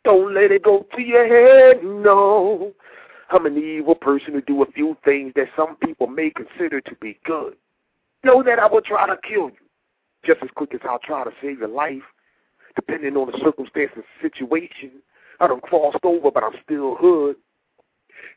Don't 0.04 0.34
let 0.34 0.50
it 0.50 0.62
go 0.62 0.86
to 0.94 1.02
your 1.02 1.26
head, 1.26 1.82
no. 1.84 2.72
I'm 3.30 3.46
an 3.46 3.58
evil 3.58 3.94
person 3.94 4.34
who 4.34 4.40
do 4.40 4.62
a 4.62 4.70
few 4.72 4.96
things 5.04 5.32
that 5.36 5.48
some 5.56 5.76
people 5.76 6.06
may 6.06 6.30
consider 6.30 6.80
to 6.80 6.94
be 7.00 7.18
good. 7.24 7.56
Know 8.24 8.42
that 8.42 8.58
I 8.58 8.66
will 8.66 8.82
try 8.82 9.06
to 9.06 9.16
kill 9.28 9.50
you 9.50 9.66
just 10.24 10.42
as 10.42 10.50
quick 10.54 10.74
as 10.74 10.80
I'll 10.84 10.98
try 10.98 11.24
to 11.24 11.30
save 11.40 11.60
your 11.60 11.68
life, 11.68 12.02
depending 12.74 13.16
on 13.16 13.30
the 13.30 13.38
circumstance 13.42 13.92
and 13.94 14.04
situation. 14.20 14.90
I 15.40 15.48
done 15.48 15.60
crossed 15.60 16.04
over, 16.04 16.30
but 16.30 16.42
I'm 16.42 16.58
still 16.64 16.96
hood. 16.96 17.36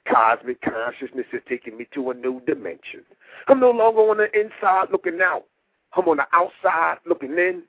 Cosmic 0.08 0.62
consciousness 0.62 1.26
is 1.34 1.42
taking 1.48 1.78
me 1.78 1.88
to 1.94 2.12
a 2.12 2.14
new 2.14 2.42
dimension. 2.46 3.04
I'm 3.48 3.60
no 3.60 3.72
longer 3.72 4.02
on 4.02 4.18
the 4.18 4.30
inside 4.40 4.88
looking 4.92 5.20
out. 5.22 5.46
I'm 5.96 6.08
on 6.08 6.18
the 6.18 6.28
outside 6.34 6.98
looking 7.06 7.32
in. 7.38 7.64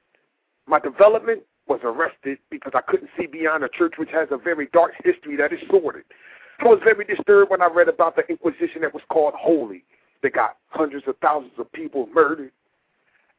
My 0.67 0.79
development 0.79 1.43
was 1.67 1.81
arrested 1.83 2.39
because 2.51 2.73
I 2.75 2.81
couldn't 2.81 3.11
see 3.19 3.27
beyond 3.27 3.65
a 3.65 3.69
church 3.69 3.95
which 3.97 4.11
has 4.11 4.29
a 4.31 4.37
very 4.37 4.69
dark 4.73 4.93
history 5.03 5.37
that 5.37 5.53
is 5.53 5.61
sordid. 5.69 6.05
I 6.61 6.65
was 6.65 6.81
very 6.85 7.05
disturbed 7.05 7.51
when 7.51 7.63
I 7.63 7.69
read 7.69 7.89
about 7.89 8.17
the 8.17 8.27
Inquisition 8.29 8.83
that 8.83 8.93
was 8.93 9.03
called 9.09 9.35
holy. 9.35 9.83
They 10.23 10.29
got 10.29 10.57
hundreds 10.69 11.09
of 11.09 11.17
thousands 11.23 11.53
of 11.59 11.71
people 11.73 12.09
murdered. 12.15 12.53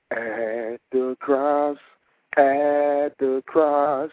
At 0.10 0.80
the 0.92 1.16
cross, 1.20 1.78
at 2.36 3.18
the 3.20 3.44
cross, 3.46 4.10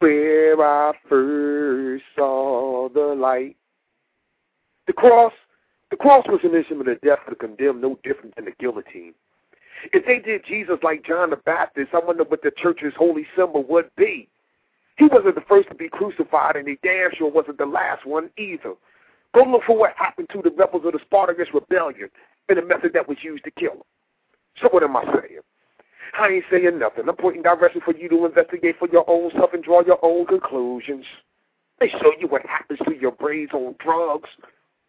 where 0.00 0.60
I 0.60 0.92
first 1.08 2.04
saw 2.16 2.88
the 2.88 3.14
light. 3.14 3.56
The 4.86 4.92
cross, 4.92 5.32
the 5.90 5.96
cross 5.96 6.26
was 6.28 6.40
an 6.42 6.54
instrument 6.54 6.88
of 6.88 7.00
death 7.00 7.20
for 7.24 7.30
the 7.30 7.36
condemned, 7.36 7.80
no 7.80 7.98
different 8.02 8.34
than 8.36 8.46
the 8.46 8.52
guillotine. 8.58 9.14
If 9.92 10.04
they 10.04 10.18
did 10.18 10.44
Jesus 10.44 10.78
like 10.82 11.04
John 11.04 11.30
the 11.30 11.36
Baptist, 11.36 11.90
I 11.94 12.00
wonder 12.00 12.24
what 12.24 12.42
the 12.42 12.50
church's 12.56 12.94
holy 12.96 13.26
symbol 13.36 13.62
would 13.64 13.90
be. 13.96 14.28
He 14.98 15.06
wasn't 15.06 15.36
the 15.36 15.44
first 15.48 15.68
to 15.68 15.74
be 15.74 15.88
crucified, 15.88 16.56
and 16.56 16.66
he 16.66 16.78
damn 16.82 17.10
sure 17.16 17.30
wasn't 17.30 17.58
the 17.58 17.66
last 17.66 18.04
one 18.04 18.30
either. 18.36 18.74
Go 19.32 19.44
look 19.44 19.62
for 19.64 19.78
what 19.78 19.92
happened 19.96 20.28
to 20.32 20.42
the 20.42 20.50
rebels 20.50 20.82
of 20.84 20.92
the 20.92 20.98
Spartacus 21.04 21.48
rebellion 21.54 22.10
and 22.48 22.58
the 22.58 22.62
method 22.62 22.92
that 22.94 23.08
was 23.08 23.18
used 23.22 23.44
to 23.44 23.50
kill 23.52 23.74
them. 23.74 23.82
So 24.60 24.68
what 24.70 24.82
am 24.82 24.96
I 24.96 25.04
saying? 25.04 25.40
I 26.18 26.28
ain't 26.28 26.44
saying 26.50 26.78
nothing. 26.78 27.08
I'm 27.08 27.16
pointing 27.16 27.42
directly 27.42 27.80
for 27.84 27.94
you 27.94 28.08
to 28.08 28.26
investigate 28.26 28.76
for 28.78 28.88
your 28.88 29.08
own 29.08 29.30
self 29.36 29.52
and 29.52 29.62
draw 29.62 29.82
your 29.82 29.98
own 30.02 30.26
conclusions. 30.26 31.04
They 31.78 31.88
show 31.88 32.12
you 32.18 32.26
what 32.26 32.44
happens 32.46 32.80
to 32.86 32.96
your 32.96 33.12
brains 33.12 33.50
on 33.52 33.76
drugs. 33.78 34.30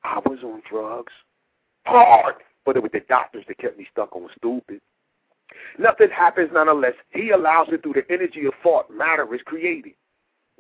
I 0.03 0.19
was 0.25 0.39
on 0.43 0.61
drugs. 0.69 1.13
Hard. 1.85 2.35
But 2.65 2.77
it 2.77 2.83
was 2.83 2.91
the 2.93 3.01
doctors 3.01 3.45
that 3.47 3.57
kept 3.59 3.77
me 3.77 3.87
stuck 3.91 4.15
on 4.15 4.27
stupid. 4.37 4.81
Nothing 5.77 6.09
happens 6.09 6.49
not 6.53 6.67
unless 6.67 6.93
he 7.11 7.31
allows 7.31 7.67
it 7.71 7.83
through 7.83 7.93
the 7.93 8.11
energy 8.11 8.45
of 8.45 8.53
thought 8.63 8.89
matter 8.91 9.33
is 9.33 9.41
created. 9.45 9.93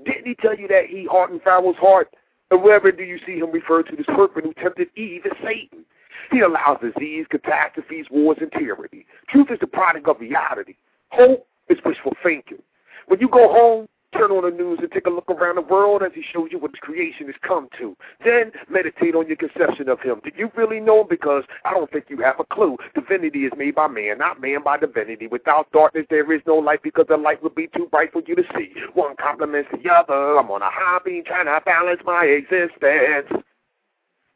Didn't 0.05 0.25
he 0.25 0.35
tell 0.35 0.55
you 0.55 0.67
that 0.67 0.85
he 0.87 1.05
hardened 1.05 1.41
Pharaoh's 1.43 1.75
heart? 1.77 2.13
And 2.51 2.63
wherever 2.63 2.91
do 2.91 3.03
you 3.03 3.19
see 3.25 3.37
him 3.37 3.51
refer 3.51 3.83
to 3.83 3.95
the 3.95 4.03
serpent 4.15 4.45
who 4.45 4.53
tempted 4.53 4.89
Eve 4.95 5.25
as 5.25 5.37
Satan? 5.43 5.85
He 6.31 6.41
allows 6.41 6.79
disease, 6.81 7.25
catastrophes, 7.29 8.05
wars, 8.09 8.37
and 8.41 8.51
tyranny. 8.51 9.05
Truth 9.29 9.51
is 9.51 9.59
the 9.59 9.67
product 9.67 10.07
of 10.07 10.19
reality. 10.19 10.75
Hope 11.09 11.47
is 11.69 11.77
wishful 11.85 12.13
thinking. 12.23 12.61
When 13.07 13.19
you 13.19 13.29
go 13.29 13.51
home, 13.51 13.87
turn 14.13 14.31
on 14.31 14.43
the 14.43 14.55
news 14.55 14.79
and 14.81 14.91
take 14.91 15.05
a 15.05 15.09
look 15.09 15.29
around 15.29 15.55
the 15.55 15.61
world 15.61 16.01
as 16.03 16.11
he 16.13 16.21
shows 16.21 16.49
you 16.51 16.59
what 16.59 16.71
his 16.71 16.79
creation 16.79 17.27
has 17.27 17.35
come 17.41 17.69
to. 17.77 17.95
Then 18.23 18.51
meditate 18.69 19.15
on 19.15 19.27
your 19.27 19.37
conception 19.37 19.89
of 19.89 19.99
him. 20.01 20.21
Did 20.23 20.33
you 20.37 20.51
really 20.55 20.79
know 20.79 21.01
him? 21.01 21.07
Because 21.09 21.43
I 21.65 21.71
don't 21.71 21.91
think 21.91 22.05
you 22.09 22.17
have 22.21 22.39
a 22.39 22.45
clue. 22.45 22.77
Divinity 22.95 23.45
is 23.45 23.51
made 23.57 23.75
by 23.75 23.87
man, 23.87 24.17
not 24.17 24.41
man 24.41 24.63
by 24.63 24.77
divinity. 24.77 25.27
Without 25.27 25.71
darkness, 25.71 26.05
there 26.09 26.31
is 26.31 26.41
no 26.47 26.55
light 26.55 26.81
because 26.83 27.05
the 27.07 27.17
light 27.17 27.43
would 27.43 27.55
be 27.55 27.67
too 27.75 27.87
bright 27.91 28.11
for 28.11 28.21
you 28.25 28.35
to 28.35 28.43
see. 28.55 28.73
One 28.93 29.15
complements 29.15 29.69
the 29.71 29.89
other. 29.89 30.37
I'm 30.37 30.49
on 30.51 30.61
a 30.61 30.69
beam 31.03 31.23
trying 31.25 31.45
to 31.45 31.61
balance 31.65 32.01
my 32.05 32.25
existence 32.25 33.43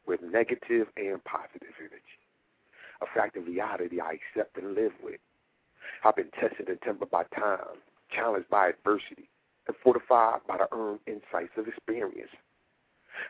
with 0.06 0.20
negative 0.22 0.86
and 0.96 1.22
positive 1.24 1.74
energy. 1.78 2.00
A 3.02 3.06
fact 3.14 3.36
of 3.36 3.46
reality 3.46 4.00
I 4.00 4.18
accept 4.20 4.56
and 4.56 4.74
live 4.74 4.92
with. 5.02 5.20
I've 6.04 6.16
been 6.16 6.30
tested 6.38 6.68
and 6.68 6.80
tempered 6.82 7.10
by 7.10 7.24
time, 7.34 7.80
challenged 8.10 8.48
by 8.50 8.68
adversity, 8.68 9.28
and 9.66 9.76
fortified 9.82 10.40
by 10.46 10.58
the 10.58 10.68
earned 10.72 11.00
insights 11.06 11.52
of 11.56 11.68
experience. 11.68 12.30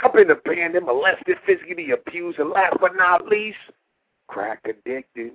I've 0.00 0.12
been 0.12 0.30
abandoned, 0.30 0.86
molested, 0.86 1.36
physically 1.46 1.90
abused, 1.90 2.38
and 2.38 2.50
last 2.50 2.76
but 2.80 2.96
not 2.96 3.26
least, 3.26 3.58
crack 4.28 4.60
addicted. 4.64 5.32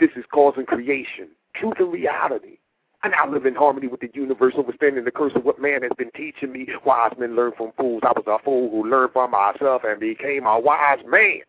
This 0.00 0.10
is 0.16 0.24
causing 0.32 0.64
creation, 0.64 1.28
truth 1.56 1.74
and 1.78 1.92
reality. 1.92 2.58
I 3.04 3.08
now 3.08 3.28
live 3.28 3.46
in 3.46 3.56
harmony 3.56 3.88
with 3.88 4.00
the 4.00 4.10
universe, 4.14 4.54
understanding 4.56 5.04
the 5.04 5.10
curse 5.10 5.32
of 5.34 5.44
what 5.44 5.60
man 5.60 5.82
has 5.82 5.90
been 5.98 6.12
teaching 6.12 6.52
me. 6.52 6.68
Wise 6.84 7.12
men 7.18 7.34
learn 7.34 7.52
from 7.56 7.72
fools. 7.76 8.02
I 8.04 8.12
was 8.12 8.24
a 8.28 8.42
fool 8.44 8.70
who 8.70 8.88
learned 8.88 9.12
from 9.12 9.32
myself 9.32 9.82
and 9.84 9.98
became 9.98 10.46
a 10.46 10.58
wise 10.60 11.00
man. 11.06 11.40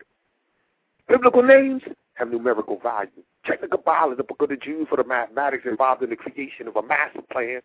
Biblical 1.08 1.42
names 1.42 1.82
have 2.14 2.30
numerical 2.30 2.80
value. 2.80 3.22
Check 3.44 3.60
the 3.60 3.68
Kabbalah, 3.68 4.16
the 4.16 4.24
book 4.24 4.42
of 4.42 4.48
the 4.48 4.56
Jews 4.56 4.88
for 4.88 4.96
the 4.96 5.04
mathematics 5.04 5.64
involved 5.64 6.02
in 6.02 6.10
the 6.10 6.16
creation 6.16 6.66
of 6.66 6.74
a 6.76 6.82
master 6.82 7.22
plan. 7.30 7.60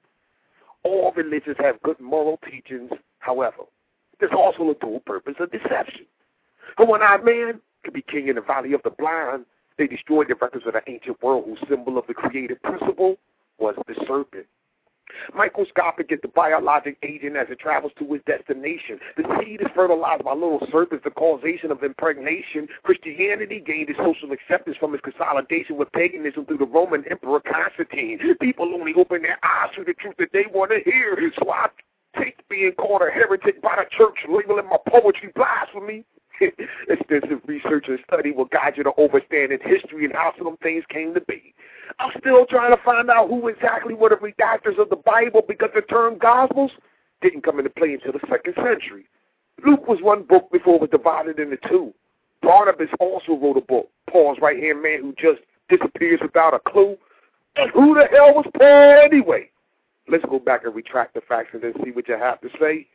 All 0.84 1.12
religions 1.16 1.58
have 1.60 1.82
good 1.82 2.00
moral 2.00 2.40
teachings. 2.50 2.92
However, 3.20 3.64
there's 4.20 4.32
also 4.36 4.70
a 4.70 4.76
dual 4.76 5.02
purpose 5.02 5.36
of 5.40 5.52
deception. 5.52 6.06
A 6.78 6.86
one-eyed 6.86 7.24
man 7.24 7.60
could 7.84 7.94
be 7.94 8.02
king 8.02 8.28
in 8.28 8.36
the 8.36 8.42
valley 8.42 8.74
of 8.74 8.84
the 8.84 8.90
blind. 8.90 9.46
They 9.78 9.88
destroyed 9.88 10.28
the 10.30 10.36
records 10.36 10.66
of 10.68 10.74
the 10.74 10.82
ancient 10.88 11.22
world 11.24 11.46
whose 11.46 11.60
symbol 11.70 11.98
of 11.98 12.08
the 12.08 12.14
creative 12.14 12.62
principle 12.62 13.18
was 13.60 13.76
the 13.88 13.96
serpent. 14.08 14.46
Microscopic 15.34 16.12
is 16.12 16.20
the 16.22 16.28
biologic 16.28 16.98
agent 17.04 17.36
as 17.36 17.48
it 17.50 17.60
travels 17.60 17.92
to 18.00 18.14
its 18.14 18.26
destination. 18.26 19.00
The 19.18 19.24
seed 19.40 19.62
is 19.62 19.68
fertilized 19.76 20.24
by 20.24 20.34
little 20.34 20.66
serpents, 20.72 21.04
the 21.04 21.12
causation 21.12 21.72
of 21.72 21.84
impregnation. 21.84 22.68
Christianity 22.84 23.62
gained 23.66 23.90
its 23.90 24.00
social 24.00 24.32
acceptance 24.32 24.78
from 24.78 24.94
its 24.94 25.04
consolidation 25.04 25.78
with 25.78 25.92
paganism 25.92 26.46
through 26.46 26.58
the 26.58 26.66
Roman 26.66 27.04
Emperor 27.10 27.42
Constantine. 27.42 28.20
People 28.42 28.74
only 28.74 28.94
open 28.96 29.22
their 29.22 29.40
eyes 29.44 29.70
to 29.76 29.84
the 29.84 29.94
truth 29.94 30.16
that 30.20 30.30
they 30.34 30.46
want 30.54 30.72
to 30.72 30.80
hear. 30.90 31.18
So 31.38 31.52
I 31.52 31.68
take 32.18 32.48
being 32.50 32.74
called 32.74 33.02
a 33.02 33.12
heretic 33.12 33.62
by 33.62 33.76
the 33.78 33.86
church, 33.96 34.18
labeling 34.28 34.68
my 34.68 34.78
poetry 34.88 35.32
blasphemy. 35.36 36.06
Extensive 36.90 37.42
research 37.48 37.86
and 37.90 38.00
study 38.08 38.32
will 38.32 38.46
guide 38.46 38.74
you 38.78 38.84
to 38.84 38.94
understanding 38.98 39.60
history 39.62 40.06
and 40.06 40.14
how 40.14 40.34
some 40.38 40.56
things 40.58 40.86
came 40.90 41.14
to 41.14 41.22
be. 41.22 41.54
I'm 42.00 42.12
still 42.20 42.46
trying 42.46 42.76
to 42.76 42.82
find 42.84 43.10
out 43.10 43.30
who 43.30 43.48
exactly 43.50 43.94
were 43.94 44.10
the 44.10 44.16
redactors 44.16 44.80
of 44.80 44.90
the 44.90 44.96
Bible 44.96 45.44
because 45.48 45.70
the 45.76 45.82
term 45.82 46.18
Gospels 46.18 46.72
didn't 47.22 47.44
come 47.44 47.60
into 47.60 47.70
play 47.70 47.94
until 47.94 48.14
the 48.14 48.26
second 48.30 48.56
century. 48.56 49.06
Luke 49.66 49.88
was 49.88 50.00
one 50.02 50.24
book 50.24 50.50
before 50.52 50.76
it 50.76 50.82
was 50.82 50.90
divided 50.90 51.40
into 51.40 51.58
two. 51.68 51.94
Barnabas 52.42 52.88
also 53.02 53.34
wrote 53.36 53.58
a 53.58 53.62
book, 53.62 53.90
Paul's 54.10 54.38
right 54.42 54.62
hand 54.62 54.82
man 54.82 55.02
who 55.02 55.14
just 55.20 55.42
disappears 55.68 56.20
without 56.22 56.54
a 56.54 56.60
clue. 56.60 56.98
And 57.58 57.70
who 57.72 57.94
the 57.96 58.08
hell 58.10 58.34
was 58.34 58.46
Paul 58.58 59.02
anyway? 59.04 59.50
Let's 60.08 60.24
go 60.26 60.40
back 60.40 60.64
and 60.64 60.74
retract 60.74 61.16
the 61.16 61.22
facts 61.22 61.50
and 61.54 61.62
then 61.62 61.74
see 61.84 61.92
what 61.92 62.08
you 62.08 62.18
have 62.18 62.40
to 62.42 62.50
say. 62.60 62.88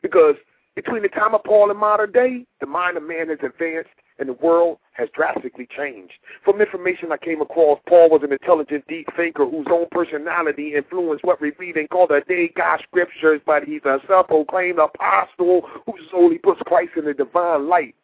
Because 0.00 0.36
between 0.76 1.02
the 1.02 1.08
time 1.08 1.34
of 1.34 1.42
Paul 1.42 1.70
and 1.70 1.78
modern 1.78 2.12
day, 2.12 2.46
the 2.60 2.66
mind 2.66 2.96
of 2.96 3.02
man 3.02 3.28
has 3.28 3.38
advanced 3.42 3.90
and 4.18 4.28
the 4.28 4.34
world 4.34 4.78
has 4.92 5.08
drastically 5.14 5.68
changed. 5.76 6.14
From 6.44 6.60
information 6.60 7.10
I 7.10 7.16
came 7.16 7.40
across, 7.40 7.80
Paul 7.88 8.10
was 8.10 8.22
an 8.22 8.32
intelligent, 8.32 8.84
deep 8.88 9.08
thinker 9.16 9.44
whose 9.44 9.66
own 9.70 9.86
personality 9.90 10.74
influenced 10.74 11.24
what 11.24 11.40
we 11.40 11.52
read 11.58 11.76
and 11.76 11.90
call 11.90 12.06
the 12.06 12.22
day 12.28 12.52
God 12.56 12.80
scriptures, 12.88 13.40
but 13.44 13.64
he's 13.64 13.84
a 13.84 14.00
self-proclaimed 14.06 14.78
apostle 14.78 15.68
who 15.86 15.94
solely 16.10 16.38
puts 16.38 16.60
Christ 16.66 16.92
in 16.96 17.06
the 17.06 17.14
divine 17.14 17.68
light. 17.68 17.94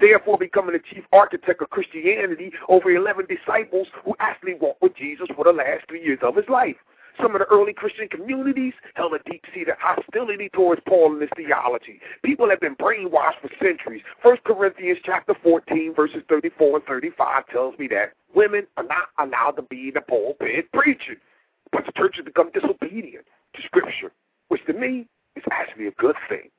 Therefore, 0.00 0.38
becoming 0.38 0.72
the 0.72 0.94
chief 0.94 1.04
architect 1.12 1.62
of 1.62 1.70
Christianity 1.70 2.52
over 2.68 2.90
11 2.90 3.26
disciples 3.26 3.88
who 4.04 4.14
actually 4.18 4.54
walked 4.54 4.82
with 4.82 4.96
Jesus 4.96 5.28
for 5.34 5.44
the 5.44 5.52
last 5.52 5.86
three 5.88 6.02
years 6.02 6.20
of 6.22 6.36
his 6.36 6.48
life. 6.48 6.76
Some 7.20 7.34
of 7.34 7.40
the 7.40 7.46
early 7.46 7.72
Christian 7.72 8.08
communities 8.08 8.74
held 8.94 9.14
a 9.14 9.18
deep-seated 9.30 9.74
hostility 9.78 10.48
towards 10.50 10.80
Paul 10.86 11.12
and 11.12 11.20
his 11.20 11.30
theology. 11.36 12.00
People 12.22 12.48
have 12.50 12.60
been 12.60 12.76
brainwashed 12.76 13.40
for 13.42 13.50
centuries. 13.62 14.02
First 14.22 14.44
Corinthians 14.44 14.98
chapter 15.04 15.34
14, 15.42 15.94
verses 15.94 16.22
34 16.28 16.76
and 16.76 16.86
35 16.86 17.46
tells 17.48 17.78
me 17.78 17.88
that 17.88 18.12
women 18.34 18.66
are 18.76 18.84
not 18.84 19.08
allowed 19.18 19.52
to 19.52 19.62
be 19.62 19.88
in 19.88 19.94
the 19.94 20.00
pulpit 20.00 20.70
preaching. 20.72 21.16
But 21.72 21.86
the 21.86 21.92
church 21.92 22.16
has 22.16 22.24
become 22.24 22.50
disobedient 22.52 23.26
to 23.54 23.62
Scripture, 23.62 24.12
which 24.48 24.64
to 24.66 24.72
me 24.72 25.06
is 25.36 25.44
actually 25.50 25.86
a 25.86 25.92
good 25.92 26.16
thing. 26.28 26.50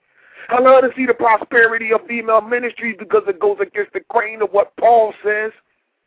I 0.49 0.59
love 0.59 0.83
to 0.83 0.89
see 0.95 1.05
the 1.05 1.13
prosperity 1.13 1.93
of 1.93 2.05
female 2.07 2.41
ministries 2.41 2.95
because 2.97 3.23
it 3.27 3.39
goes 3.39 3.57
against 3.61 3.93
the 3.93 4.01
grain 4.09 4.41
of 4.41 4.49
what 4.51 4.75
Paul 4.77 5.13
says. 5.23 5.51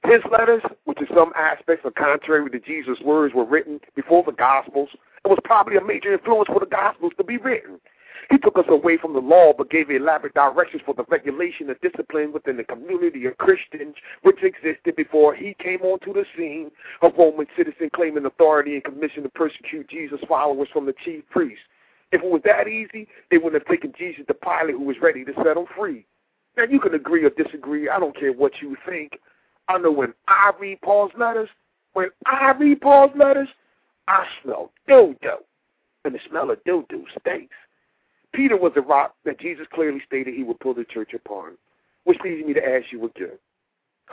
His 0.05 0.21
letters, 0.31 0.63
which 0.85 1.01
in 1.01 1.07
some 1.15 1.33
aspects 1.35 1.85
are 1.87 1.91
contrary 1.91 2.51
to 2.51 2.61
Jesus' 2.61 3.01
words, 3.01 3.35
were 3.35 3.45
written 3.45 3.81
before 3.97 4.23
the 4.23 4.33
Gospels 4.33 4.91
and 5.25 5.31
was 5.31 5.39
probably 5.45 5.77
a 5.77 5.85
major 5.85 6.13
influence 6.13 6.49
for 6.49 6.61
the 6.61 6.67
Gospels 6.67 7.13
to 7.17 7.25
be 7.25 7.39
written. 7.39 7.81
He 8.31 8.39
took 8.39 8.59
us 8.59 8.65
away 8.69 8.97
from 8.97 9.13
the 9.13 9.21
law 9.21 9.53
but 9.57 9.71
gave 9.71 9.91
elaborate 9.91 10.35
directions 10.35 10.83
for 10.85 10.95
the 10.95 11.05
regulation 11.09 11.69
of 11.71 11.81
discipline 11.81 12.33
within 12.33 12.57
the 12.57 12.65
community 12.65 13.27
of 13.27 13.37
Christians 13.39 13.97
which 14.23 14.43
existed 14.43 14.97
before 14.97 15.35
he 15.35 15.55
came 15.59 15.83
onto 15.83 16.13
the 16.13 16.25
scene, 16.37 16.71
a 17.03 17.09
Roman 17.09 17.47
citizen 17.57 17.91
claiming 17.95 18.25
authority 18.25 18.75
and 18.75 18.85
commission 18.85 19.23
to 19.25 19.29
persecute 19.31 19.89
Jesus' 19.89 20.21
followers 20.29 20.69
from 20.73 20.87
the 20.87 20.95
chief 21.05 21.23
priests. 21.31 21.65
If 22.13 22.23
it 22.23 22.31
was 22.31 22.43
that 22.45 22.69
easy, 22.69 23.09
they 23.31 23.39
wouldn't 23.39 23.63
have 23.63 23.71
taken 23.71 23.93
Jesus 23.99 24.25
to 24.29 24.35
Pilate 24.35 24.77
who 24.77 24.85
was 24.85 24.97
ready 25.03 25.25
to 25.25 25.33
set 25.43 25.57
him 25.57 25.67
free. 25.77 26.07
Now, 26.57 26.65
you 26.65 26.79
can 26.79 26.95
agree 26.95 27.25
or 27.25 27.31
disagree. 27.31 27.89
I 27.89 27.99
don't 27.99 28.19
care 28.19 28.33
what 28.33 28.53
you 28.63 28.77
think. 28.87 29.19
I 29.69 29.79
know 29.79 29.93
when 29.93 30.15
I 30.29 30.53
read 30.59 30.81
Paul's 30.83 31.13
letters, 31.17 31.49
when 31.95 32.09
I 32.27 32.53
read 32.59 32.81
Paul's 32.81 33.13
letters, 33.17 33.49
I 34.09 34.27
smell 34.43 34.73
doo-doo. 34.87 35.39
And 36.05 36.15
the 36.15 36.21
smell 36.29 36.51
of 36.51 36.63
doo-doo 36.65 37.05
stinks. 37.19 37.55
Peter 38.35 38.57
was 38.57 38.73
a 38.77 38.83
rock 38.83 39.15
that 39.25 39.41
Jesus 39.41 39.67
clearly 39.73 40.03
stated 40.07 40.35
he 40.35 40.43
would 40.43 40.61
pull 40.61 40.75
the 40.75 40.85
church 40.85 41.15
upon, 41.15 41.53
which 42.05 42.19
leads 42.23 42.47
me 42.47 42.53
to 42.53 42.63
ask 42.63 42.87
you 42.91 43.05
again, 43.07 43.39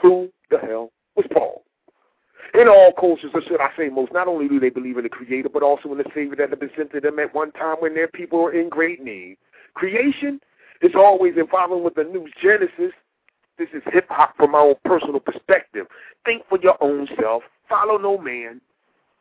who 0.00 0.30
the 0.50 0.58
hell 0.58 0.90
was 1.16 1.26
Paul? 1.32 1.64
In 2.54 2.68
all 2.68 2.92
cultures, 2.98 3.30
or 3.34 3.42
should 3.42 3.60
I 3.60 3.70
say 3.76 3.88
most, 3.88 4.12
not 4.12 4.28
only 4.28 4.48
do 4.48 4.60
they 4.60 4.70
believe 4.70 4.96
in 4.96 5.04
the 5.04 5.08
Creator, 5.08 5.48
but 5.48 5.62
also 5.62 5.90
in 5.92 5.98
the 5.98 6.04
Savior 6.14 6.36
that 6.36 6.50
had 6.50 6.60
been 6.60 6.70
sent 6.76 6.92
to 6.92 7.00
them 7.00 7.18
at 7.18 7.34
one 7.34 7.52
time 7.52 7.76
when 7.80 7.94
their 7.94 8.08
people 8.08 8.40
were 8.40 8.52
in 8.52 8.68
great 8.68 9.02
need. 9.02 9.36
Creation 9.74 10.40
is 10.82 10.92
always 10.94 11.34
in 11.36 11.46
following 11.48 11.82
with 11.82 11.94
the 11.94 12.04
new 12.04 12.28
Genesis. 12.42 12.92
This 13.58 13.68
is 13.74 13.82
hip 13.92 14.06
hop 14.08 14.36
from 14.36 14.52
my 14.52 14.58
own 14.58 14.76
personal 14.84 15.20
perspective. 15.20 15.86
Think 16.24 16.42
for 16.48 16.58
your 16.60 16.76
own 16.82 17.06
self. 17.20 17.42
Follow 17.68 17.98
no 17.98 18.18
man, 18.18 18.60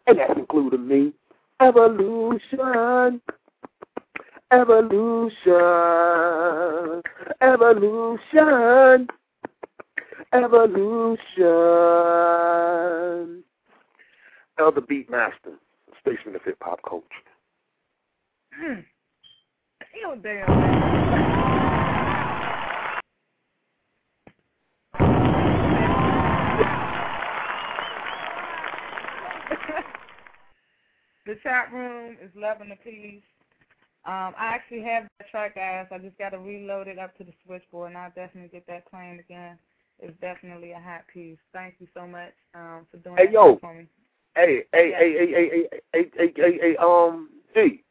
and 0.08 0.18
that's 0.20 0.34
including 0.36 0.88
me. 0.88 1.14
Evolution. 1.60 3.22
Evolution. 4.52 5.42
Evolution. 7.42 9.08
Evolution. 10.34 11.18
Elder 14.58 14.82
Beatmaster, 14.82 15.58
Spaceman 16.00 16.36
of 16.36 16.44
Hip 16.44 16.58
Hop 16.62 16.82
Coach. 16.84 17.04
Hmm. 18.54 18.82
You 19.94 20.16
damn 20.22 21.81
The 31.26 31.36
chat 31.44 31.72
room 31.72 32.18
is 32.22 32.32
loving 32.36 32.70
the 32.70 32.76
piece. 32.78 33.22
Um, 34.04 34.34
I 34.38 34.48
actually 34.56 34.82
have 34.82 35.04
that 35.20 35.30
track, 35.30 35.56
guys. 35.56 35.86
I 35.92 36.00
just 36.00 36.18
got 36.18 36.30
to 36.30 36.40
reload 36.40 36.88
it 36.88 36.98
up 36.98 37.16
to 37.18 37.24
the 37.24 37.34
switchboard, 37.46 37.90
and 37.90 37.98
I'll 37.98 38.12
definitely 38.16 38.50
get 38.50 38.66
that 38.68 38.90
playing 38.90 39.20
again. 39.20 39.58
It's 40.00 40.20
definitely 40.20 40.72
a 40.72 40.80
hot 40.80 41.02
piece. 41.14 41.38
Thank 41.54 41.76
you 41.80 41.88
so 41.94 42.08
much 42.08 42.34
um, 42.56 42.88
for 42.90 42.98
doing 42.98 43.18
hey, 43.18 43.26
that 43.26 43.34
yo. 43.34 43.58
for 43.62 43.76
me. 43.76 43.86
Hey, 44.36 44.64
hey, 44.74 44.90
yeah. 44.90 44.98
hey, 44.98 45.14
hey, 45.14 45.32
hey, 45.32 45.68
hey, 45.94 46.12
hey, 46.18 46.34
hey, 46.36 46.58
hey, 46.60 46.76
um, 46.78 47.30
G. 47.54 47.84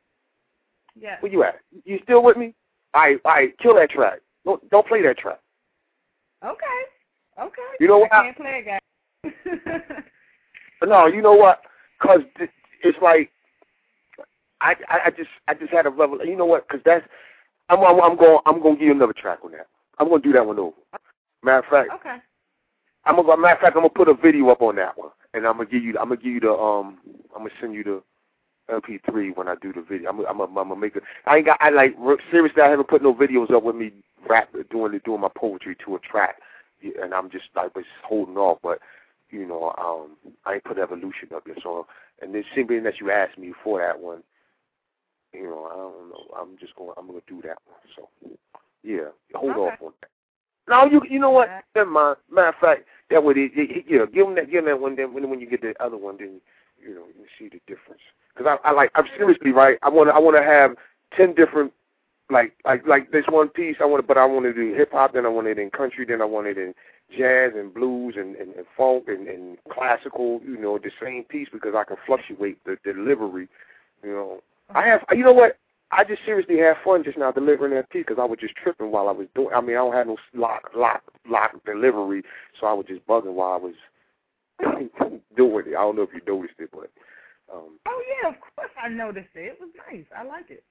Yeah. 0.96 1.16
Where 1.20 1.30
you 1.30 1.44
at? 1.44 1.60
You 1.84 2.00
still 2.02 2.24
with 2.24 2.36
me? 2.36 2.54
All 2.94 3.02
right, 3.02 3.20
all 3.24 3.32
right. 3.32 3.56
Kill 3.58 3.76
that 3.76 3.90
track. 3.90 4.20
Don't 4.44 4.68
don't 4.70 4.86
play 4.86 5.02
that 5.02 5.18
track. 5.18 5.38
Okay. 6.44 7.40
Okay. 7.40 7.62
You 7.78 7.86
know 7.86 7.98
what? 7.98 8.12
I 8.12 8.24
can't 8.24 8.36
play 8.36 8.64
it, 8.66 9.32
guys. 9.44 10.02
no, 10.82 11.06
you 11.06 11.22
know 11.22 11.34
what? 11.34 11.60
Cause 12.02 12.20
th- 12.36 12.50
it's 12.82 12.98
like 13.02 13.30
I, 14.60 14.74
I, 14.88 15.00
I 15.06 15.10
just, 15.10 15.30
I 15.48 15.54
just 15.54 15.72
had 15.72 15.86
a 15.86 15.90
level. 15.90 16.24
You 16.24 16.36
know 16.36 16.46
what? 16.46 16.68
Cause 16.68 16.80
that's, 16.84 17.06
I'm, 17.68 17.80
I'm, 17.80 18.00
I'm 18.00 18.16
going, 18.16 18.38
I'm 18.46 18.60
going 18.60 18.74
to 18.76 18.78
give 18.78 18.86
you 18.88 18.94
another 18.94 19.14
track 19.14 19.38
on 19.44 19.52
that. 19.52 19.68
I'm 19.98 20.08
going 20.08 20.22
to 20.22 20.28
do 20.28 20.32
that 20.34 20.46
one 20.46 20.58
over. 20.58 20.76
Matter 21.42 21.58
of 21.58 21.64
fact, 21.66 21.90
okay. 21.94 22.16
I'm 23.04 23.16
gonna, 23.16 23.36
matter 23.40 23.54
of 23.54 23.60
fact, 23.60 23.76
I'm 23.76 23.82
gonna 23.82 23.88
put 23.88 24.08
a 24.08 24.14
video 24.14 24.50
up 24.50 24.60
on 24.60 24.76
that 24.76 24.98
one, 24.98 25.10
and 25.32 25.46
I'm 25.46 25.56
gonna 25.56 25.68
give 25.70 25.82
you, 25.82 25.96
I'm 25.98 26.08
gonna 26.10 26.16
give 26.16 26.32
you 26.32 26.40
the, 26.40 26.52
um, 26.52 26.98
I'm 27.34 27.42
gonna 27.42 27.50
send 27.60 27.74
you 27.74 27.82
the 27.82 28.02
MP3 28.70 29.36
when 29.36 29.48
I 29.48 29.54
do 29.60 29.72
the 29.72 29.80
video. 29.80 30.10
I'm, 30.10 30.20
I'm, 30.26 30.40
I'm, 30.40 30.58
I'm 30.58 30.68
gonna 30.68 30.76
make 30.76 30.96
it. 30.96 31.02
I 31.26 31.38
ain't 31.38 31.46
got, 31.46 31.56
I 31.60 31.70
like 31.70 31.96
seriously, 32.30 32.62
I 32.62 32.68
haven't 32.68 32.88
put 32.88 33.02
no 33.02 33.14
videos 33.14 33.50
up 33.50 33.62
with 33.62 33.76
me 33.76 33.92
rap 34.28 34.50
doing 34.70 35.00
doing 35.04 35.20
my 35.20 35.30
poetry 35.34 35.76
to 35.86 35.96
a 35.96 35.98
track, 36.00 36.36
and 36.82 37.14
I'm 37.14 37.30
just 37.30 37.46
like 37.56 37.72
just 37.74 37.86
holding 38.04 38.36
off. 38.36 38.58
But 38.62 38.80
you 39.30 39.46
know, 39.46 39.74
um, 39.78 40.16
I 40.44 40.54
ain't 40.54 40.64
put 40.64 40.78
evolution 40.78 41.28
up 41.34 41.44
yet. 41.46 41.58
So, 41.62 41.86
and 42.20 42.34
then 42.34 42.44
simply 42.54 42.78
that 42.80 43.00
you 43.00 43.10
asked 43.10 43.38
me 43.38 43.52
for 43.62 43.80
that 43.80 43.98
one, 43.98 44.22
you 45.32 45.44
know, 45.44 45.68
I 45.72 45.76
don't 45.76 46.10
know. 46.10 46.26
I'm 46.38 46.58
just 46.58 46.74
going, 46.76 46.92
I'm 46.96 47.06
gonna 47.06 47.20
do 47.26 47.40
that 47.42 47.58
one. 47.66 47.78
So, 47.96 48.08
yeah, 48.82 49.08
hold 49.34 49.52
Okay. 49.52 49.60
off 49.60 49.82
on 49.82 49.92
that. 50.00 50.10
No, 50.68 50.84
you 50.86 51.02
you 51.08 51.18
know 51.18 51.30
what? 51.30 51.48
Never 51.74 51.90
mind. 51.90 52.16
Matter 52.30 52.48
of 52.48 52.54
fact, 52.56 52.84
that 53.10 53.22
would 53.22 53.36
it, 53.36 53.52
it, 53.54 53.84
yeah, 53.88 54.06
give 54.06 54.26
them 54.26 54.34
that, 54.36 54.50
give 54.50 54.64
them 54.64 54.66
that 54.66 54.80
one. 54.80 54.96
Then 54.96 55.12
when 55.12 55.28
when 55.28 55.40
you 55.40 55.48
get 55.48 55.62
the 55.62 55.74
other 55.82 55.96
one, 55.96 56.16
then 56.18 56.40
you 56.80 56.94
know 56.94 57.06
you 57.06 57.24
see 57.38 57.48
the 57.48 57.60
difference. 57.66 58.02
Because 58.34 58.58
I, 58.64 58.68
I 58.68 58.72
like 58.72 58.90
I'm 58.94 59.06
seriously 59.16 59.50
right. 59.52 59.78
I 59.82 59.88
want 59.88 60.10
I 60.10 60.18
want 60.18 60.36
to 60.36 60.42
have 60.42 60.76
ten 61.16 61.34
different 61.34 61.72
like 62.30 62.54
like 62.64 62.86
like 62.86 63.10
this 63.10 63.24
one 63.28 63.48
piece 63.48 63.76
I 63.80 63.84
want, 63.84 64.06
but 64.06 64.18
I 64.18 64.24
wanted 64.24 64.54
to 64.54 64.70
do 64.70 64.74
hip 64.74 64.92
hop, 64.92 65.12
then 65.14 65.26
I 65.26 65.28
wanted 65.28 65.58
it 65.58 65.62
in 65.62 65.70
country, 65.70 66.04
then 66.04 66.22
I 66.22 66.24
wanted 66.24 66.58
it 66.58 66.62
in 66.62 66.74
jazz 67.16 67.52
and 67.56 67.74
blues 67.74 68.14
and, 68.16 68.36
and, 68.36 68.54
and 68.54 68.66
funk 68.76 69.04
and, 69.08 69.26
and 69.28 69.58
classical. 69.72 70.40
You 70.44 70.58
know, 70.58 70.78
the 70.78 70.90
same 71.02 71.24
piece 71.24 71.48
because 71.52 71.74
I 71.76 71.84
can 71.84 71.96
fluctuate 72.06 72.62
the, 72.64 72.76
the 72.84 72.92
delivery. 72.92 73.48
You 74.02 74.10
know, 74.10 74.40
I 74.74 74.86
have. 74.86 75.04
You 75.12 75.24
know 75.24 75.32
what? 75.32 75.58
I 75.92 76.04
just 76.04 76.24
seriously 76.24 76.58
had 76.58 76.76
fun 76.84 77.02
just 77.02 77.18
now 77.18 77.32
delivering 77.32 77.74
that 77.74 77.90
piece 77.90 78.04
because 78.06 78.20
I 78.20 78.24
was 78.24 78.38
just 78.40 78.54
tripping 78.54 78.92
while 78.92 79.08
I 79.08 79.12
was 79.12 79.26
doing. 79.34 79.50
I 79.54 79.60
mean, 79.60 79.76
I 79.76 79.80
don't 79.80 79.94
have 79.94 80.06
no 80.06 80.16
lock 80.34 80.70
lock 80.76 81.02
lock 81.28 81.52
delivery, 81.64 82.22
so 82.60 82.66
I 82.66 82.72
was 82.72 82.86
just 82.86 83.06
bugging 83.06 83.34
while 83.34 83.52
I 83.52 83.56
was 83.56 83.74
doing 85.36 85.64
it. 85.66 85.76
I 85.76 85.82
don't 85.82 85.96
know 85.96 86.02
if 86.02 86.14
you 86.14 86.20
noticed 86.26 86.58
it, 86.58 86.70
but. 86.72 86.90
Um, 87.52 87.80
oh 87.84 88.02
yeah, 88.22 88.28
of 88.28 88.36
course 88.54 88.70
I 88.80 88.88
noticed 88.88 89.30
it. 89.34 89.40
It 89.40 89.58
was 89.60 89.70
nice. 89.90 90.04
I 90.16 90.22
like 90.22 90.50
it. 90.50 90.62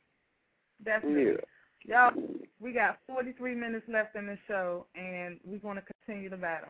Definitely. 0.84 1.38
Yeah. 1.86 2.10
Y'all, 2.12 2.24
we 2.60 2.74
got 2.74 3.00
43 3.08 3.56
minutes 3.56 3.86
left 3.88 4.16
in 4.16 4.28
the 4.28 4.38
show, 4.48 4.86
and 4.96 5.40
we're 5.44 5.60
going 5.60 5.78
to 5.78 5.84
continue 6.06 6.30
the 6.30 6.38
battle. 6.38 6.70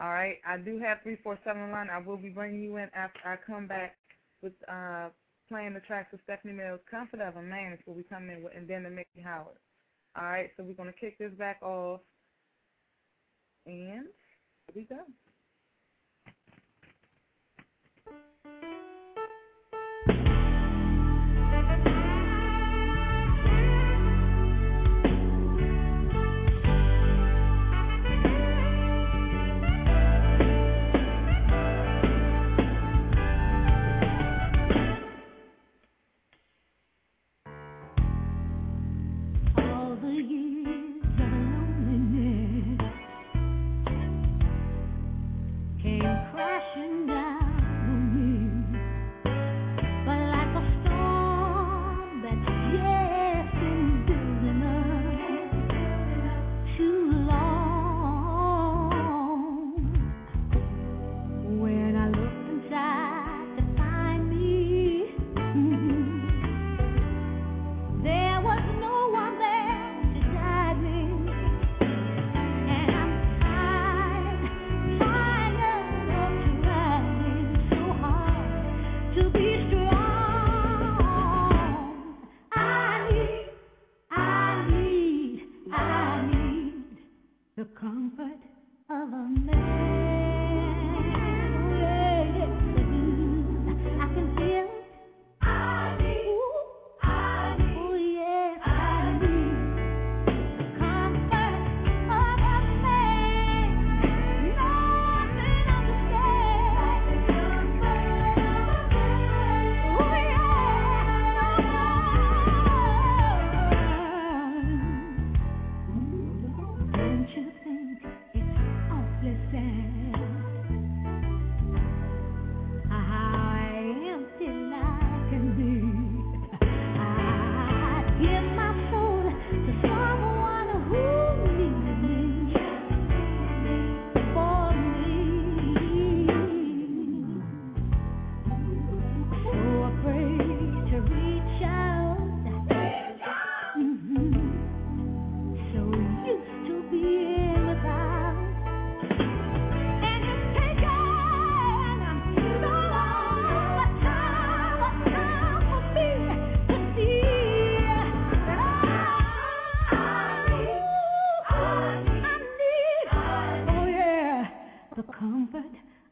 All 0.00 0.08
right. 0.08 0.36
I 0.46 0.56
do 0.56 0.78
have 0.80 1.02
347 1.02 1.70
line. 1.70 1.88
I 1.90 1.98
will 1.98 2.16
be 2.16 2.30
bringing 2.30 2.62
you 2.62 2.76
in 2.78 2.88
after 2.94 3.20
I 3.24 3.36
come 3.46 3.66
back 3.66 3.96
with 4.42 4.54
uh, 4.68 5.08
playing 5.48 5.74
the 5.74 5.80
tracks 5.80 6.12
of 6.12 6.20
Stephanie 6.24 6.54
Mills. 6.54 6.80
Comfort 6.90 7.20
of 7.20 7.36
a 7.36 7.42
Man 7.42 7.72
is 7.72 7.80
what 7.84 7.96
we 7.96 8.02
come 8.02 8.28
in 8.30 8.42
with, 8.42 8.52
and 8.56 8.66
then 8.66 8.82
the 8.82 8.90
Miki 8.90 9.20
Howard. 9.22 9.58
All 10.16 10.24
right. 10.24 10.50
So 10.56 10.64
we're 10.64 10.74
going 10.74 10.92
to 10.92 10.98
kick 10.98 11.18
this 11.18 11.32
back 11.38 11.62
off, 11.62 12.00
and 13.66 14.06
here 14.66 14.74
we 14.74 14.82
go. 14.84 15.00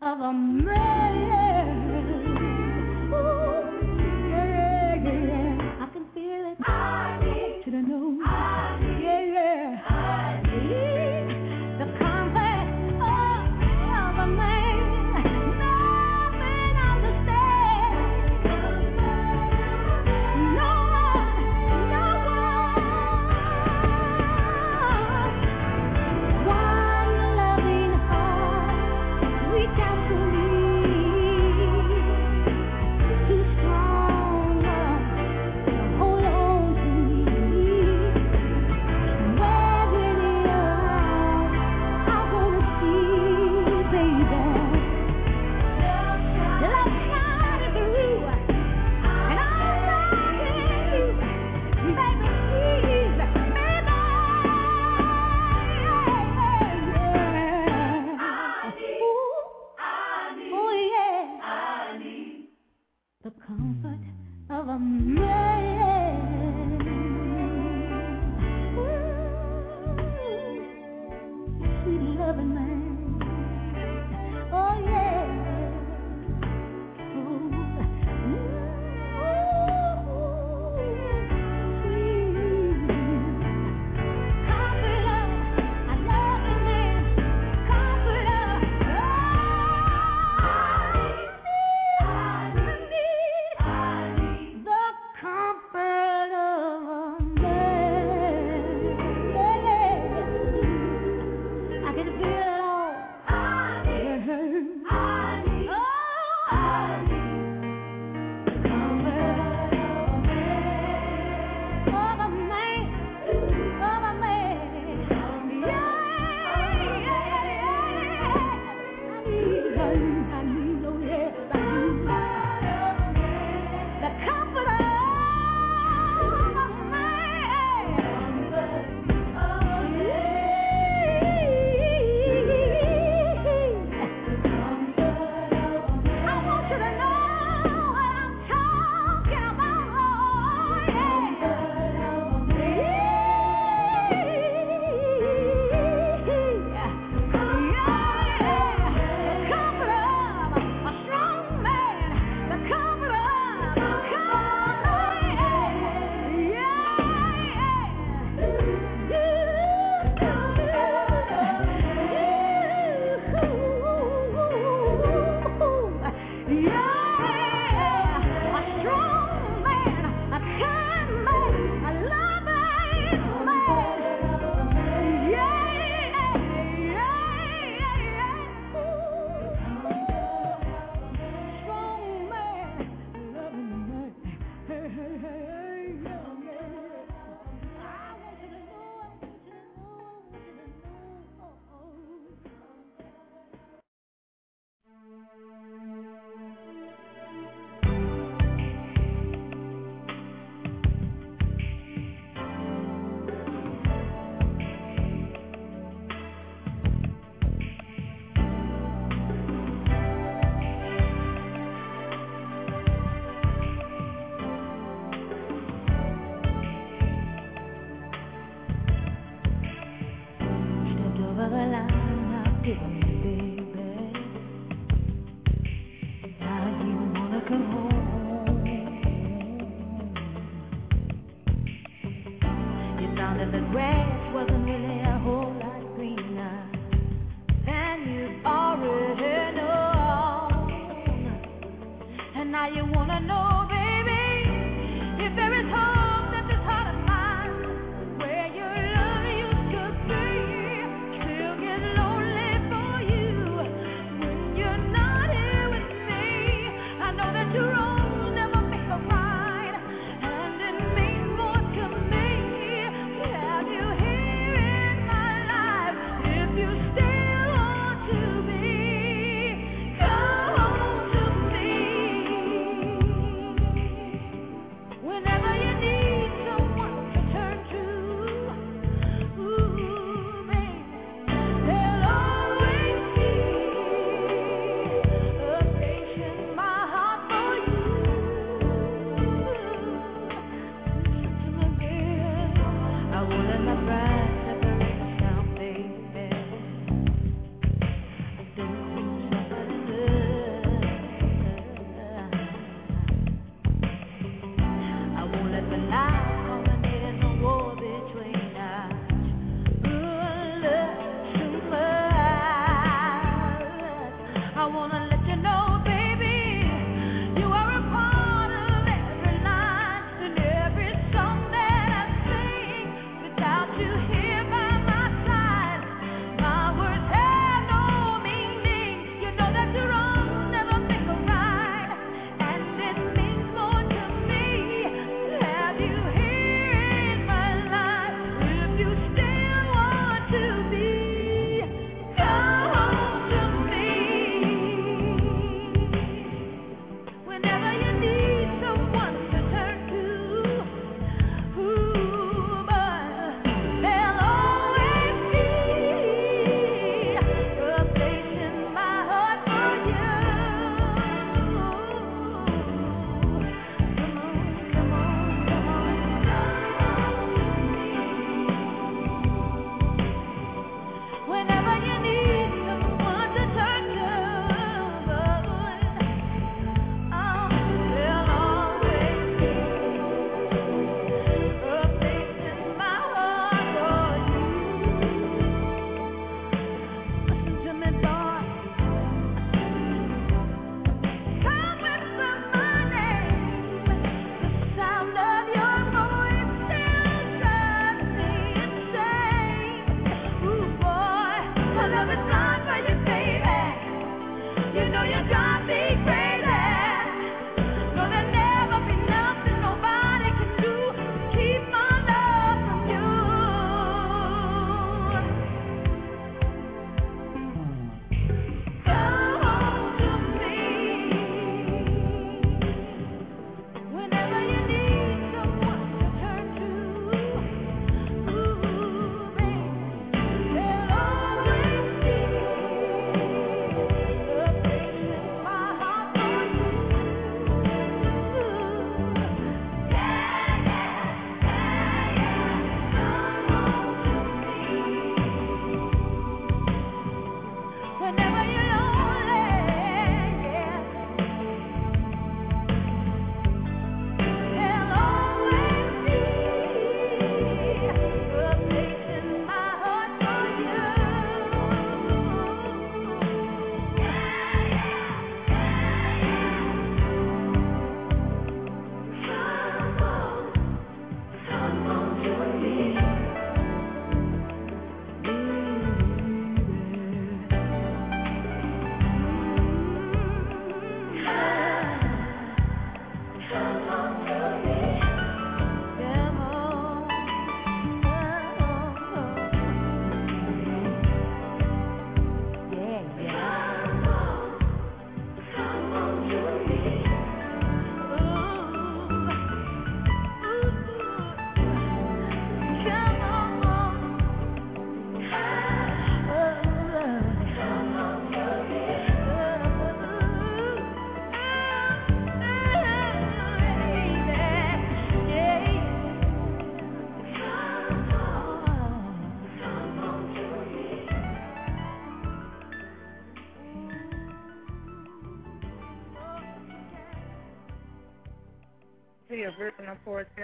Of 0.04 0.20
a 0.20 0.32
man. 0.32 0.72
Ooh, 3.14 3.41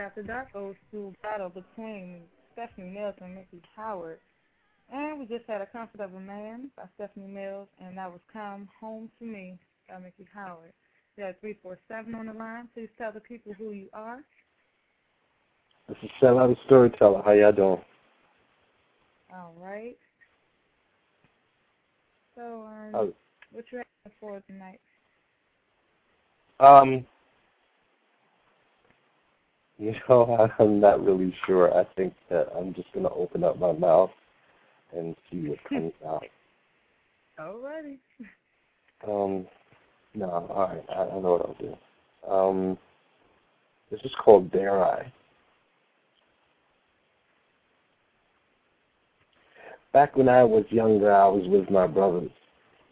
After 0.08 0.22
Dark 0.22 0.48
old 0.54 0.74
school 0.88 1.12
battle 1.22 1.50
between 1.50 2.22
Stephanie 2.54 2.88
Mills 2.88 3.14
and 3.20 3.34
Miki 3.34 3.60
Howard. 3.76 4.20
And 4.90 5.20
we 5.20 5.26
just 5.26 5.44
had 5.46 5.60
a 5.60 5.66
Comfort 5.66 6.00
of 6.00 6.14
a 6.14 6.18
Man 6.18 6.70
by 6.78 6.84
Stephanie 6.94 7.26
Mills, 7.26 7.68
and 7.78 7.98
that 7.98 8.10
was 8.10 8.20
Come 8.32 8.70
Home 8.80 9.10
to 9.18 9.26
Me 9.26 9.58
by 9.86 9.98
Miki 9.98 10.26
Howard. 10.32 10.72
We 11.18 11.24
have 11.24 11.34
347 11.40 12.14
on 12.14 12.24
the 12.24 12.32
line. 12.32 12.68
Please 12.72 12.88
tell 12.96 13.12
the 13.12 13.20
people 13.20 13.52
who 13.58 13.72
you 13.72 13.88
are. 13.92 14.20
This 15.90 15.98
is 16.02 16.10
out 16.22 16.38
of 16.38 16.56
Storyteller. 16.64 17.20
How 17.22 17.32
y'all 17.32 17.52
doing? 17.52 17.82
All 19.30 19.54
right. 19.58 19.98
So, 22.34 22.62
um, 22.66 22.94
Oh. 22.94 23.14
what 23.52 23.70
you 23.70 23.80
asking 23.80 24.18
for 24.18 24.40
tonight? 24.46 24.80
Um, 26.60 27.06
you 29.80 29.94
know, 30.08 30.48
I'm 30.58 30.80
not 30.80 31.04
really 31.04 31.34
sure. 31.46 31.72
I 31.76 31.84
think 31.96 32.12
that 32.30 32.48
I'm 32.56 32.74
just 32.74 32.92
gonna 32.92 33.12
open 33.14 33.44
up 33.44 33.58
my 33.58 33.72
mouth 33.72 34.10
and 34.92 35.14
see 35.30 35.48
what 35.48 35.58
comes 35.68 35.92
out. 36.06 36.24
Alrighty. 37.38 37.98
Um, 39.06 39.46
no, 40.14 40.28
all 40.28 40.68
right, 40.68 40.84
I, 40.90 41.02
I 41.02 41.20
know 41.20 41.38
what 41.38 41.42
I'll 41.42 41.56
do. 41.60 41.76
Um, 42.28 42.78
this 43.90 44.00
is 44.02 44.10
called 44.22 44.50
Dare 44.50 44.82
I. 44.82 45.12
Back 49.92 50.16
when 50.16 50.28
I 50.28 50.42
was 50.42 50.64
younger, 50.70 51.12
I 51.12 51.28
was 51.28 51.46
with 51.48 51.70
my 51.70 51.86
brothers 51.86 52.30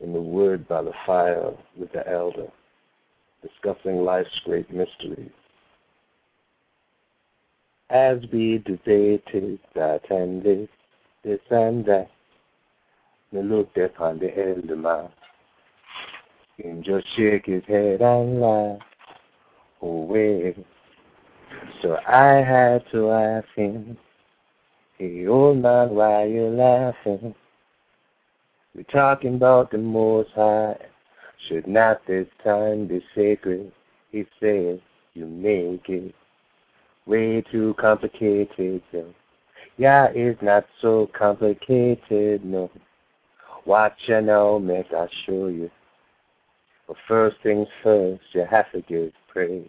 in 0.01 0.13
the 0.13 0.21
wood 0.21 0.69
by 0.69 0.83
the 0.83 0.93
fire 1.05 1.51
with 1.77 1.93
the 1.93 2.09
elder, 2.09 2.47
discussing 3.43 4.05
life's 4.05 4.41
great 4.45 4.71
mysteries. 4.71 5.31
As 7.91 8.19
we 8.33 8.59
debated 8.67 9.61
that 9.75 10.11
and 10.11 10.43
this, 10.43 10.69
this 11.23 11.39
and 11.51 11.85
that, 11.85 12.11
we 13.31 13.43
looked 13.43 13.79
upon 13.79 14.19
the 14.19 14.37
elder 14.37 14.75
man. 14.75 15.09
Him 16.57 16.83
just 16.83 17.07
shake 17.17 17.47
his 17.47 17.63
head 17.69 18.01
and 18.01 18.41
laugh 18.41 18.81
away. 19.83 20.57
So 21.81 21.97
I 22.09 22.43
had 22.43 22.83
to 22.91 23.11
ask 23.11 23.47
him, 23.55 23.97
Hey 24.99 25.27
old 25.27 25.59
man, 25.59 25.91
why 25.91 26.25
you 26.25 26.49
laughing? 26.49 27.35
We're 28.75 28.83
talking 28.85 29.37
about 29.37 29.71
the 29.71 29.79
Most 29.79 30.31
High. 30.35 30.77
Should 31.47 31.69
not 31.69 32.01
this 32.07 32.27
time 32.43 32.89
be 32.89 33.05
sacred? 33.15 33.71
He 34.11 34.25
says, 34.41 34.81
you 35.15 35.27
make 35.27 35.89
it 35.89 36.15
way 37.07 37.43
too 37.51 37.75
complicated, 37.79 38.83
though. 38.93 39.15
Yeah, 39.79 40.09
it's 40.15 40.41
not 40.43 40.67
so 40.81 41.11
complicated, 41.17 42.45
no. 42.45 42.71
Watch 43.65 43.99
you 44.07 44.21
now, 44.21 44.59
make 44.59 44.93
I 44.93 45.09
show 45.25 45.49
you. 45.49 45.71
But 46.87 46.97
first 47.09 47.37
things 47.43 47.69
first, 47.83 48.23
you 48.33 48.47
have 48.49 48.71
to 48.73 48.81
give 48.83 49.13
praise. 49.29 49.69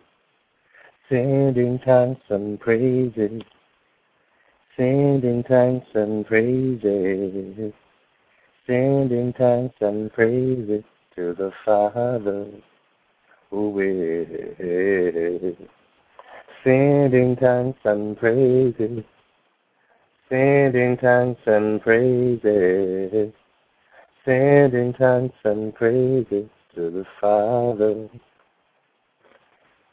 Sending 1.09 1.79
thanks 1.83 2.21
and 2.29 2.59
praises. 2.59 3.41
Sending 4.75 5.43
thanks 5.47 5.87
and 5.93 6.25
praises. 6.25 7.73
Sending 8.67 9.33
thanks 9.37 9.75
and 9.81 10.13
praises 10.13 10.83
to 11.15 11.33
the 11.33 11.51
Father 11.65 12.47
who 13.49 13.79
is. 14.59 15.55
Sending 16.67 17.37
thanks 17.37 17.79
and 17.85 18.17
praises. 18.17 19.05
Sending 20.27 20.97
thanks 20.97 21.39
and 21.45 21.81
praises. 21.81 23.31
Sending 24.25 24.93
thanks 24.99 25.35
and 25.45 25.73
praises 25.73 26.49
to 26.75 26.91
the 26.91 27.05
Father. 27.21 28.09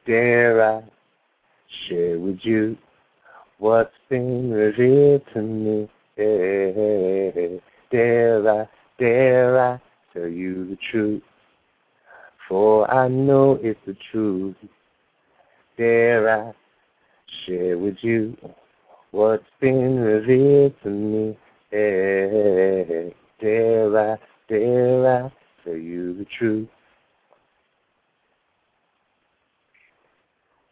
Dare 0.05 0.65
I 0.65 0.83
share 1.87 2.19
with 2.19 2.41
you 2.43 2.77
what's 3.59 3.95
been 4.11 4.51
revealed 4.51 5.23
to 5.33 5.43
me? 5.43 5.89
Dare 7.93 8.51
I, 8.51 8.69
dare 8.99 9.61
I 9.61 9.81
tell 10.13 10.27
you 10.27 10.71
the 10.71 10.79
truth? 10.91 11.23
For 12.49 12.93
I 12.93 13.07
know 13.07 13.61
it's 13.63 13.79
the 13.87 13.97
truth. 14.11 14.57
Dare 15.79 16.29
I 16.29 16.53
share 17.47 17.79
with 17.79 17.97
you 18.03 18.37
what's 19.11 19.45
been 19.61 19.99
revealed 20.01 20.75
to 20.83 20.89
me? 20.91 21.39
Dare 21.71 23.13
I, 23.99 24.17
dare 24.49 25.25
I 25.25 25.33
tell 25.65 25.77
you 25.77 26.17
the 26.17 26.27
truth? 26.39 26.69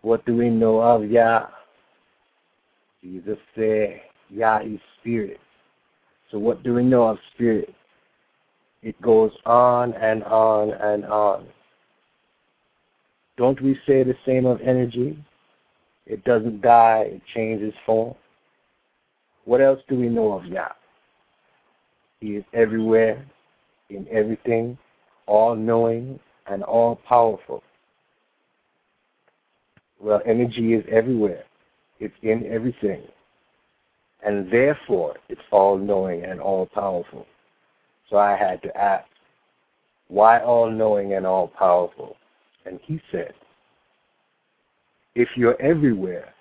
What 0.03 0.25
do 0.27 0.37
we 0.37 0.51
know 0.51 0.81
of 0.81 1.09
Yah? 1.11 1.47
Jesus 3.03 3.39
said, 3.55 4.01
Yah 4.31 4.61
is 4.65 4.81
spirit. 5.01 5.41
So 6.31 6.39
what 6.39 6.63
do 6.63 6.75
we 6.75 6.83
know 6.85 7.05
of 7.05 7.19
spirit? 7.35 7.75
It 8.83 9.01
goes 9.01 9.31
on 9.47 9.93
and 9.95 10.25
on 10.25 10.73
and 10.73 11.05
on. 11.05 11.47
Don't 13.37 13.61
we 13.63 13.79
say 13.87 14.03
the 14.03 14.17
same 14.27 14.47
of 14.47 14.61
energy? 14.61 15.17
It 16.07 16.25
doesn't 16.25 16.63
die, 16.63 17.05
it 17.13 17.23
changes 17.35 17.75
form. 17.87 18.15
What 19.45 19.61
else 19.61 19.81
do 19.89 19.97
we 19.97 20.09
know 20.09 20.33
of 20.33 20.45
Yah? 20.47 20.69
He 22.21 22.37
is 22.37 22.45
everywhere, 22.53 23.25
in 23.91 24.07
everything, 24.11 24.79
all 25.27 25.55
knowing, 25.55 26.19
and 26.47 26.63
all 26.63 26.97
powerful. 27.09 27.63
Well, 30.01 30.21
energy 30.27 30.75
is 30.75 30.85
everywhere, 30.91 31.45
it's 32.01 32.15
in 32.23 32.47
everything. 32.51 33.03
And 34.25 34.51
therefore, 34.53 35.17
it's 35.29 35.41
all 35.51 35.77
knowing 35.77 36.25
and 36.25 36.41
all 36.41 36.67
powerful. 36.67 37.27
So 38.09 38.19
I 38.19 38.37
had 38.37 38.63
to 38.63 38.77
ask, 38.77 39.07
why 40.09 40.41
all 40.41 40.71
knowing 40.71 41.15
and 41.15 41.27
all 41.27 41.49
powerful? 41.49 42.17
And 42.67 42.79
he 42.83 43.01
said, 43.11 43.33
if 45.15 45.29
you're 45.37 45.61
everywhere, 45.61 46.33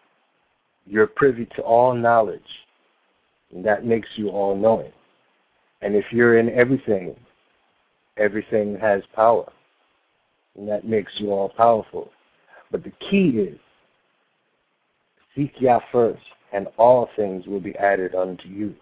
you're 0.85 1.07
privy 1.07 1.45
to 1.55 1.61
all 1.61 1.93
knowledge, 1.93 2.41
and 3.51 3.65
that 3.65 3.85
makes 3.85 4.09
you 4.15 4.29
all 4.29 4.55
knowing. 4.55 4.91
And 5.81 5.95
if 5.95 6.05
you're 6.11 6.37
in 6.37 6.49
everything, 6.49 7.15
everything 8.17 8.77
has 8.79 9.01
power, 9.15 9.51
and 10.57 10.67
that 10.67 10.85
makes 10.85 11.11
you 11.17 11.31
all 11.31 11.49
powerful. 11.49 12.11
But 12.71 12.83
the 12.83 12.93
key 13.09 13.29
is 13.29 13.59
seek 15.35 15.53
Yah 15.59 15.79
first, 15.91 16.23
and 16.53 16.67
all 16.77 17.09
things 17.15 17.47
will 17.47 17.59
be 17.59 17.75
added 17.77 18.15
unto 18.15 18.47
you. 18.47 18.75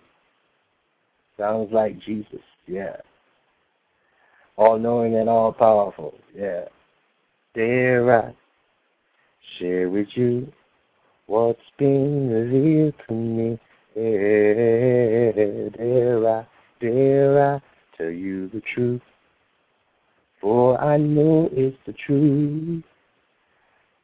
Sounds 1.38 1.72
like 1.72 1.99
Jesus, 1.99 2.41
yeah. 2.68 2.98
All 4.57 4.78
knowing 4.78 5.16
and 5.16 5.30
all 5.30 5.53
powerful, 5.53 6.16
yeah. 6.36 6.66
Dare 7.56 8.28
I 8.28 8.34
share 9.57 9.89
with 9.89 10.07
you 10.15 10.51
what's 11.27 11.59
been 11.77 12.30
revealed 12.30 12.93
to 13.07 13.13
me? 13.13 13.59
Dare 13.95 15.34
I, 16.27 16.47
dare 16.80 17.55
I 17.55 17.61
tell 17.97 18.09
you 18.09 18.49
the 18.49 18.61
truth? 18.73 19.01
For 20.41 20.80
I 20.81 20.97
know 20.97 21.49
it's 21.51 21.77
the 21.85 21.93
truth. 21.93 22.84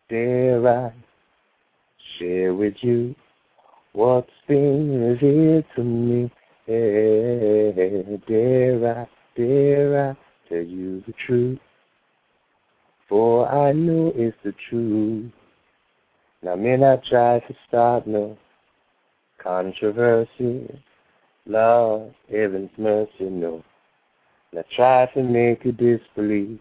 Dare 0.09 0.67
I 0.67 0.93
share 2.19 2.53
with 2.53 2.76
you 2.81 3.15
what's 3.93 4.30
been 4.47 5.01
revealed 5.01 5.65
to 5.76 5.84
me? 5.84 6.31
Dare 6.67 7.72
I, 8.97 9.07
dare 9.35 10.09
I 10.09 10.17
tell 10.49 10.63
you 10.63 11.01
the 11.07 11.13
truth? 11.26 11.59
For 13.07 13.48
I 13.48 13.72
know 13.72 14.11
it's 14.15 14.38
the 14.44 14.53
truth. 14.69 15.32
Now, 16.41 16.56
may 16.56 16.77
not 16.77 17.03
try 17.06 17.40
to 17.40 17.56
start 17.68 18.07
no 18.07 18.38
controversy. 19.41 20.68
Lord, 21.45 22.14
heaven's 22.32 22.72
mercy, 22.77 23.30
no. 23.30 23.64
Now 24.52 24.64
try 24.76 25.06
to 25.14 25.22
make 25.22 25.65
you 25.65 25.72
disbelieve 25.72 26.60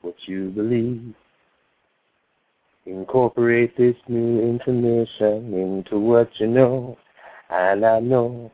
what 0.00 0.14
you 0.26 0.50
believe. 0.50 1.14
Incorporate 2.86 3.76
this 3.76 3.96
new 4.08 4.40
information 4.40 5.52
into 5.54 6.00
what 6.00 6.30
you 6.40 6.46
know, 6.46 6.96
and 7.50 7.84
I 7.84 8.00
know, 8.00 8.50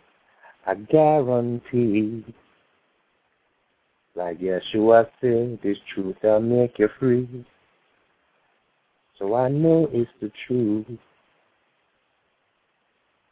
I 0.67 0.75
guarantee, 0.75 2.25
like 4.19 4.41
Yeshua 4.41 5.07
said, 5.21 5.61
this 5.63 5.79
truth 5.95 6.17
will 6.23 6.41
make 6.41 6.77
you 6.79 6.89
free. 6.99 7.47
So 9.17 9.35
I 9.37 9.49
know 9.49 9.89
it's 9.93 10.11
the 10.21 10.31
truth. 10.47 10.87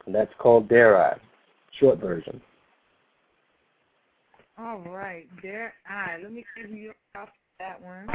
And 0.07 0.15
that's 0.15 0.33
called 0.39 0.69
Dare 0.69 0.97
I. 0.97 1.19
Short 1.81 1.99
version. 1.99 2.41
All 4.59 4.79
right, 4.79 5.27
Dare 5.43 5.75
I. 5.91 6.19
let 6.23 6.33
me 6.33 6.45
give 6.57 6.71
you 6.71 6.93
that 7.59 7.83
one. 7.83 8.07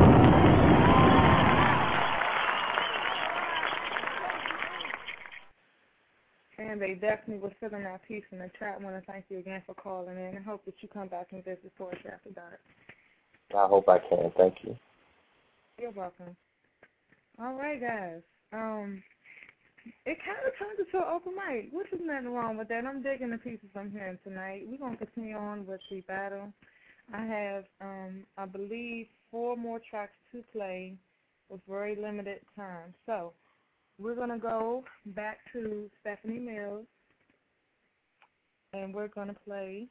And 6.57 6.81
they 6.81 6.93
definitely 6.93 7.39
were 7.39 7.53
filling 7.59 7.83
that 7.83 8.05
piece 8.07 8.23
in 8.31 8.39
the 8.39 8.51
chat. 8.59 8.77
I 8.79 8.83
want 8.83 8.99
to 8.99 9.11
thank 9.11 9.25
you 9.29 9.39
again 9.39 9.63
for 9.65 9.73
calling 9.73 10.17
in 10.17 10.35
and 10.35 10.45
hope 10.45 10.65
that 10.65 10.75
you 10.81 10.89
come 10.89 11.07
back 11.07 11.27
and 11.31 11.43
visit 11.43 11.71
for 11.77 11.91
us 11.91 11.97
After 12.11 12.29
Dark. 12.31 12.59
I 13.55 13.67
hope 13.67 13.89
I 13.89 13.99
can. 13.99 14.31
Thank 14.37 14.55
you. 14.63 14.77
You're 15.79 15.91
welcome. 15.91 16.35
All 17.41 17.53
right, 17.53 17.79
guys. 17.79 18.21
Um, 18.53 19.01
it 20.05 20.17
kind 20.25 20.37
of 20.45 20.53
turned 20.59 20.79
into 20.79 20.97
an 20.97 21.11
open 21.11 21.33
mic, 21.33 21.69
which 21.71 21.91
is 21.91 21.99
nothing 22.03 22.31
wrong 22.31 22.57
with 22.57 22.67
that. 22.67 22.85
I'm 22.85 23.01
digging 23.01 23.31
the 23.31 23.37
pieces 23.37 23.69
I'm 23.75 23.91
hearing 23.91 24.19
tonight. 24.23 24.63
We're 24.67 24.77
gonna 24.77 24.97
continue 24.97 25.35
on 25.35 25.65
with 25.65 25.81
the 25.89 26.01
battle. 26.01 26.53
I 27.13 27.25
have, 27.25 27.65
um, 27.81 28.23
I 28.37 28.45
believe, 28.45 29.07
four 29.31 29.57
more 29.57 29.79
tracks 29.89 30.17
to 30.33 30.43
play 30.53 30.95
with 31.49 31.61
very 31.67 31.95
limited 31.95 32.41
time. 32.55 32.93
So 33.05 33.33
we're 34.01 34.15
gonna 34.15 34.39
go 34.39 34.83
back 35.07 35.39
to 35.53 35.89
Stephanie 35.99 36.39
Mills, 36.39 36.85
and 38.73 38.93
we're 38.93 39.07
gonna 39.09 39.35
play 39.45 39.87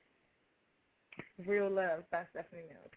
"Real 1.47 1.71
Love" 1.71 2.05
by 2.11 2.25
Stephanie 2.31 2.65
Mills. 2.69 2.91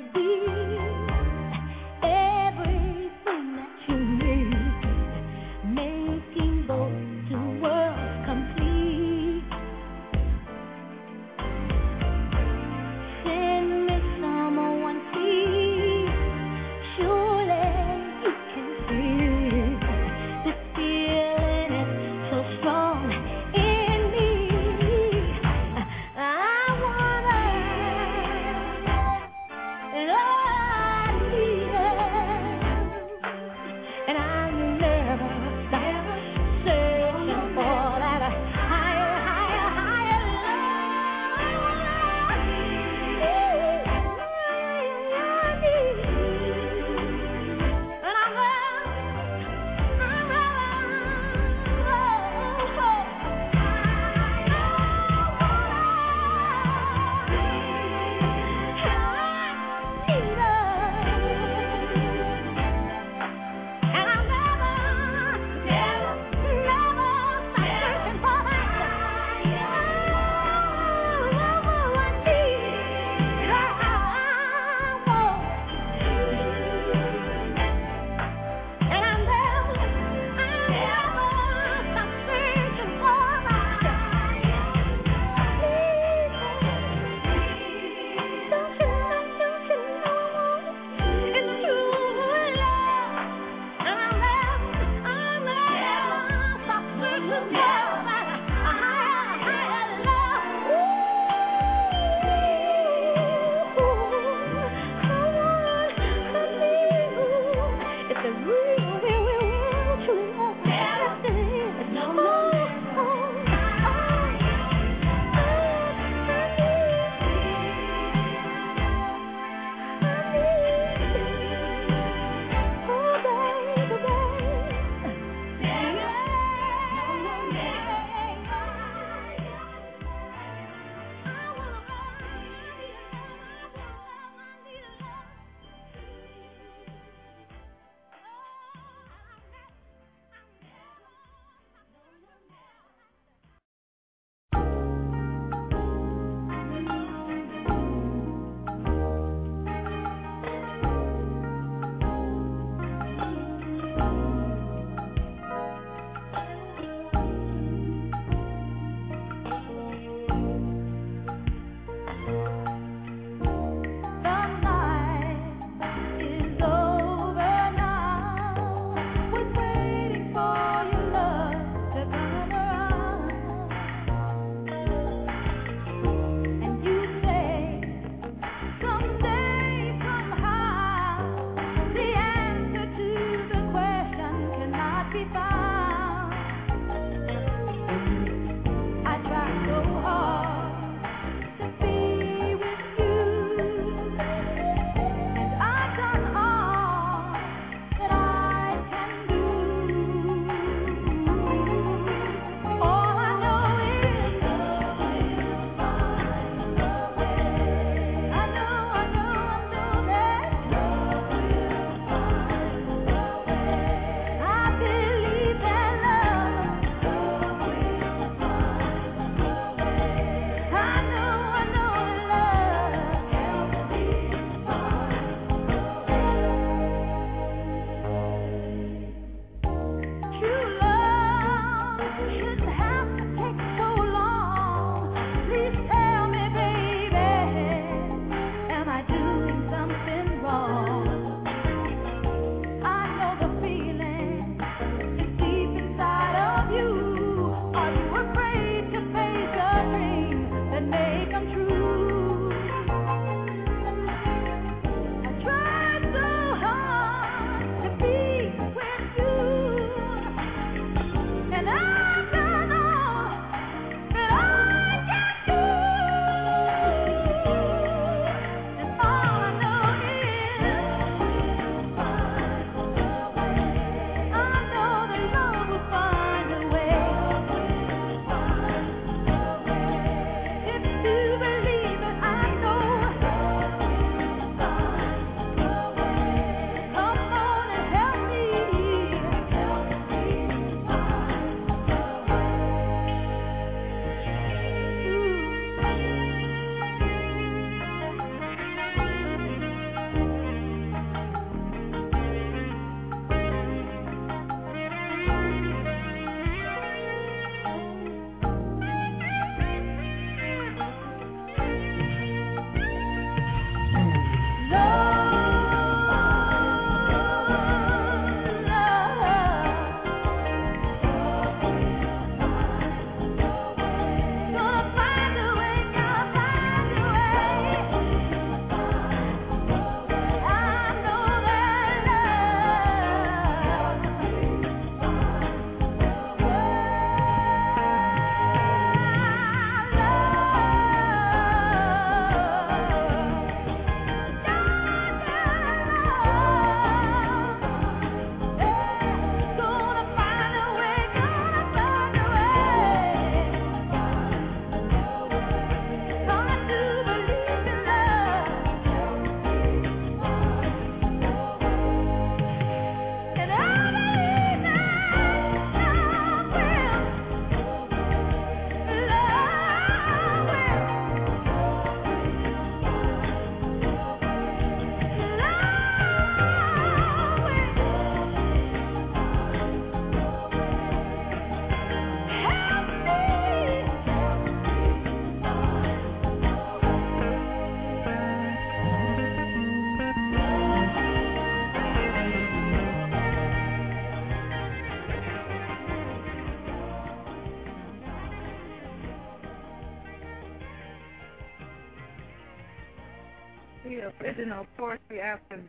could 0.00 0.14
be 0.14 0.29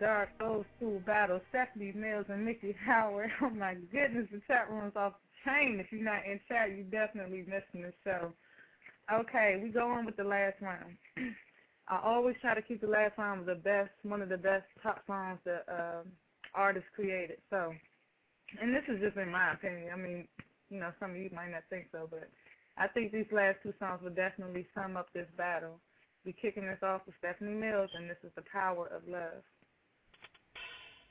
Dark 0.02 0.30
Old 0.42 0.66
School 0.76 1.00
Battle. 1.06 1.40
Stephanie 1.50 1.94
Mills 1.96 2.26
and 2.28 2.44
Miki 2.44 2.76
Howard. 2.86 3.30
Oh 3.42 3.52
my 3.52 3.76
goodness, 3.92 4.28
the 4.32 4.42
chat 4.48 4.68
room's 4.68 4.96
off 4.96 5.14
the 5.14 5.52
chain. 5.52 5.80
If 5.80 5.92
you're 5.92 6.04
not 6.04 6.26
in 6.26 6.40
chat, 6.50 6.76
you're 6.76 6.90
definitely 6.90 7.46
missing 7.46 7.86
the 7.86 7.94
show. 8.04 8.34
Okay, 9.14 9.62
we 9.62 9.70
go 9.70 9.92
on 9.92 10.08
with 10.08 10.18
the 10.18 10.24
last 10.24 10.56
round. 10.60 10.98
I 11.88 12.00
always 12.04 12.36
try 12.42 12.56
to 12.56 12.64
keep 12.64 12.82
the 12.82 12.88
last 12.88 13.16
round 13.20 13.46
the 13.46 13.54
best, 13.54 13.92
one 14.02 14.24
of 14.24 14.30
the 14.30 14.38
best 14.38 14.66
top 14.82 15.04
songs 15.06 15.38
that 15.46 15.66
uh, 15.70 16.02
artists 16.56 16.90
created. 16.96 17.38
So, 17.52 17.72
and 18.60 18.74
this 18.74 18.84
is 18.90 19.02
just 19.02 19.18
in 19.18 19.30
my 19.30 19.54
opinion. 19.54 19.90
I 19.94 19.98
mean, 19.98 20.28
you 20.72 20.80
know, 20.80 20.90
some 21.00 21.12
of 21.12 21.18
you 21.18 21.30
might 21.32 21.52
not 21.52 21.64
think 21.70 21.90
so, 21.92 22.08
but 22.10 22.28
I 22.76 22.88
think 22.88 23.12
these 23.12 23.30
last 23.32 23.58
two 23.62 23.74
songs 23.78 24.02
will 24.02 24.18
definitely 24.18 24.66
sum 24.74 24.98
up 24.98 25.14
this 25.14 25.28
battle. 25.38 25.78
We're 26.26 26.34
kicking 26.42 26.66
this 26.66 26.82
off 26.82 27.02
with 27.06 27.16
Stephanie 27.20 27.54
Mills, 27.54 27.90
and 27.94 28.10
this 28.10 28.22
is 28.24 28.32
The 28.36 28.44
Power 28.52 28.88
of 28.88 29.08
Love. 29.08 29.44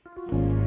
Thank 0.03 0.31
you. 0.33 0.60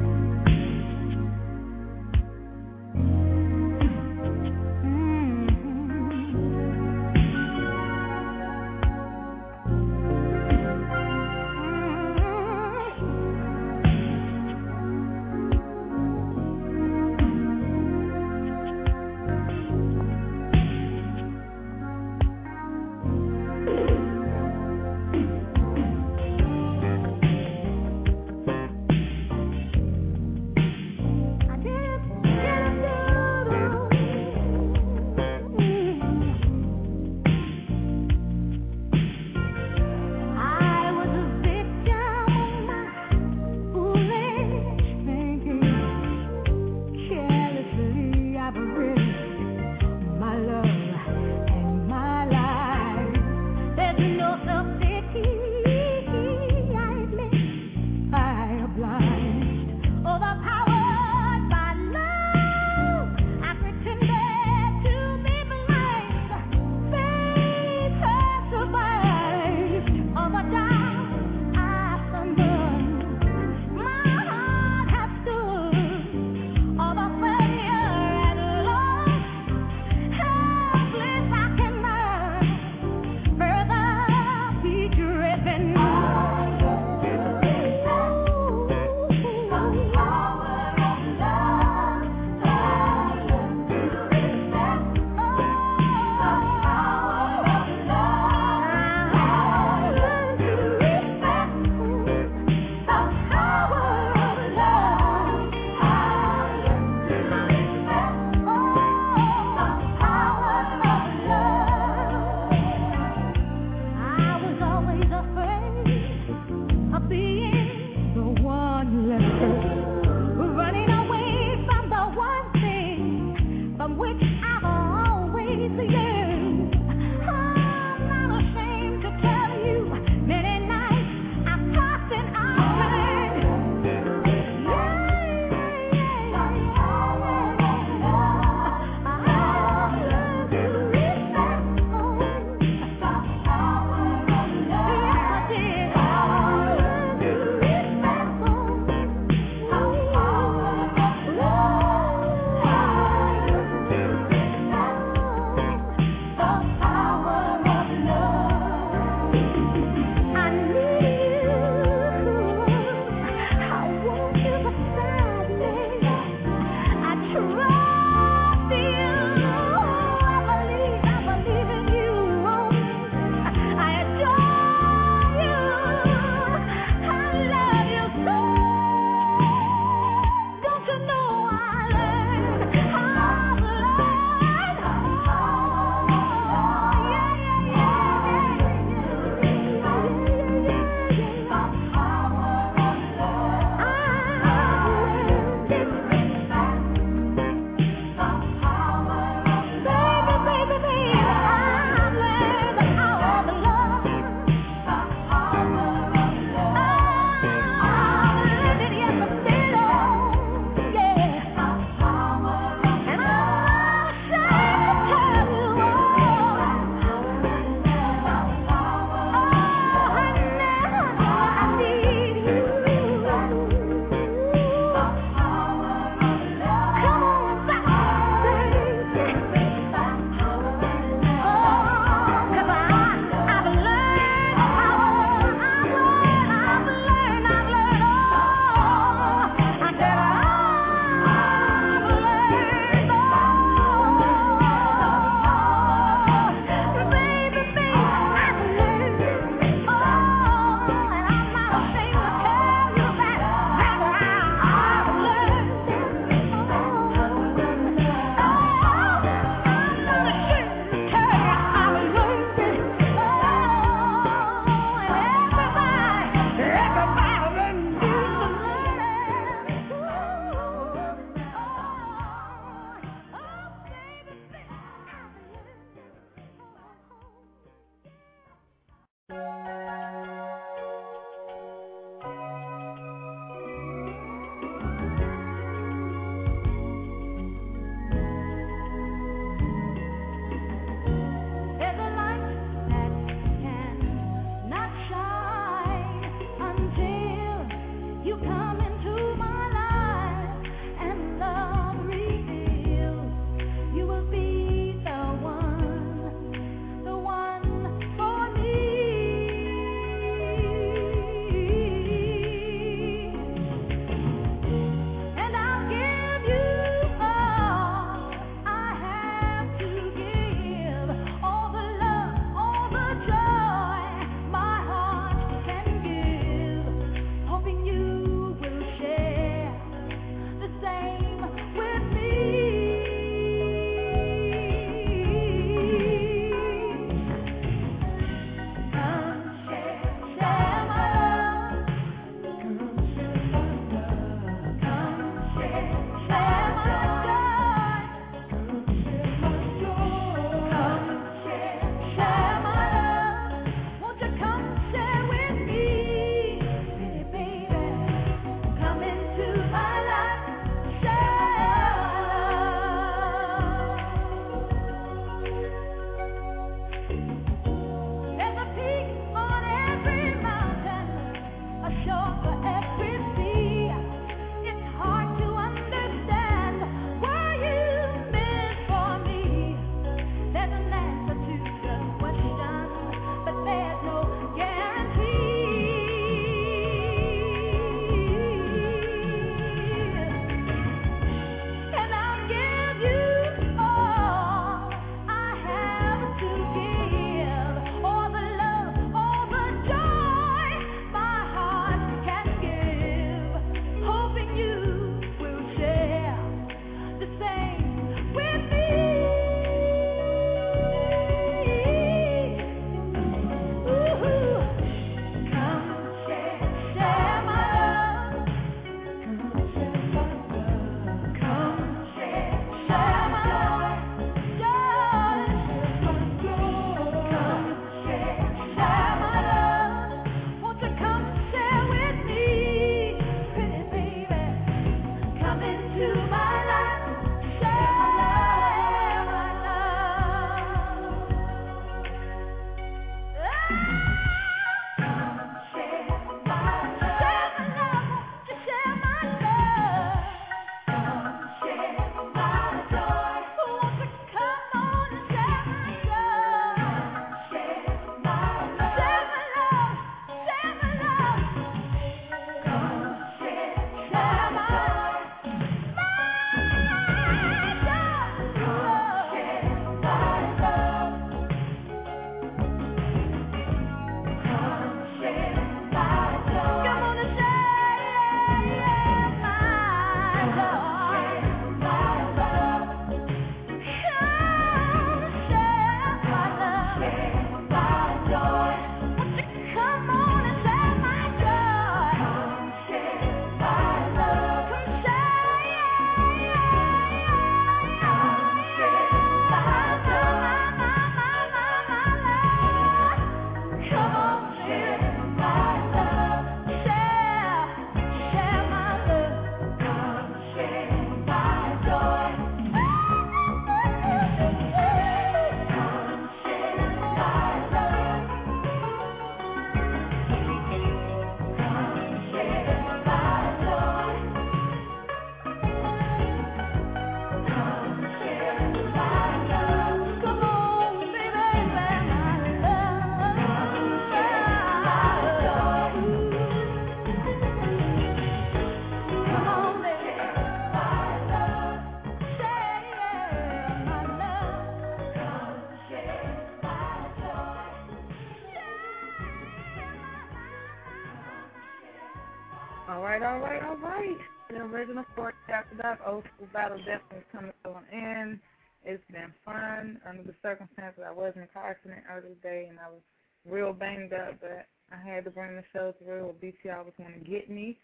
definitely 556.79 557.25
coming 557.31 557.53
to 557.63 557.71
an 557.75 557.85
end. 557.91 558.39
It's 558.83 559.03
been 559.11 559.33
fun 559.45 560.01
under 560.07 560.23
the 560.23 560.35
circumstances. 560.43 561.03
I 561.07 561.11
was 561.13 561.33
in 561.35 561.43
a 561.43 561.47
car 561.47 561.71
accident 561.71 562.03
earlier 562.09 562.35
today, 562.35 562.67
and 562.69 562.79
I 562.79 562.89
was 562.89 563.01
real 563.49 563.73
banged 563.73 564.13
up, 564.13 564.39
but 564.41 564.67
I 564.91 564.97
had 564.97 565.25
to 565.25 565.31
bring 565.31 565.55
the 565.55 565.63
show 565.73 565.93
through. 565.99 566.25
Or 566.25 566.33
BT 566.33 566.57
was 566.65 566.93
going 566.97 567.13
to 567.23 567.29
get 567.31 567.49
me, 567.49 567.79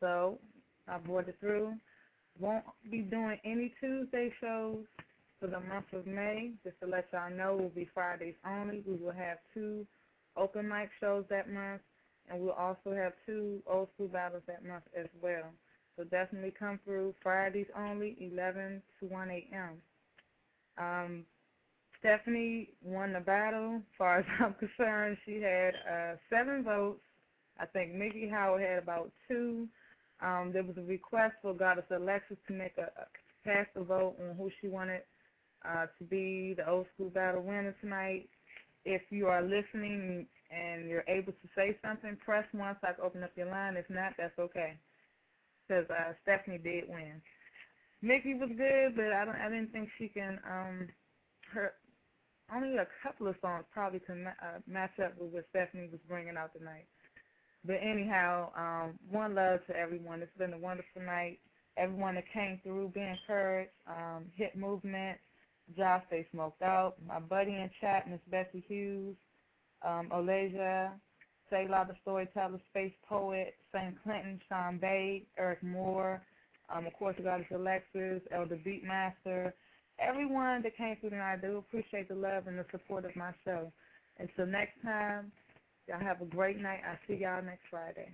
so 0.00 0.38
I 0.88 0.98
brought 0.98 1.28
it 1.28 1.36
through. 1.40 1.74
Won't 2.40 2.64
be 2.90 3.02
doing 3.02 3.38
any 3.44 3.74
Tuesday 3.80 4.32
shows 4.40 4.84
for 5.40 5.48
the 5.48 5.60
month 5.60 5.92
of 5.92 6.06
May. 6.06 6.52
Just 6.64 6.80
to 6.80 6.86
let 6.86 7.08
y'all 7.12 7.30
know, 7.30 7.56
will 7.56 7.68
be 7.70 7.88
Fridays 7.94 8.36
only. 8.46 8.82
We 8.86 8.96
will 8.96 9.12
have 9.12 9.38
two 9.54 9.86
open 10.36 10.68
mic 10.68 10.90
shows 11.00 11.24
that 11.30 11.50
month, 11.50 11.82
and 12.30 12.40
we'll 12.40 12.52
also 12.52 12.94
have 12.94 13.12
two 13.26 13.62
old 13.66 13.88
school 13.94 14.08
battles 14.08 14.42
that 14.48 14.64
month 14.64 14.84
as 14.96 15.08
well. 15.22 15.52
So 15.96 16.04
definitely 16.04 16.52
come 16.58 16.80
through 16.84 17.14
Fridays 17.22 17.66
only, 17.76 18.16
11 18.18 18.82
to 19.00 19.06
1 19.06 19.30
a.m. 19.30 19.70
Um, 20.78 21.24
Stephanie 21.98 22.70
won 22.82 23.12
the 23.12 23.20
battle. 23.20 23.76
As 23.76 23.96
far 23.98 24.18
as 24.18 24.24
I'm 24.40 24.54
concerned, 24.54 25.16
she 25.24 25.40
had 25.40 25.74
uh, 25.90 26.16
seven 26.30 26.64
votes. 26.64 27.00
I 27.58 27.66
think 27.66 27.94
Miki 27.94 28.28
Howard 28.28 28.62
had 28.62 28.82
about 28.82 29.12
two. 29.28 29.68
Um, 30.20 30.50
there 30.52 30.62
was 30.62 30.76
a 30.78 30.82
request 30.82 31.34
for 31.42 31.54
Goddess 31.54 31.84
Alexis 31.90 32.38
to 32.48 32.52
make 32.52 32.76
a, 32.78 32.82
a 32.82 33.06
cast 33.44 33.70
a 33.76 33.82
vote 33.82 34.16
on 34.20 34.36
who 34.36 34.50
she 34.60 34.68
wanted 34.68 35.02
uh, 35.64 35.86
to 35.98 36.04
be 36.04 36.54
the 36.56 36.68
old 36.68 36.86
school 36.94 37.10
battle 37.10 37.42
winner 37.42 37.74
tonight. 37.80 38.28
If 38.84 39.02
you 39.10 39.26
are 39.26 39.42
listening 39.42 40.26
and 40.50 40.88
you're 40.88 41.04
able 41.08 41.32
to 41.32 41.48
say 41.54 41.76
something, 41.84 42.16
press 42.24 42.44
one 42.52 42.76
so 42.80 42.88
I 42.88 42.92
can 42.92 43.04
open 43.04 43.22
up 43.22 43.30
your 43.36 43.46
line. 43.46 43.76
If 43.76 43.88
not, 43.90 44.14
that's 44.18 44.38
okay. 44.38 44.76
Because 45.66 45.86
uh, 45.90 46.12
Stephanie 46.22 46.58
did 46.58 46.88
win. 46.88 47.22
Miki 48.02 48.34
was 48.34 48.50
good, 48.56 48.96
but 48.96 49.12
I 49.12 49.24
don't. 49.24 49.36
I 49.36 49.48
didn't 49.48 49.72
think 49.72 49.88
she 49.98 50.08
can. 50.08 50.40
Um, 50.48 50.88
her 51.52 51.74
only 52.54 52.76
a 52.76 52.86
couple 53.02 53.28
of 53.28 53.36
songs 53.40 53.64
probably 53.72 54.00
can 54.00 54.26
uh, 54.26 54.58
match 54.66 54.98
up 55.02 55.14
with 55.18 55.32
what 55.32 55.46
Stephanie 55.50 55.88
was 55.90 56.00
bringing 56.08 56.36
out 56.36 56.52
tonight. 56.52 56.86
But 57.64 57.76
anyhow, 57.82 58.50
um, 58.56 58.98
one 59.10 59.34
love 59.34 59.60
to 59.68 59.76
everyone. 59.76 60.20
It's 60.20 60.36
been 60.36 60.52
a 60.52 60.58
wonderful 60.58 61.02
night. 61.02 61.38
Everyone 61.76 62.16
that 62.16 62.24
came 62.32 62.60
through, 62.62 62.88
be 62.88 63.00
encouraged. 63.00 63.70
Um, 63.86 64.26
hit 64.36 64.56
movement. 64.56 65.18
Josh, 65.76 66.02
stay 66.08 66.26
smoked 66.32 66.60
out. 66.62 66.96
My 67.06 67.20
buddy 67.20 67.52
in 67.52 67.70
chat, 67.80 68.10
Miss 68.10 68.20
Bessie 68.28 68.64
Hughes, 68.66 69.16
um, 69.86 70.08
Olasia, 71.52 71.68
Sayla 71.68 71.88
the 71.88 71.94
Storyteller, 72.02 72.60
Space 72.70 72.92
Poet, 73.08 73.54
St. 73.74 73.94
Clinton, 74.02 74.40
Sean 74.48 74.78
Bay, 74.78 75.24
Eric 75.38 75.62
Moore, 75.62 76.22
um, 76.74 76.86
of 76.86 76.92
course, 76.94 77.16
Goddess 77.22 77.46
Alexis, 77.54 78.22
Elder 78.30 78.56
Beatmaster, 78.56 79.52
everyone 79.98 80.62
that 80.62 80.76
came 80.76 80.96
through 81.00 81.10
tonight. 81.10 81.34
I 81.34 81.36
do 81.36 81.58
appreciate 81.58 82.08
the 82.08 82.14
love 82.14 82.46
and 82.46 82.58
the 82.58 82.64
support 82.70 83.04
of 83.04 83.14
my 83.16 83.32
show. 83.44 83.72
Until 84.18 84.46
next 84.46 84.80
time, 84.82 85.32
y'all 85.88 86.00
have 86.00 86.20
a 86.20 86.26
great 86.26 86.60
night. 86.60 86.80
I'll 86.88 86.98
see 87.06 87.20
y'all 87.22 87.42
next 87.42 87.62
Friday. 87.70 88.08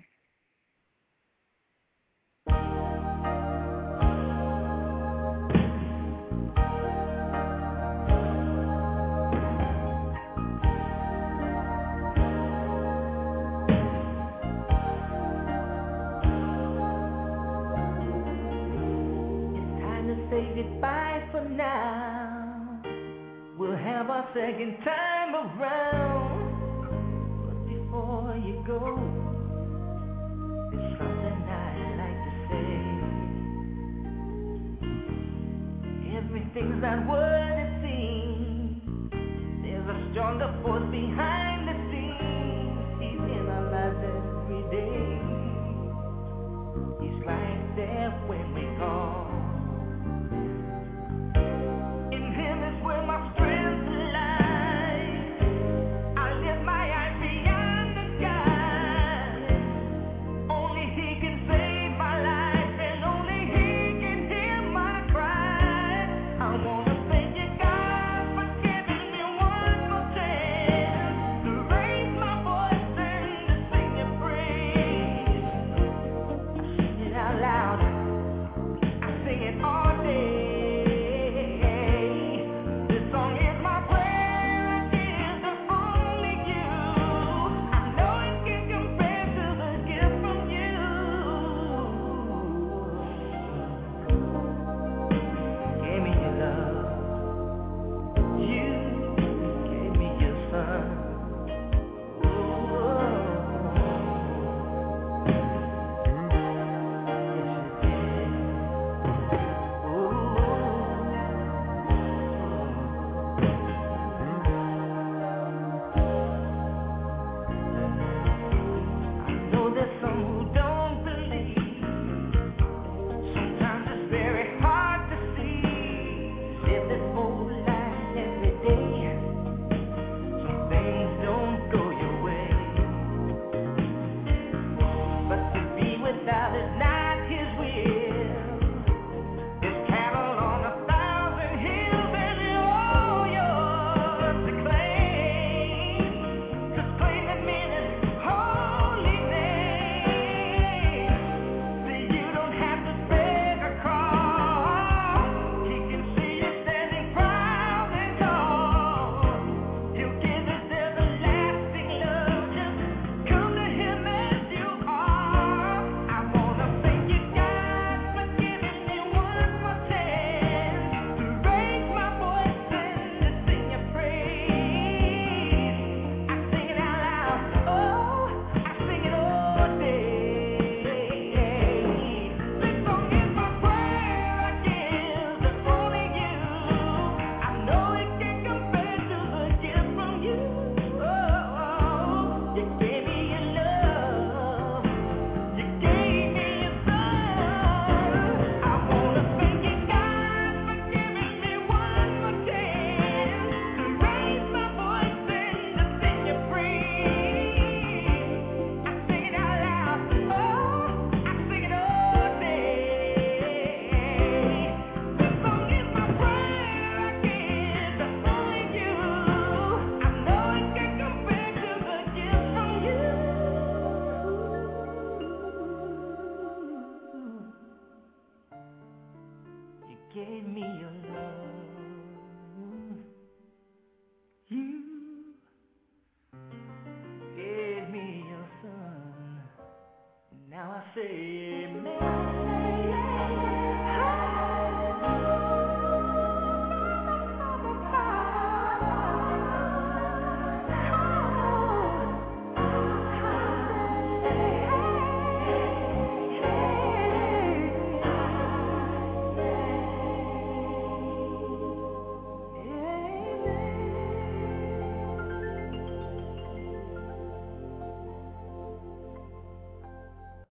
Now. 21.58 22.80
We'll 23.58 23.76
have 23.76 24.08
our 24.08 24.28
second 24.32 24.78
time 24.84 25.34
around. 25.34 26.54
But 27.44 27.66
before 27.66 28.36
you 28.46 28.62
go, 28.64 28.94
there's 30.70 30.98
something 30.98 31.42
I'd 31.50 31.98
like 31.98 32.20
to 32.28 32.32
say. 32.48 32.70
Everything's 36.16 36.80
not 36.80 36.98
what 37.08 37.58
it 37.58 37.72
seems. 37.82 39.10
There's 39.62 39.88
a 39.90 39.98
stronger 40.12 40.50
force 40.62 40.88
behind 40.92 41.66
the 41.66 41.74
scenes. 41.90 43.02
He's 43.02 43.18
in 43.18 43.44
our 43.50 43.66
lives 43.74 44.00
every 44.06 44.62
day. 44.70 45.02
He's 47.02 47.18
right 47.26 47.62
there 47.74 48.14